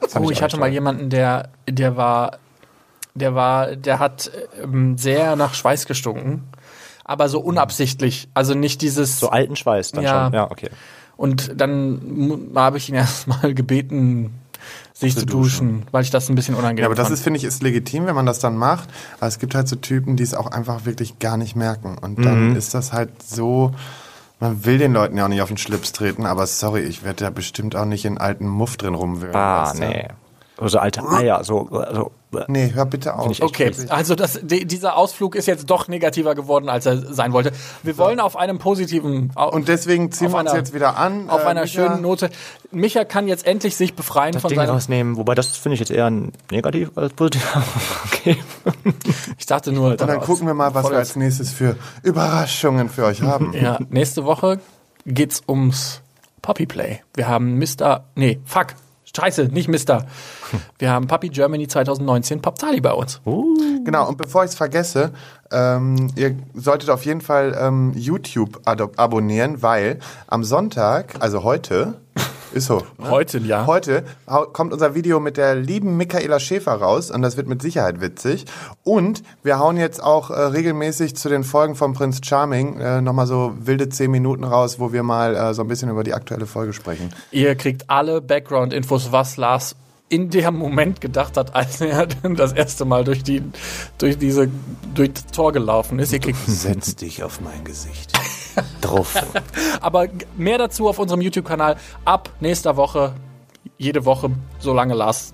Das 0.01 0.15
Oh, 0.15 0.29
ich 0.31 0.37
auch 0.39 0.41
hatte 0.43 0.57
mal 0.57 0.69
jemanden, 0.69 1.09
der, 1.09 1.49
der 1.69 1.97
war, 1.97 2.37
der 3.13 3.35
war, 3.35 3.75
der 3.75 3.99
hat 3.99 4.31
ähm, 4.63 4.97
sehr 4.97 5.35
nach 5.35 5.53
Schweiß 5.53 5.85
gestunken, 5.85 6.43
aber 7.03 7.29
so 7.29 7.39
unabsichtlich. 7.39 8.27
Also 8.33 8.53
nicht 8.53 8.81
dieses. 8.81 9.19
So 9.19 9.29
alten 9.29 9.55
Schweiß 9.55 9.91
dann 9.91 10.03
Ja. 10.03 10.25
schon. 10.25 10.33
Ja, 10.33 10.49
okay. 10.49 10.69
Und 11.17 11.59
dann 11.59 12.51
habe 12.55 12.77
ich 12.77 12.89
ihn 12.89 12.95
erstmal 12.95 13.53
gebeten, 13.53 14.33
sich 14.99 15.17
zu 15.17 15.25
duschen, 15.25 15.83
weil 15.91 16.03
ich 16.03 16.09
das 16.09 16.27
ein 16.29 16.35
bisschen 16.35 16.55
unangenehm 16.55 16.81
Ja, 16.81 16.87
aber 16.87 16.95
das 16.95 17.07
fand. 17.07 17.13
ist, 17.17 17.23
finde 17.23 17.37
ich, 17.37 17.43
ist 17.43 17.61
legitim, 17.61 18.05
wenn 18.07 18.15
man 18.15 18.25
das 18.25 18.39
dann 18.39 18.57
macht. 18.57 18.89
Aber 19.19 19.27
es 19.27 19.39
gibt 19.39 19.53
halt 19.55 19.67
so 19.67 19.75
Typen, 19.75 20.15
die 20.17 20.23
es 20.23 20.33
auch 20.33 20.47
einfach 20.51 20.85
wirklich 20.85 21.19
gar 21.19 21.37
nicht 21.37 21.55
merken. 21.55 21.97
Und 21.99 22.23
dann 22.25 22.55
ist 22.55 22.73
das 22.73 22.93
halt 22.93 23.09
so, 23.21 23.71
man 24.39 24.65
will 24.65 24.77
den 24.77 24.93
Leuten 24.93 25.17
ja 25.17 25.25
auch 25.25 25.29
nicht 25.29 25.41
auf 25.41 25.49
den 25.49 25.57
Schlips 25.57 25.91
treten, 25.91 26.25
aber 26.25 26.47
sorry, 26.47 26.81
ich 26.81 27.03
werde 27.03 27.25
ja 27.25 27.29
bestimmt 27.29 27.75
auch 27.75 27.85
nicht 27.85 28.05
in 28.05 28.17
alten 28.17 28.47
Muff 28.47 28.77
drin 28.77 28.95
rumwühlen. 28.95 29.35
Ah, 29.35 29.73
nee. 29.77 30.07
So 30.59 30.79
alte 30.79 31.07
Eier, 31.07 31.43
so, 31.43 31.67
so. 31.93 32.11
Nee, 32.47 32.71
hör 32.73 32.85
bitte 32.85 33.15
auf. 33.15 33.39
Okay, 33.41 33.67
Wirklich. 33.67 33.91
also 33.91 34.13
das, 34.13 34.39
die, 34.43 34.65
dieser 34.65 34.97
Ausflug 34.97 35.35
ist 35.35 35.45
jetzt 35.45 35.69
doch 35.69 35.87
negativer 35.87 36.35
geworden, 36.35 36.67
als 36.67 36.85
er 36.85 36.97
sein 37.13 37.31
wollte. 37.31 37.51
Wir 37.83 37.97
wollen 37.97 38.19
auf 38.19 38.35
einem 38.35 38.59
positiven 38.59 39.31
Und 39.35 39.67
deswegen 39.69 40.11
ziehen 40.11 40.27
auf 40.27 40.33
wir 40.33 40.39
uns 40.41 40.49
einer- 40.49 40.59
jetzt 40.59 40.73
wieder 40.73 40.97
an. 40.97 41.29
auf 41.29 41.41
Äh, 41.43 41.45
einer 41.45 41.61
Micha, 41.61 41.87
schönen 41.87 42.01
Note. 42.01 42.29
Micha 42.71 43.05
kann 43.05 43.27
jetzt 43.29 43.47
endlich 43.47 43.77
sich 43.77 43.93
befreien 43.95 44.33
Das 44.33 44.41
von 44.41 44.49
Ding 44.49 44.57
seinem. 44.59 44.71
rausnehmen, 44.71 45.15
wobei 45.17 45.35
das 45.35 45.55
finde 45.55 45.75
ich 45.75 45.79
jetzt 45.79 45.89
eher 45.91 46.11
negativ 46.51 46.91
als 46.97 47.13
positiv. 47.13 47.55
okay. 48.05 48.37
Ich 49.37 49.45
dachte 49.45 49.71
nur. 49.71 49.91
Und 49.91 50.01
dann 50.01 50.19
gucken 50.19 50.47
wir 50.47 50.53
mal, 50.53 50.73
was 50.73 50.89
wir 50.89 50.97
als 50.97 51.15
nächstes 51.15 51.51
für 51.53 51.77
Überraschungen 52.03 52.89
für 52.89 53.05
euch 53.05 53.21
haben. 53.21 53.53
Ja, 53.53 53.79
nächste 53.89 54.25
Woche 54.25 54.59
geht's 55.05 55.41
ums 55.47 56.01
Poppyplay. 56.41 56.99
Wir 57.15 57.27
haben 57.29 57.57
Mr. 57.57 58.03
Nee, 58.15 58.39
fuck. 58.45 58.67
Scheiße, 59.17 59.45
nicht 59.45 59.67
Mr. 59.67 60.05
Wir 60.77 60.91
haben 60.91 61.07
Puppy 61.07 61.29
Germany 61.29 61.67
2019 61.67 62.39
Pop 62.39 62.59
Tali 62.59 62.81
bei 62.81 62.91
uns. 62.91 63.19
Genau, 63.83 64.07
und 64.07 64.19
bevor 64.19 64.43
ich 64.43 64.51
es 64.51 64.55
vergesse, 64.55 65.11
ähm, 65.51 66.11
ihr 66.15 66.35
solltet 66.53 66.91
auf 66.91 67.03
jeden 67.03 67.21
Fall 67.21 67.57
ähm, 67.59 67.93
YouTube 67.95 68.61
abonnieren, 68.63 69.63
weil 69.63 69.97
am 70.27 70.43
Sonntag, 70.43 71.15
also 71.19 71.43
heute, 71.43 71.95
ist 72.53 72.67
so. 72.67 72.83
ne? 72.97 73.09
Heute, 73.09 73.39
ja. 73.39 73.65
Heute 73.65 74.03
kommt 74.25 74.73
unser 74.73 74.95
Video 74.95 75.19
mit 75.19 75.37
der 75.37 75.55
lieben 75.55 75.97
Michaela 75.97 76.39
Schäfer 76.39 76.73
raus 76.73 77.11
und 77.11 77.21
das 77.21 77.37
wird 77.37 77.47
mit 77.47 77.61
Sicherheit 77.61 78.01
witzig. 78.01 78.45
Und 78.83 79.23
wir 79.43 79.59
hauen 79.59 79.77
jetzt 79.77 80.01
auch 80.01 80.29
äh, 80.29 80.39
regelmäßig 80.39 81.15
zu 81.15 81.29
den 81.29 81.43
Folgen 81.43 81.75
von 81.75 81.93
Prinz 81.93 82.19
Charming 82.23 82.79
äh, 82.79 83.01
nochmal 83.01 83.27
so 83.27 83.53
wilde 83.59 83.89
10 83.89 84.09
Minuten 84.11 84.43
raus, 84.43 84.79
wo 84.79 84.93
wir 84.93 85.03
mal 85.03 85.35
äh, 85.35 85.53
so 85.53 85.61
ein 85.61 85.67
bisschen 85.67 85.89
über 85.89 86.03
die 86.03 86.13
aktuelle 86.13 86.45
Folge 86.45 86.73
sprechen. 86.73 87.09
Ihr 87.31 87.55
kriegt 87.55 87.89
alle 87.89 88.21
Background-Infos, 88.21 89.11
was 89.11 89.37
Lars 89.37 89.75
in 90.09 90.29
dem 90.29 90.55
Moment 90.55 91.01
gedacht 91.01 91.37
hat, 91.37 91.55
als 91.55 91.81
er 91.81 92.05
das 92.35 92.53
erste 92.53 92.85
Mal 92.85 93.03
durch 93.03 93.23
die 93.23 93.43
durch 93.97 94.17
diese 94.17 94.49
durch 94.93 95.13
das 95.13 95.25
Tor 95.27 95.51
gelaufen 95.51 95.99
ist. 95.99 96.13
Ihr 96.13 96.19
kriegt 96.19 96.37
Setz 96.47 96.95
dich 96.95 97.23
auf 97.23 97.41
mein 97.41 97.63
Gesicht. 97.63 98.13
Drauf. 98.81 99.15
aber 99.81 100.07
mehr 100.35 100.57
dazu 100.57 100.87
auf 100.87 100.99
unserem 100.99 101.21
YouTube-Kanal 101.21 101.77
ab 102.05 102.29
nächster 102.39 102.77
Woche. 102.77 103.13
Jede 103.77 104.05
Woche, 104.05 104.31
solange 104.59 104.95
Lars 104.95 105.33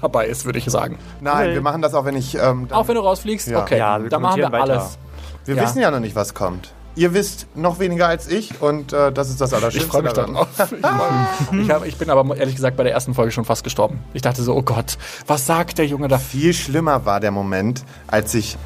dabei 0.00 0.26
ist, 0.26 0.44
würde 0.44 0.58
ich 0.58 0.64
sagen. 0.64 0.98
Nein, 1.20 1.52
wir 1.52 1.60
machen 1.60 1.82
das 1.82 1.94
auch, 1.94 2.04
wenn 2.04 2.16
ich... 2.16 2.34
Ähm, 2.34 2.66
dann, 2.68 2.72
Auch 2.72 2.88
wenn 2.88 2.96
du 2.96 3.02
rausfliegst? 3.02 3.48
Ja. 3.48 3.62
Okay, 3.62 3.78
Ja, 3.78 4.02
wir 4.02 4.10
dann 4.10 4.22
machen 4.22 4.38
wir 4.38 4.50
weiter. 4.50 4.72
alles. 4.72 4.98
wir 5.44 5.54
ja. 5.54 5.62
wissen 5.62 5.80
ja 5.80 5.90
noch 5.90 6.00
nicht, 6.00 6.16
was 6.16 6.34
kommt. 6.34 6.72
Ihr 6.96 7.14
wisst 7.14 7.46
noch 7.54 7.78
weniger 7.78 8.08
als 8.08 8.28
ich 8.28 8.60
und 8.60 8.92
äh, 8.92 9.12
das 9.12 9.30
ist 9.30 9.40
das 9.40 9.54
Allerschönste 9.54 9.86
Ich 9.86 9.90
freue 9.90 10.02
mich 10.02 10.12
daran. 10.12 10.34
darauf. 10.34 10.48
Ich, 11.52 11.58
ich, 11.60 11.70
hab, 11.70 11.86
ich 11.86 11.96
bin 11.96 12.10
aber 12.10 12.36
ehrlich 12.36 12.56
gesagt 12.56 12.76
bei 12.76 12.82
der 12.82 12.92
ersten 12.92 13.14
Folge 13.14 13.32
schon 13.32 13.44
fast 13.44 13.64
gestorben. 13.64 14.00
Ich 14.12 14.22
dachte 14.22 14.42
so, 14.42 14.54
oh 14.54 14.62
Gott, 14.62 14.98
was 15.26 15.46
sagt 15.46 15.78
der 15.78 15.86
Junge 15.86 16.08
da? 16.08 16.18
Viel 16.18 16.52
schlimmer 16.52 17.06
war 17.06 17.20
der 17.20 17.30
Moment, 17.30 17.84
als 18.08 18.34
ich 18.34 18.56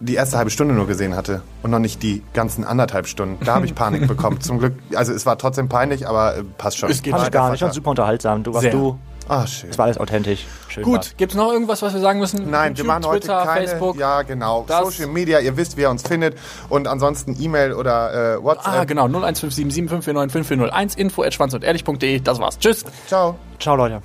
die 0.00 0.14
erste 0.14 0.38
halbe 0.38 0.50
Stunde 0.50 0.74
nur 0.74 0.86
gesehen 0.86 1.16
hatte 1.16 1.42
und 1.62 1.70
noch 1.70 1.78
nicht 1.78 2.02
die 2.02 2.22
ganzen 2.32 2.64
anderthalb 2.64 3.06
Stunden. 3.06 3.44
Da 3.44 3.54
habe 3.54 3.66
ich 3.66 3.74
Panik 3.76 4.06
bekommen. 4.06 4.40
Zum 4.40 4.58
Glück, 4.58 4.74
also 4.94 5.12
es 5.12 5.26
war 5.26 5.38
trotzdem 5.38 5.68
peinlich, 5.68 6.06
aber 6.08 6.36
äh, 6.36 6.44
passt 6.44 6.78
schon. 6.78 6.90
Es 6.90 7.02
geht 7.02 7.14
ich 7.16 7.30
gar 7.30 7.50
nicht, 7.50 7.60
fand 7.60 7.74
super 7.74 7.90
unterhaltsam. 7.90 8.42
Du 8.42 8.52
warst 8.52 8.62
Sehr. 8.62 8.72
du. 8.72 8.98
Ah, 9.28 9.46
schön. 9.46 9.70
Es 9.70 9.78
war 9.78 9.84
alles 9.84 9.98
authentisch. 9.98 10.46
Schön 10.68 10.84
Gut, 10.84 10.94
war's. 10.96 11.14
gibt's 11.16 11.34
noch 11.34 11.52
irgendwas, 11.52 11.82
was 11.82 11.92
wir 11.92 12.00
sagen 12.00 12.18
müssen? 12.18 12.50
Nein, 12.50 12.72
wir 12.76 12.78
YouTube, 12.78 12.86
machen 12.86 13.06
heute 13.06 13.20
Twitter, 13.20 13.44
keine. 13.44 13.68
Facebook. 13.68 13.96
Ja, 13.96 14.22
genau. 14.22 14.64
Das- 14.66 14.94
Social 14.96 15.06
Media, 15.12 15.38
ihr 15.40 15.56
wisst, 15.56 15.76
wer 15.76 15.90
uns 15.90 16.02
findet. 16.02 16.36
Und 16.68 16.88
ansonsten 16.88 17.36
E-Mail 17.40 17.72
oder 17.74 18.34
äh, 18.36 18.42
WhatsApp. 18.42 18.72
Ah, 18.74 18.84
genau, 18.84 19.04
0157 19.08 19.72
7449 19.74 20.32
5401 20.32 20.94
info 20.96 21.22
at 21.22 21.34
schwanz 21.34 21.54
und 21.54 21.62
ehrlich.de. 21.64 22.20
Das 22.20 22.38
war's. 22.38 22.58
Tschüss. 22.58 22.84
Ciao. 23.06 23.36
Ciao, 23.58 23.76
Leute. 23.76 24.02